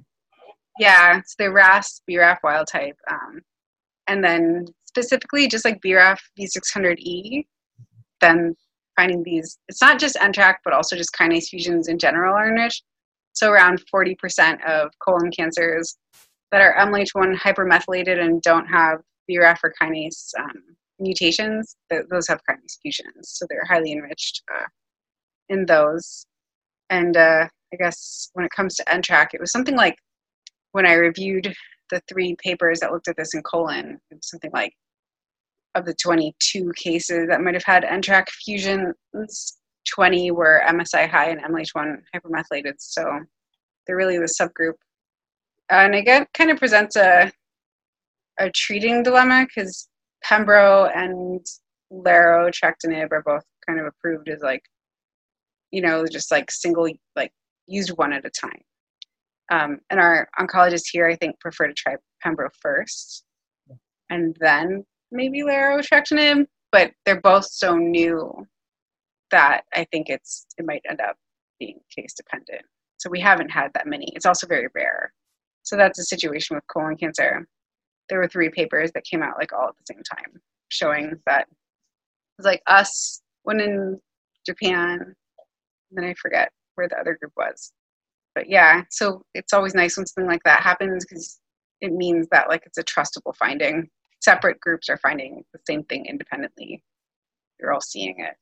Yeah, 0.80 1.18
it's 1.18 1.36
the 1.38 1.52
RAS 1.52 2.02
BRAF 2.10 2.38
wild 2.44 2.68
type, 2.68 2.98
um, 3.12 3.42
and 4.08 4.24
then 4.24 4.66
specifically 4.86 5.48
just 5.48 5.66
like 5.66 5.80
BRAF 5.82 6.20
V600E, 6.40 7.46
then 8.22 8.56
finding 8.96 9.24
these. 9.24 9.58
It's 9.68 9.82
not 9.82 10.00
just 10.00 10.16
NTRK, 10.18 10.56
but 10.64 10.74
also 10.74 10.96
just 10.96 11.14
kinase 11.14 11.50
fusions 11.50 11.88
in 11.88 11.98
general 11.98 12.36
are 12.36 12.50
enriched. 12.50 12.84
So 13.34 13.52
around 13.52 13.82
40% 13.94 14.64
of 14.68 14.92
colon 15.00 15.32
cancers 15.32 15.98
that 16.52 16.62
are 16.62 16.76
MLH1 16.86 17.38
hypermethylated 17.38 18.20
and 18.20 18.42
don't 18.42 18.66
have 18.66 19.00
BRAF 19.30 19.60
or 19.64 19.74
kinase 19.82 20.32
um, 20.40 20.64
mutations, 21.00 21.76
th- 21.92 22.06
those 22.10 22.28
have 22.28 22.42
kinase 22.50 22.78
fusions. 22.82 23.22
So 23.22 23.46
they're 23.50 23.66
highly 23.66 23.92
enriched 23.92 24.42
uh, 24.54 24.66
in 25.48 25.66
those. 25.66 26.26
And 26.90 27.16
uh, 27.16 27.48
I 27.74 27.76
guess 27.78 28.30
when 28.34 28.46
it 28.46 28.52
comes 28.52 28.76
to 28.76 28.84
NTRK, 28.86 29.36
it 29.36 29.40
was 29.40 29.52
something 29.52 29.76
like 29.76 29.96
when 30.72 30.86
I 30.86 30.94
reviewed 30.94 31.54
the 31.92 32.02
three 32.10 32.36
papers 32.44 32.80
that 32.80 32.92
looked 32.92 33.08
at 33.08 33.18
this 33.18 33.34
in 33.34 33.42
colon, 33.44 34.00
it 34.12 34.16
was 34.16 34.30
something 34.30 34.52
like 34.54 34.74
of 35.76 35.86
the 35.86 35.94
22 35.94 36.72
cases 36.76 37.28
that 37.30 37.42
might 37.42 37.54
have 37.54 37.64
had 37.64 37.84
NTRK 37.84 38.30
fusions, 38.30 38.96
20 39.94 40.32
were 40.32 40.62
MSI 40.68 41.10
high 41.10 41.30
and 41.30 41.42
MLH1 41.42 41.98
hypermethylated. 42.16 42.74
So 42.78 43.04
they're 43.86 43.96
really 43.96 44.18
the 44.18 44.26
subgroup. 44.26 44.74
And 45.70 45.96
again 45.96 46.26
kind 46.34 46.52
of 46.52 46.58
presents 46.58 46.96
a 46.96 47.32
a 48.40 48.50
treating 48.52 49.04
dilemma 49.04 49.46
because 49.46 49.90
Pembro 50.26 50.90
and 50.96 51.46
larotrectinib 51.92 53.12
are 53.12 53.24
both 53.26 53.44
kind 53.68 53.80
of 53.80 53.86
approved 53.86 54.30
as 54.30 54.42
like 54.42 54.62
you 55.72 55.82
know 55.82 56.06
just 56.10 56.32
like 56.32 56.50
single 56.50 56.88
like 57.16 57.32
used 57.68 57.92
one 57.98 58.14
at 58.14 58.26
a 58.26 58.30
time. 58.30 58.62
Um, 59.52 59.80
and 59.90 60.00
our 60.00 60.28
oncologists 60.40 60.90
here 60.92 61.08
i 61.08 61.16
think 61.16 61.40
prefer 61.40 61.68
to 61.68 61.74
try 61.74 61.96
pembro 62.26 62.50
first. 62.62 63.24
And 64.10 64.36
then 64.40 64.86
maybe 65.12 65.42
larotrectinib 65.42 66.46
but 66.72 66.92
they're 67.06 67.22
both 67.22 67.46
so 67.46 67.76
new 67.76 68.46
that 69.32 69.62
i 69.74 69.86
think 69.92 70.10
it's 70.10 70.46
it 70.58 70.66
might 70.66 70.82
end 70.90 71.02
up 71.02 71.16
being 71.60 71.80
case 71.96 72.14
dependent 72.14 72.62
so 72.98 73.10
we 73.10 73.20
haven't 73.20 73.50
had 73.50 73.72
that 73.74 73.88
many 73.88 74.12
it's 74.16 74.26
also 74.26 74.48
very 74.48 74.68
rare 74.76 75.12
so 75.70 75.76
that's 75.76 76.00
a 76.00 76.04
situation 76.04 76.56
with 76.56 76.66
colon 76.68 76.98
cancer. 76.98 77.48
There 78.10 78.18
were 78.18 78.28
three 78.28 78.50
papers 78.50 78.92
that 78.94 79.04
came 79.04 79.22
out 79.22 79.38
like 79.38 79.54
all 79.54 79.68
at 79.68 79.76
the 79.78 79.94
same 79.94 80.02
time, 80.04 80.42
showing 80.70 81.14
that 81.28 81.42
it 81.42 81.48
was 82.40 82.46
like 82.46 82.64
us, 82.66 83.22
one 83.44 83.60
in 83.60 84.00
Japan, 84.48 85.00
and 85.00 85.16
then 85.92 86.06
I 86.06 86.16
forget 86.16 86.50
where 86.74 86.88
the 86.88 86.98
other 86.98 87.18
group 87.22 87.34
was. 87.38 87.72
But 88.34 88.50
yeah, 88.50 88.82
so 88.90 89.22
it's 89.36 89.54
always 89.54 89.76
nice 89.76 89.96
when 89.96 90.08
something 90.08 90.30
like 90.30 90.44
that 90.46 90.62
happens 90.62 91.06
because 91.06 91.40
it 91.82 91.92
means 91.92 92.28
that 92.32 92.50
like 92.50 92.64
it's 92.66 92.80
a 92.80 92.84
trustable 92.84 93.36
finding. 93.38 93.90
Separate 94.22 94.60
groups 94.60 94.90
are 94.90 94.98
finding 94.98 95.44
the 95.54 95.60
same 95.68 95.84
thing 95.84 96.06
independently. 96.06 96.84
You're 97.60 97.74
all 97.74 97.82
seeing 97.82 98.16
it. 98.20 98.36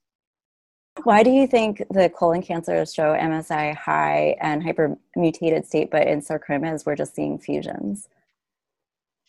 Why 1.03 1.21
do 1.23 1.29
you 1.29 1.45
think 1.45 1.83
the 1.91 2.09
colon 2.09 2.41
cancers 2.41 2.93
show 2.93 3.13
MSI 3.13 3.75
high 3.75 4.35
and 4.41 4.63
hypermutated 4.63 5.65
state, 5.65 5.91
but 5.91 6.07
in 6.07 6.21
sarcomas 6.21 6.85
we're 6.85 6.95
just 6.95 7.15
seeing 7.15 7.37
fusions? 7.37 8.09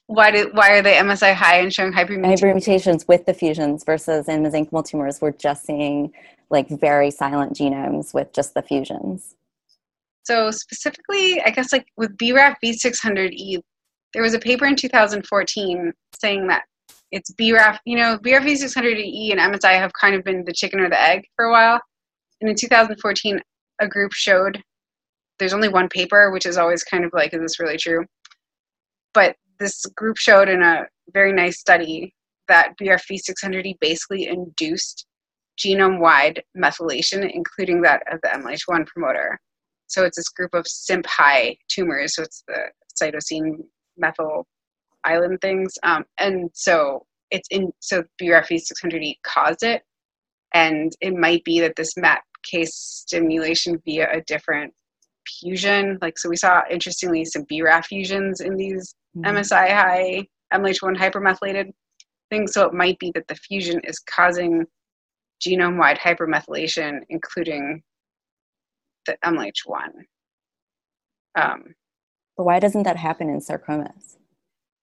Why 0.07 0.31
do 0.31 0.51
why 0.53 0.71
are 0.71 0.83
they 0.83 0.95
MSI 0.95 1.35
high 1.35 1.59
and 1.59 1.73
showing 1.73 1.93
hypermutation? 1.93 2.39
Hypermutations 2.39 3.07
with 3.07 3.27
the 3.27 3.35
fusions 3.35 3.85
versus 3.85 4.29
in 4.29 4.43
mesenchymal 4.43 4.89
tumors 4.89 5.21
we're 5.21 5.33
just 5.33 5.67
seeing 5.67 6.13
like 6.49 6.69
very 6.69 7.11
silent 7.11 7.55
genomes 7.55 8.15
with 8.15 8.33
just 8.33 8.55
the 8.55 8.63
fusions. 8.63 9.35
So 10.23 10.51
specifically, 10.51 11.41
I 11.43 11.51
guess 11.51 11.73
like 11.73 11.87
with 11.99 12.17
BRAF 12.17 12.57
V600E, 12.65 13.61
there 14.15 14.23
was 14.23 14.35
a 14.35 14.39
paper 14.39 14.67
in 14.67 14.77
2014 14.77 15.93
saying 16.21 16.47
that 16.47 16.63
it's 17.11 17.33
BRAF, 17.35 17.79
you 17.85 17.97
know, 17.97 18.19
BRAF 18.19 18.43
V600E 18.43 19.33
and 19.33 19.41
MSI 19.41 19.79
have 19.79 19.93
kind 19.99 20.15
of 20.15 20.25
been 20.25 20.45
the 20.45 20.53
chicken 20.53 20.81
or 20.81 20.89
the 20.89 21.01
egg 21.01 21.25
for 21.37 21.47
a 21.47 21.51
while. 21.51 21.81
And 22.41 22.51
in 22.51 22.57
2014, 22.57 23.41
a 23.81 23.89
group 23.89 24.13
showed 24.13 24.63
there's 25.39 25.55
only 25.55 25.69
one 25.69 25.89
paper, 25.89 26.31
which 26.31 26.47
is 26.47 26.59
always 26.59 26.83
kind 26.83 27.05
of 27.05 27.13
like, 27.13 27.33
is 27.33 27.41
this 27.41 27.61
really 27.61 27.79
true? 27.79 28.05
But 29.15 29.37
this 29.59 29.85
group 29.97 30.17
showed 30.17 30.49
in 30.49 30.63
a 30.63 30.87
very 31.13 31.33
nice 31.33 31.59
study 31.59 32.15
that 32.49 32.75
BRAF 32.81 33.03
V600E 33.11 33.77
basically 33.81 34.27
induced 34.27 35.07
genome 35.59 35.99
wide 35.99 36.43
methylation, 36.57 37.31
including 37.33 37.83
that 37.83 38.03
of 38.13 38.21
the 38.23 38.29
MLH1 38.29 38.87
promoter. 38.87 39.39
So 39.87 40.05
it's 40.05 40.17
this 40.17 40.29
group 40.29 40.55
of 40.55 40.67
CIMP 40.67 41.07
high 41.07 41.57
tumors. 41.69 42.15
So 42.15 42.23
it's 42.23 42.45
the 42.47 42.71
cytosine 43.01 43.59
methyl 43.99 44.47
island 45.05 45.39
things. 45.41 45.75
Um, 45.83 46.05
and 46.19 46.51
so 46.55 47.07
it's 47.31 47.49
in, 47.51 47.73
so 47.81 48.03
BRAF 48.21 48.49
V600E 48.49 49.15
caused 49.23 49.63
it. 49.63 49.83
And 50.55 50.93
it 51.01 51.15
might 51.15 51.45
be 51.45 51.61
that 51.61 51.77
this 51.77 51.97
MAP 51.97 52.23
case 52.43 52.75
stimulation 52.75 53.81
via 53.85 54.09
a 54.13 54.23
different 54.23 54.73
fusion, 55.27 55.99
like, 56.01 56.19
so 56.19 56.29
we 56.29 56.37
saw 56.37 56.63
interestingly 56.71 57.25
some 57.25 57.45
BRAF 57.45 57.87
fusions 57.87 58.41
in 58.41 58.57
these 58.57 58.95
mm-hmm. 59.17 59.37
MSI 59.37 59.71
high 59.71 60.27
MLH1 60.53 60.97
hypermethylated 60.97 61.71
things. 62.31 62.53
So 62.53 62.67
it 62.67 62.73
might 62.73 62.99
be 62.99 63.13
that 63.15 63.29
the 63.29 63.35
fusion 63.35 63.81
is 63.85 63.99
causing 63.99 64.65
genome 65.47 65.79
wide 65.79 65.99
hypermethylation, 65.99 67.01
including 67.11 67.83
the 69.07 69.17
MLH1. 69.25 69.89
Um, 71.39 71.75
but 72.39 72.45
why 72.45 72.61
doesn't 72.61 72.85
that 72.85 72.97
happen 72.97 73.29
in 73.29 73.41
sarcomas? 73.41 74.17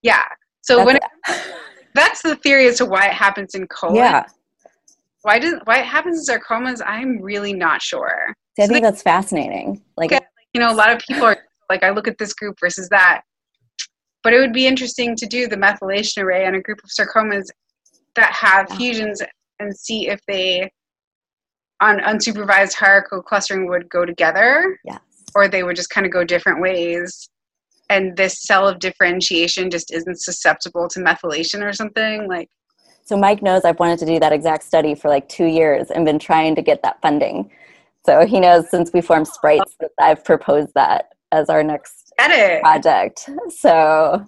Yeah. 0.03 0.21
So 0.61 0.75
that's 0.75 0.85
when 0.85 0.95
it, 0.97 1.03
that's 1.95 2.21
the 2.21 2.35
theory 2.35 2.67
as 2.67 2.77
to 2.77 2.85
why 2.85 3.07
it 3.07 3.13
happens 3.13 3.55
in 3.55 3.65
colon. 3.67 3.95
Yeah. 3.95 4.25
Why 5.21 5.39
does 5.39 5.55
why 5.63 5.79
it 5.79 5.85
happens 5.85 6.29
in 6.29 6.35
sarcomas? 6.35 6.81
I'm 6.85 7.21
really 7.21 7.53
not 7.53 7.81
sure. 7.81 8.35
See, 8.57 8.63
I 8.63 8.65
so 8.65 8.73
think 8.73 8.83
they, 8.83 8.89
that's 8.89 9.01
fascinating. 9.01 9.81
Like, 9.95 10.11
you 10.53 10.59
know, 10.59 10.69
a 10.69 10.75
lot 10.75 10.91
of 10.91 10.99
people 10.99 11.23
are 11.23 11.37
like, 11.69 11.83
I 11.83 11.91
look 11.91 12.07
at 12.07 12.17
this 12.17 12.33
group 12.33 12.57
versus 12.59 12.89
that. 12.89 13.21
But 14.21 14.33
it 14.33 14.39
would 14.39 14.53
be 14.53 14.67
interesting 14.67 15.15
to 15.15 15.25
do 15.25 15.47
the 15.47 15.55
methylation 15.55 16.23
array 16.23 16.45
on 16.45 16.55
a 16.55 16.61
group 16.61 16.79
of 16.83 16.89
sarcomas 16.89 17.45
that 18.15 18.33
have 18.33 18.69
fusions 18.71 19.21
and 19.59 19.75
see 19.75 20.09
if 20.09 20.19
they 20.27 20.69
on 21.79 21.99
unsupervised 21.99 22.73
hierarchical 22.73 23.21
clustering 23.21 23.69
would 23.69 23.89
go 23.89 24.05
together. 24.05 24.77
Yes. 24.83 24.99
Or 25.35 25.47
they 25.47 25.63
would 25.63 25.75
just 25.75 25.89
kind 25.89 26.05
of 26.05 26.11
go 26.11 26.23
different 26.23 26.61
ways. 26.61 27.29
And 27.89 28.17
this 28.17 28.41
cell 28.41 28.67
of 28.67 28.79
differentiation 28.79 29.69
just 29.69 29.93
isn't 29.93 30.19
susceptible 30.19 30.87
to 30.89 30.99
methylation 30.99 31.63
or 31.63 31.71
something. 31.73 32.27
Like 32.27 32.49
So 33.03 33.15
Mike 33.15 33.43
knows 33.43 33.63
I've 33.63 33.79
wanted 33.79 33.99
to 33.99 34.05
do 34.05 34.19
that 34.19 34.33
exact 34.33 34.63
study 34.63 34.95
for 34.95 35.09
like 35.09 35.29
two 35.29 35.45
years 35.45 35.91
and 35.91 36.05
been 36.05 36.19
trying 36.19 36.55
to 36.55 36.61
get 36.61 36.81
that 36.81 37.01
funding. 37.01 37.51
So 38.05 38.25
he 38.25 38.39
knows 38.39 38.69
since 38.69 38.91
we 38.93 39.01
formed 39.01 39.27
Sprites 39.27 39.75
that 39.79 39.91
I've 39.99 40.23
proposed 40.23 40.73
that 40.75 41.13
as 41.31 41.49
our 41.49 41.63
next 41.63 42.13
project. 42.61 43.29
So 43.49 44.25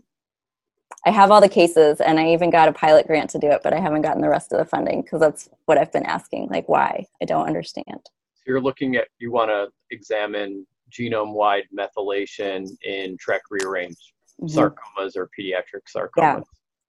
I 1.06 1.12
have 1.12 1.32
all 1.32 1.42
the 1.42 1.50
cases 1.50 2.02
and 2.02 2.20
I 2.20 2.34
even 2.34 2.50
got 2.50 2.68
a 2.68 2.74
pilot 2.74 3.08
grant 3.08 3.30
to 3.32 3.40
do 3.40 3.48
it, 3.48 3.62
but 3.64 3.74
I 3.74 3.80
haven't 3.80 4.02
gotten 4.02 4.22
the 4.22 4.30
rest 4.30 4.52
of 4.52 4.60
the 4.60 4.66
funding 4.66 5.02
because 5.02 5.22
that's 5.22 5.50
what 5.66 5.78
I've 5.78 5.92
been 5.92 6.06
asking. 6.06 6.50
Like, 6.50 6.68
why? 6.68 7.06
I 7.22 7.26
don't 7.26 7.48
understand. 7.48 8.02
So 8.04 8.44
you're 8.46 8.62
looking 8.62 8.96
at, 8.96 9.08
you 9.20 9.32
want 9.32 9.50
to 9.50 9.70
examine 9.90 10.68
genome 10.92 11.34
wide 11.34 11.66
methylation 11.78 12.68
in 12.84 13.18
TRK 13.18 13.40
rearranged 13.50 14.14
mm-hmm. 14.42 14.58
sarcomas 14.58 15.16
or 15.16 15.30
pediatric 15.38 15.84
sarcomas. 15.96 16.10
Yeah, 16.18 16.40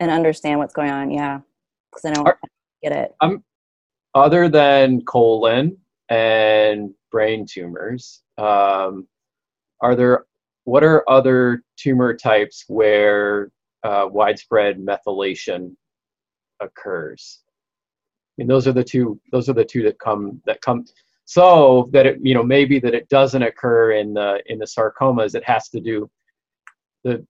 and 0.01 0.11
understand 0.11 0.59
what's 0.59 0.75
going 0.75 0.91
on. 0.91 1.11
Yeah, 1.11 1.41
because 1.91 2.05
I 2.05 2.13
don't 2.15 2.27
Are, 2.27 2.39
get 2.83 2.93
it. 2.93 3.15
Um, 3.21 3.43
other 4.15 4.49
than 4.49 5.03
colon 5.05 5.77
and 6.09 6.91
brain 7.11 7.47
tumors, 7.47 8.23
um, 8.39 9.07
are 9.81 9.95
there 9.95 10.27
what 10.65 10.85
are 10.85 11.09
other 11.09 11.63
tumor 11.77 12.15
types 12.15 12.65
where 12.69 13.51
uh, 13.85 14.07
widespread 14.11 14.79
methylation 14.79 15.75
occurs. 16.61 17.41
I 17.47 18.43
mean, 18.43 18.49
those 18.49 18.67
are 18.67 18.73
the 18.73 18.85
two. 18.85 19.21
Those 19.33 19.49
are 19.49 19.55
the 19.55 19.65
two 19.65 19.83
that 19.85 19.99
come 19.99 20.41
that 20.47 20.61
come. 20.61 20.85
So 21.29 21.91
that 21.93 22.07
it, 22.07 22.19
you 22.23 22.33
know, 22.33 22.43
maybe 22.43 22.81
that 22.81 22.95
it 22.95 23.07
doesn't 23.11 23.43
occur 23.43 23.93
in 23.93 24.15
the 24.15 24.43
in 24.47 24.59
the 24.59 24.65
sarcomas. 24.65 25.35
It 25.35 25.45
has 25.45 25.69
to 25.69 25.79
do 25.79 26.11
the 27.05 27.23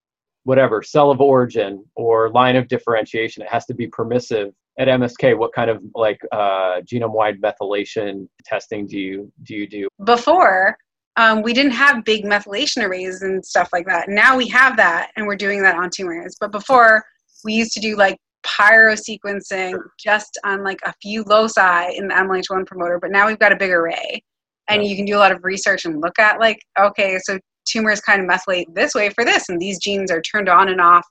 whatever 0.45 0.85
cell 0.85 1.11
of 1.11 1.21
origin 1.21 1.85
or 1.97 2.31
line 2.31 2.55
of 2.55 2.69
differentiation. 2.69 3.43
It 3.43 3.49
has 3.49 3.67
to 3.67 3.75
be 3.75 3.89
permissive. 3.89 4.55
At 4.79 4.87
MSK, 4.87 5.37
what 5.37 5.53
kind 5.53 5.69
of 5.69 5.83
like 5.97 6.21
uh, 6.31 6.81
genome-wide 6.83 7.41
methylation 7.41 8.29
testing 8.45 8.87
do 8.87 8.97
you 8.97 9.33
do 9.43 9.57
you 9.57 9.67
do? 9.67 9.89
Before, 10.05 10.79
um, 11.17 11.43
we 11.43 11.53
didn't 11.53 11.73
have 11.73 12.05
big 12.05 12.23
methylation 12.23 12.85
arrays 12.85 13.23
and 13.23 13.45
stuff 13.45 13.71
like 13.73 13.87
that. 13.87 14.09
Now 14.09 14.37
we 14.37 14.47
have 14.47 14.77
that, 14.77 15.11
and 15.17 15.27
we're 15.27 15.35
doing 15.35 15.61
that 15.63 15.75
on 15.75 15.91
tumors. 15.91 16.37
But 16.39 16.53
before, 16.53 17.05
we 17.45 17.53
used 17.53 17.73
to 17.73 17.81
do 17.81 17.97
like 17.97 18.17
pyrosequencing 18.45 19.79
just 19.99 20.39
on 20.45 20.65
like 20.65 20.81
a 20.85 20.93
few 21.03 21.23
loci 21.25 21.93
in 21.97 22.09
the 22.09 22.15
MLH1 22.15 22.67
promoter. 22.67 22.99
But 23.01 23.11
now 23.11 23.27
we've 23.27 23.39
got 23.39 23.53
a 23.53 23.57
big 23.57 23.71
array, 23.71 24.23
and 24.69 24.85
you 24.85 24.97
can 24.97 25.05
do 25.05 25.17
a 25.17 25.19
lot 25.19 25.33
of 25.33 25.41
research 25.43 25.85
and 25.85 26.01
look 26.01 26.19
at 26.19 26.39
like, 26.39 26.59
okay, 26.79 27.19
so 27.23 27.39
tumors 27.69 28.01
kind 28.01 28.23
of 28.23 28.29
methylate 28.29 28.67
this 28.75 28.95
way 28.95 29.11
for 29.11 29.25
this, 29.25 29.49
and 29.49 29.61
these 29.61 29.79
genes 29.79 30.11
are 30.11 30.23
turned 30.23 30.49
on 30.49 30.69
and 30.69 30.81
off 30.81 31.07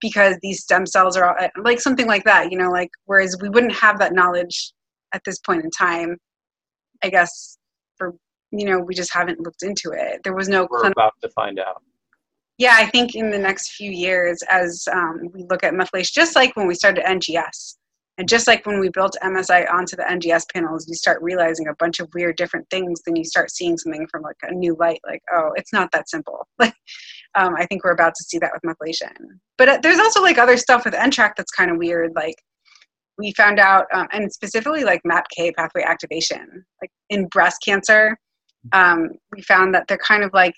because 0.00 0.36
these 0.42 0.62
stem 0.62 0.84
cells 0.84 1.16
are 1.16 1.24
all, 1.28 1.44
uh, 1.44 1.48
like 1.62 1.80
something 1.80 2.06
like 2.06 2.24
that. 2.24 2.50
You 2.50 2.58
know, 2.58 2.70
like 2.70 2.90
whereas 3.06 3.36
we 3.40 3.48
wouldn't 3.48 3.74
have 3.74 3.98
that 3.98 4.12
knowledge 4.12 4.72
at 5.14 5.22
this 5.24 5.38
point 5.38 5.64
in 5.64 5.70
time. 5.70 6.16
I 7.04 7.10
guess 7.10 7.58
for 7.96 8.14
you 8.52 8.66
know, 8.66 8.78
we 8.78 8.94
just 8.94 9.12
haven't 9.12 9.40
looked 9.40 9.62
into 9.62 9.90
it. 9.92 10.20
There 10.24 10.34
was 10.34 10.48
no. 10.48 10.66
We're 10.70 10.80
clinical- 10.80 11.02
about 11.02 11.14
to 11.22 11.28
find 11.30 11.58
out. 11.58 11.82
Yeah, 12.62 12.76
I 12.78 12.86
think 12.86 13.16
in 13.16 13.32
the 13.32 13.38
next 13.38 13.72
few 13.72 13.90
years, 13.90 14.40
as 14.48 14.86
um, 14.92 15.28
we 15.34 15.44
look 15.50 15.64
at 15.64 15.74
methylation, 15.74 16.12
just 16.12 16.36
like 16.36 16.54
when 16.54 16.68
we 16.68 16.76
started 16.76 17.04
NGS, 17.04 17.74
and 18.18 18.28
just 18.28 18.46
like 18.46 18.64
when 18.64 18.78
we 18.78 18.88
built 18.88 19.16
MSI 19.20 19.68
onto 19.68 19.96
the 19.96 20.04
NGS 20.04 20.44
panels, 20.54 20.86
you 20.86 20.94
start 20.94 21.20
realizing 21.22 21.66
a 21.66 21.74
bunch 21.80 21.98
of 21.98 22.08
weird 22.14 22.36
different 22.36 22.70
things. 22.70 23.00
Then 23.04 23.16
you 23.16 23.24
start 23.24 23.50
seeing 23.50 23.76
something 23.76 24.06
from 24.06 24.22
like 24.22 24.36
a 24.44 24.54
new 24.54 24.76
light, 24.78 25.00
like 25.04 25.22
oh, 25.34 25.50
it's 25.56 25.72
not 25.72 25.90
that 25.90 26.08
simple. 26.08 26.46
Like 26.60 26.72
um, 27.34 27.56
I 27.58 27.66
think 27.66 27.82
we're 27.82 27.90
about 27.90 28.14
to 28.14 28.22
see 28.22 28.38
that 28.38 28.52
with 28.54 28.62
methylation. 28.62 29.10
But 29.58 29.68
uh, 29.68 29.78
there's 29.82 29.98
also 29.98 30.22
like 30.22 30.38
other 30.38 30.56
stuff 30.56 30.84
with 30.84 30.94
NTRK 30.94 31.32
that's 31.36 31.50
kind 31.50 31.68
of 31.68 31.78
weird. 31.78 32.12
Like 32.14 32.36
we 33.18 33.32
found 33.32 33.58
out, 33.58 33.86
um, 33.92 34.06
and 34.12 34.32
specifically 34.32 34.84
like 34.84 35.00
MAPK 35.04 35.56
pathway 35.56 35.82
activation, 35.82 36.64
like 36.80 36.92
in 37.10 37.26
breast 37.26 37.56
cancer 37.66 38.16
um, 38.72 39.10
we 39.34 39.42
found 39.42 39.74
that 39.74 39.86
they're 39.88 39.98
kind 39.98 40.22
of 40.22 40.32
like 40.32 40.54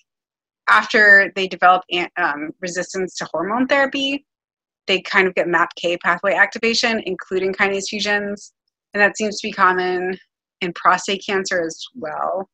after 0.69 1.33
they 1.35 1.47
develop 1.47 1.83
um, 2.17 2.51
resistance 2.61 3.17
to 3.17 3.29
hormone 3.33 3.67
therapy, 3.67 4.25
they 4.87 5.01
kind 5.01 5.27
of 5.27 5.35
get 5.35 5.47
MAPK 5.47 5.99
pathway 6.03 6.35
activation, 6.35 7.03
including 7.07 7.53
kinase 7.53 7.89
fusions, 7.89 8.53
and 8.93 9.03
that 9.03 9.17
seems 9.17 9.41
to 9.41 9.49
be 9.49 9.53
common 9.53 10.19
in 10.61 10.73
prostate 10.75 11.25
cancer 11.27 11.63
as 11.63 11.83
well. 11.95 12.49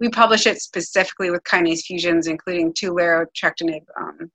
We 0.00 0.08
publish 0.10 0.46
it 0.46 0.60
specifically 0.60 1.30
with 1.30 1.42
kinase 1.44 1.82
fusions, 1.82 2.26
including 2.26 2.74
two 2.74 2.92
larotrectinib 2.92 3.84
um, 3.98 4.30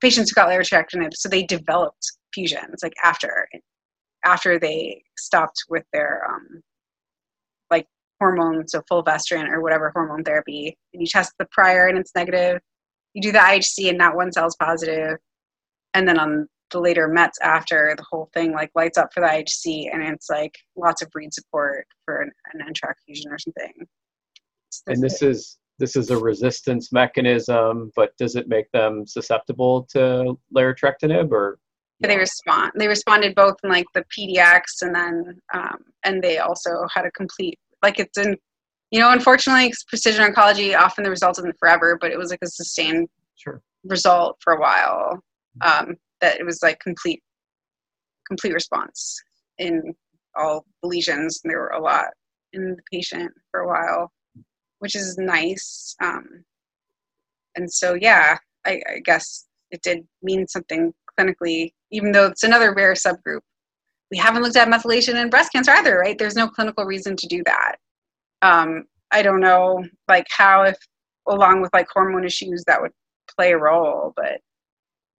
patients 0.00 0.30
who 0.30 0.34
got 0.34 0.48
larotrectinib, 0.48 1.12
so 1.14 1.28
they 1.28 1.42
developed 1.42 2.12
fusions 2.32 2.80
like 2.82 2.94
after 3.02 3.48
after 4.24 4.58
they 4.58 5.02
stopped 5.16 5.64
with 5.68 5.84
their 5.92 6.22
um, 6.28 6.62
hormone, 8.20 8.66
so 8.68 8.82
fulvestrant 8.88 9.48
or 9.48 9.60
whatever 9.60 9.90
hormone 9.94 10.24
therapy, 10.24 10.76
and 10.92 11.00
you 11.00 11.06
test 11.06 11.32
the 11.38 11.46
prior 11.50 11.88
and 11.88 11.98
it's 11.98 12.14
negative. 12.14 12.60
You 13.14 13.22
do 13.22 13.32
the 13.32 13.38
IHC 13.38 13.88
and 13.88 13.98
not 13.98 14.16
one 14.16 14.32
cell's 14.32 14.56
positive, 14.56 15.18
and 15.94 16.06
then 16.06 16.18
on 16.18 16.48
the 16.70 16.80
later 16.80 17.08
METs 17.08 17.38
after 17.42 17.94
the 17.96 18.04
whole 18.10 18.28
thing 18.34 18.52
like 18.52 18.70
lights 18.74 18.98
up 18.98 19.12
for 19.12 19.20
the 19.20 19.26
IHC, 19.26 19.92
and 19.92 20.02
it's 20.02 20.28
like 20.28 20.54
lots 20.76 21.02
of 21.02 21.08
read 21.14 21.32
support 21.32 21.86
for 22.04 22.22
an, 22.22 22.30
an 22.52 22.66
NTRK 22.72 22.94
fusion 23.06 23.32
or 23.32 23.38
something. 23.38 23.72
and 24.86 25.02
this 25.02 25.22
is 25.22 25.58
this 25.78 25.94
is 25.94 26.10
a 26.10 26.16
resistance 26.16 26.90
mechanism, 26.90 27.90
but 27.94 28.16
does 28.16 28.34
it 28.34 28.48
make 28.48 28.70
them 28.72 29.06
susceptible 29.06 29.86
to 29.92 30.38
larotrectinib 30.54 31.30
or 31.30 31.58
yeah, 32.00 32.08
they 32.08 32.18
respond. 32.18 32.72
They 32.76 32.88
responded 32.88 33.34
both 33.34 33.56
in 33.64 33.70
like 33.70 33.86
the 33.94 34.04
PDX 34.16 34.82
and 34.82 34.94
then 34.94 35.40
um, 35.54 35.78
and 36.04 36.22
they 36.22 36.38
also 36.38 36.86
had 36.94 37.06
a 37.06 37.10
complete 37.12 37.58
like 37.82 37.98
it's 37.98 38.18
in 38.18 38.36
you 38.90 39.00
know 39.00 39.10
unfortunately 39.10 39.72
precision 39.88 40.24
oncology 40.24 40.76
often 40.76 41.04
the 41.04 41.10
result 41.10 41.38
isn't 41.38 41.58
forever 41.58 41.98
but 42.00 42.10
it 42.10 42.18
was 42.18 42.30
like 42.30 42.40
a 42.42 42.46
sustained 42.48 43.08
Sure. 43.36 43.60
result 43.84 44.36
for 44.40 44.54
a 44.54 44.60
while 44.60 45.20
um, 45.60 45.94
that 46.20 46.40
it 46.40 46.44
was 46.44 46.62
like 46.62 46.80
complete 46.80 47.22
complete 48.26 48.54
response 48.54 49.16
in 49.58 49.94
all 50.36 50.64
the 50.82 50.88
lesions 50.88 51.40
and 51.42 51.50
there 51.50 51.60
were 51.60 51.68
a 51.68 51.80
lot 51.80 52.06
in 52.52 52.70
the 52.70 52.82
patient 52.92 53.30
for 53.50 53.60
a 53.60 53.68
while 53.68 54.10
which 54.78 54.94
is 54.94 55.16
nice 55.18 55.94
um, 56.02 56.26
and 57.56 57.70
so 57.70 57.94
yeah 57.94 58.38
I, 58.64 58.80
I 58.88 58.98
guess 59.04 59.46
it 59.70 59.82
did 59.82 60.06
mean 60.22 60.46
something 60.46 60.92
clinically 61.18 61.72
even 61.90 62.12
though 62.12 62.26
it's 62.26 62.42
another 62.42 62.74
rare 62.74 62.94
subgroup 62.94 63.40
we 64.10 64.16
haven't 64.16 64.42
looked 64.42 64.56
at 64.56 64.68
methylation 64.68 65.20
in 65.20 65.30
breast 65.30 65.52
cancer 65.52 65.72
either 65.72 65.98
right? 65.98 66.18
There's 66.18 66.36
no 66.36 66.48
clinical 66.48 66.84
reason 66.84 67.16
to 67.16 67.26
do 67.26 67.42
that. 67.44 67.76
Um, 68.42 68.84
i 69.12 69.22
don't 69.22 69.40
know 69.40 69.84
like 70.08 70.26
how 70.30 70.62
if 70.62 70.76
along 71.28 71.62
with 71.62 71.70
like 71.72 71.86
hormone 71.92 72.24
issues 72.24 72.64
that 72.66 72.82
would 72.82 72.90
play 73.36 73.52
a 73.52 73.56
role 73.58 74.12
but 74.16 74.40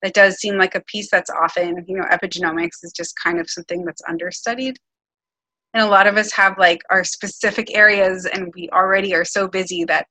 it 0.04 0.14
does 0.14 0.36
seem 0.36 0.58
like 0.58 0.76
a 0.76 0.82
piece 0.82 1.10
that's 1.10 1.30
often 1.30 1.84
you 1.88 1.98
know 1.98 2.06
epigenomics 2.12 2.84
is 2.84 2.94
just 2.96 3.14
kind 3.22 3.40
of 3.40 3.50
something 3.50 3.84
that's 3.84 4.02
understudied. 4.08 4.78
And 5.74 5.84
a 5.84 5.90
lot 5.90 6.08
of 6.08 6.18
us 6.18 6.32
have 6.34 6.58
like 6.58 6.82
our 6.90 7.04
specific 7.04 7.76
areas 7.76 8.26
and 8.26 8.52
we 8.56 8.70
already 8.70 9.14
are 9.14 9.26
so 9.26 9.48
busy 9.48 9.84
that 9.86 10.08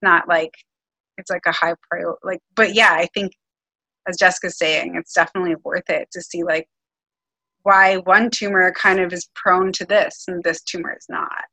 not 0.00 0.28
like 0.28 0.52
it's 1.18 1.30
like 1.30 1.42
a 1.46 1.52
high 1.52 1.74
priority 1.88 2.18
like 2.24 2.40
but 2.56 2.74
yeah 2.74 2.92
i 2.92 3.06
think 3.14 3.32
as 4.08 4.16
jessica's 4.18 4.58
saying 4.58 4.94
it's 4.96 5.12
definitely 5.12 5.54
worth 5.62 5.88
it 5.88 6.08
to 6.10 6.20
see 6.20 6.42
like 6.42 6.66
why 7.62 7.96
one 7.98 8.30
tumor 8.30 8.72
kind 8.72 9.00
of 9.00 9.12
is 9.12 9.28
prone 9.34 9.72
to 9.72 9.84
this 9.84 10.24
and 10.28 10.42
this 10.42 10.62
tumor 10.62 10.94
is 10.96 11.06
not 11.08 11.44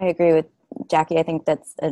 I 0.00 0.06
agree 0.06 0.32
with 0.32 0.46
Jackie. 0.90 1.18
I 1.18 1.22
think 1.22 1.44
that's 1.44 1.74
a 1.82 1.90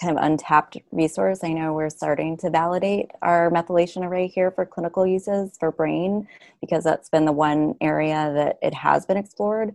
kind 0.00 0.16
of 0.16 0.22
untapped 0.22 0.76
resource. 0.92 1.42
I 1.42 1.52
know 1.52 1.72
we're 1.72 1.90
starting 1.90 2.36
to 2.38 2.50
validate 2.50 3.10
our 3.22 3.50
methylation 3.50 4.04
array 4.04 4.28
here 4.28 4.50
for 4.50 4.64
clinical 4.64 5.06
uses 5.06 5.56
for 5.58 5.72
brain 5.72 6.28
because 6.60 6.84
that's 6.84 7.08
been 7.08 7.24
the 7.24 7.32
one 7.32 7.74
area 7.80 8.32
that 8.34 8.58
it 8.62 8.74
has 8.74 9.06
been 9.06 9.16
explored. 9.16 9.74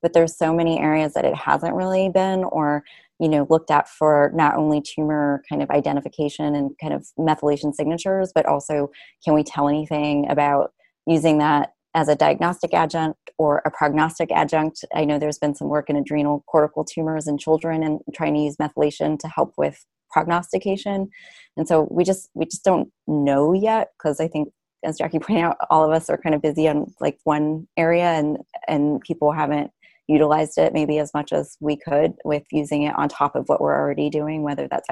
But 0.00 0.12
there's 0.12 0.36
so 0.36 0.54
many 0.54 0.78
areas 0.78 1.14
that 1.14 1.24
it 1.24 1.34
hasn't 1.34 1.74
really 1.74 2.08
been 2.08 2.44
or 2.44 2.84
you 3.20 3.28
know 3.28 3.46
looked 3.48 3.70
at 3.70 3.88
for 3.88 4.30
not 4.34 4.56
only 4.56 4.82
tumor 4.82 5.42
kind 5.48 5.62
of 5.62 5.70
identification 5.70 6.54
and 6.54 6.72
kind 6.80 6.92
of 6.92 7.06
methylation 7.18 7.74
signatures, 7.74 8.32
but 8.34 8.46
also 8.46 8.90
can 9.24 9.34
we 9.34 9.42
tell 9.42 9.68
anything 9.68 10.30
about 10.30 10.72
using 11.06 11.38
that 11.38 11.73
as 11.94 12.08
a 12.08 12.16
diagnostic 12.16 12.74
adjunct 12.74 13.30
or 13.38 13.62
a 13.64 13.70
prognostic 13.70 14.32
adjunct. 14.32 14.84
I 14.94 15.04
know 15.04 15.18
there's 15.18 15.38
been 15.38 15.54
some 15.54 15.68
work 15.68 15.88
in 15.88 15.96
adrenal 15.96 16.44
cortical 16.46 16.84
tumors 16.84 17.28
in 17.28 17.38
children 17.38 17.82
and 17.82 18.00
trying 18.12 18.34
to 18.34 18.40
use 18.40 18.56
methylation 18.56 19.18
to 19.20 19.28
help 19.28 19.54
with 19.56 19.84
prognostication. 20.10 21.08
And 21.56 21.68
so 21.68 21.88
we 21.90 22.04
just 22.04 22.30
we 22.34 22.46
just 22.46 22.64
don't 22.64 22.90
know 23.06 23.52
yet 23.52 23.88
because 23.96 24.20
I 24.20 24.28
think 24.28 24.52
as 24.84 24.98
Jackie 24.98 25.18
pointed 25.20 25.44
out, 25.44 25.56
all 25.70 25.84
of 25.84 25.92
us 25.92 26.10
are 26.10 26.18
kind 26.18 26.34
of 26.34 26.42
busy 26.42 26.68
on 26.68 26.92
like 27.00 27.18
one 27.24 27.68
area 27.76 28.10
and 28.12 28.38
and 28.66 29.00
people 29.00 29.32
haven't 29.32 29.70
utilized 30.06 30.58
it 30.58 30.74
maybe 30.74 30.98
as 30.98 31.14
much 31.14 31.32
as 31.32 31.56
we 31.60 31.76
could 31.76 32.12
with 32.24 32.42
using 32.52 32.82
it 32.82 32.94
on 32.96 33.08
top 33.08 33.34
of 33.34 33.48
what 33.48 33.60
we're 33.60 33.74
already 33.74 34.10
doing, 34.10 34.42
whether 34.42 34.68
that's 34.68 34.88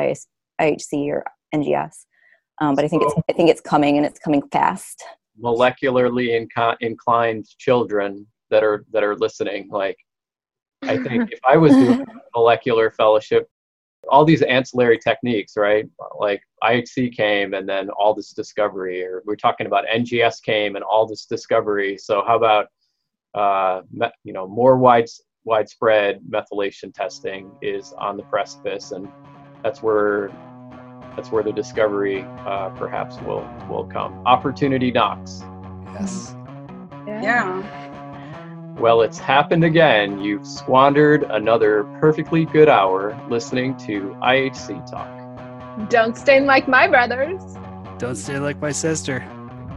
IHC 0.61 1.09
or 1.09 1.25
NGS. 1.55 2.07
Um, 2.61 2.75
but 2.75 2.85
I 2.85 2.89
think 2.89 3.03
it's 3.03 3.15
I 3.29 3.33
think 3.33 3.51
it's 3.51 3.61
coming 3.61 3.97
and 3.97 4.07
it's 4.07 4.21
coming 4.21 4.43
fast 4.53 5.03
molecularly 5.41 6.29
inco- 6.31 6.77
inclined 6.81 7.47
children 7.59 8.27
that 8.51 8.63
are 8.63 8.85
that 8.93 9.05
are 9.05 9.17
listening. 9.17 9.69
Like 9.71 9.97
i 10.89 10.97
think 10.97 11.23
if 11.31 11.39
i 11.45 11.57
was 11.57 11.77
doing 11.77 11.95
molecular 12.35 12.91
fellowship 12.91 13.49
all 14.09 14.25
these 14.25 14.43
ancillary 14.43 14.99
techniques 14.99 15.57
right? 15.57 15.87
Like 16.19 16.43
ihc 16.65 17.17
came 17.17 17.55
and 17.55 17.69
then 17.69 17.91
all 17.91 18.15
this 18.15 18.33
discovery 18.33 19.05
or 19.05 19.23
we're 19.27 19.37
talking 19.37 19.67
about 19.67 19.85
ngs 19.87 20.43
came 20.43 20.77
and 20.77 20.85
all 20.85 21.07
this 21.07 21.27
discovery. 21.27 21.97
So 21.99 22.25
how 22.27 22.37
about 22.37 22.67
uh, 23.35 23.83
you 24.25 24.33
know 24.33 24.47
more 24.47 24.77
wide, 24.77 25.09
widespread 25.45 26.21
methylation 26.29 26.93
testing 26.93 27.57
is 27.63 27.93
on 27.99 28.17
the 28.17 28.25
precipice 28.25 28.91
and 28.91 29.09
that's 29.65 29.83
where 29.83 30.31
that's 31.17 31.31
where 31.31 31.43
the 31.43 31.53
discovery 31.53 32.23
uh, 32.47 32.71
perhaps 32.71 33.21
will 33.21 33.49
will 33.69 33.85
come. 33.85 34.23
Opportunity 34.27 34.91
knocks. 34.91 35.43
Yes. 35.95 36.35
yeah 37.07 38.77
Well, 38.79 39.03
it's 39.03 39.19
happened 39.19 39.65
again. 39.65 40.21
You've 40.21 40.47
squandered 40.47 41.25
another 41.25 41.85
perfectly 42.01 42.47
good 42.47 42.69
hour 42.69 43.19
listening 43.29 43.77
to 43.79 44.17
IHC 44.23 44.91
talk. 44.91 45.89
Don't 45.89 46.17
stain 46.17 46.47
like 46.47 46.69
my 46.69 46.89
brothers. 46.89 47.43
Don't 47.99 48.17
stain 48.17 48.43
like 48.43 48.61
my 48.61 48.73
sister. 48.73 49.25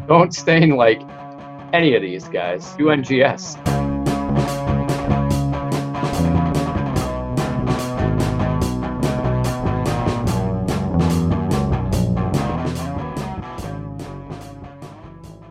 Don't 0.07 0.33
stain 0.33 0.71
like 0.71 1.01
any 1.73 1.95
of 1.95 2.01
these 2.01 2.27
guys. 2.29 2.75
UNGS. 2.79 3.74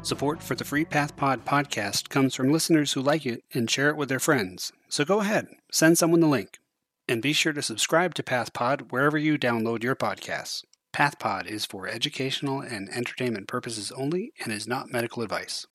Support 0.04 0.42
for 0.42 0.54
the 0.54 0.66
Free 0.66 0.84
Path 0.84 1.16
Pod 1.16 1.46
podcast 1.46 2.10
comes 2.10 2.34
from 2.34 2.52
listeners 2.52 2.92
who 2.92 3.00
like 3.00 3.24
it 3.24 3.42
and 3.54 3.70
share 3.70 3.88
it 3.88 3.96
with 3.96 4.10
their 4.10 4.20
friends. 4.20 4.70
So 4.90 5.02
go 5.02 5.20
ahead, 5.20 5.46
send 5.72 5.96
someone 5.96 6.20
the 6.20 6.26
link. 6.26 6.58
And 7.08 7.22
be 7.22 7.32
sure 7.32 7.54
to 7.54 7.62
subscribe 7.62 8.14
to 8.16 8.22
PathPod 8.22 8.92
wherever 8.92 9.16
you 9.16 9.38
download 9.38 9.82
your 9.82 9.96
podcasts. 9.96 10.62
PathPod 10.92 11.46
is 11.46 11.64
for 11.64 11.88
educational 11.88 12.60
and 12.60 12.90
entertainment 12.90 13.48
purposes 13.48 13.90
only 13.92 14.34
and 14.44 14.52
is 14.52 14.68
not 14.68 14.92
medical 14.92 15.22
advice. 15.22 15.66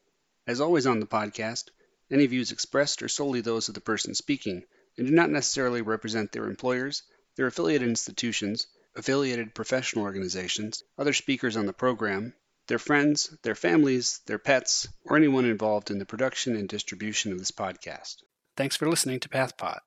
As 0.46 0.62
always 0.62 0.86
on 0.86 1.00
the 1.00 1.08
podcast, 1.08 1.70
any 2.12 2.28
views 2.28 2.52
expressed 2.52 3.02
are 3.02 3.08
solely 3.08 3.42
those 3.42 3.68
of 3.68 3.74
the 3.74 3.82
person 3.82 4.14
speaking 4.14 4.62
and 4.96 5.08
do 5.08 5.12
not 5.12 5.32
necessarily 5.32 5.82
represent 5.82 6.34
their 6.34 6.46
employers, 6.48 7.02
their 7.36 7.48
affiliated 7.48 7.88
institutions, 7.88 8.68
affiliated 8.96 9.56
professional 9.56 10.06
organizations, 10.06 10.84
other 11.00 11.14
speakers 11.14 11.58
on 11.58 11.66
the 11.66 11.74
program, 11.74 12.36
their 12.70 12.80
friends, 12.80 13.36
their 13.42 13.56
families, 13.56 14.22
their 14.28 14.38
pets, 14.38 14.88
or 15.04 15.18
anyone 15.18 15.44
involved 15.44 15.92
in 15.92 15.98
the 15.98 16.06
production 16.06 16.56
and 16.56 16.70
distribution 16.70 17.32
of 17.32 17.40
this 17.40 17.52
podcast. 17.52 18.18
Thanks 18.56 18.76
for 18.76 18.88
listening 18.88 19.20
to 19.22 19.30
PathPod. 19.30 19.80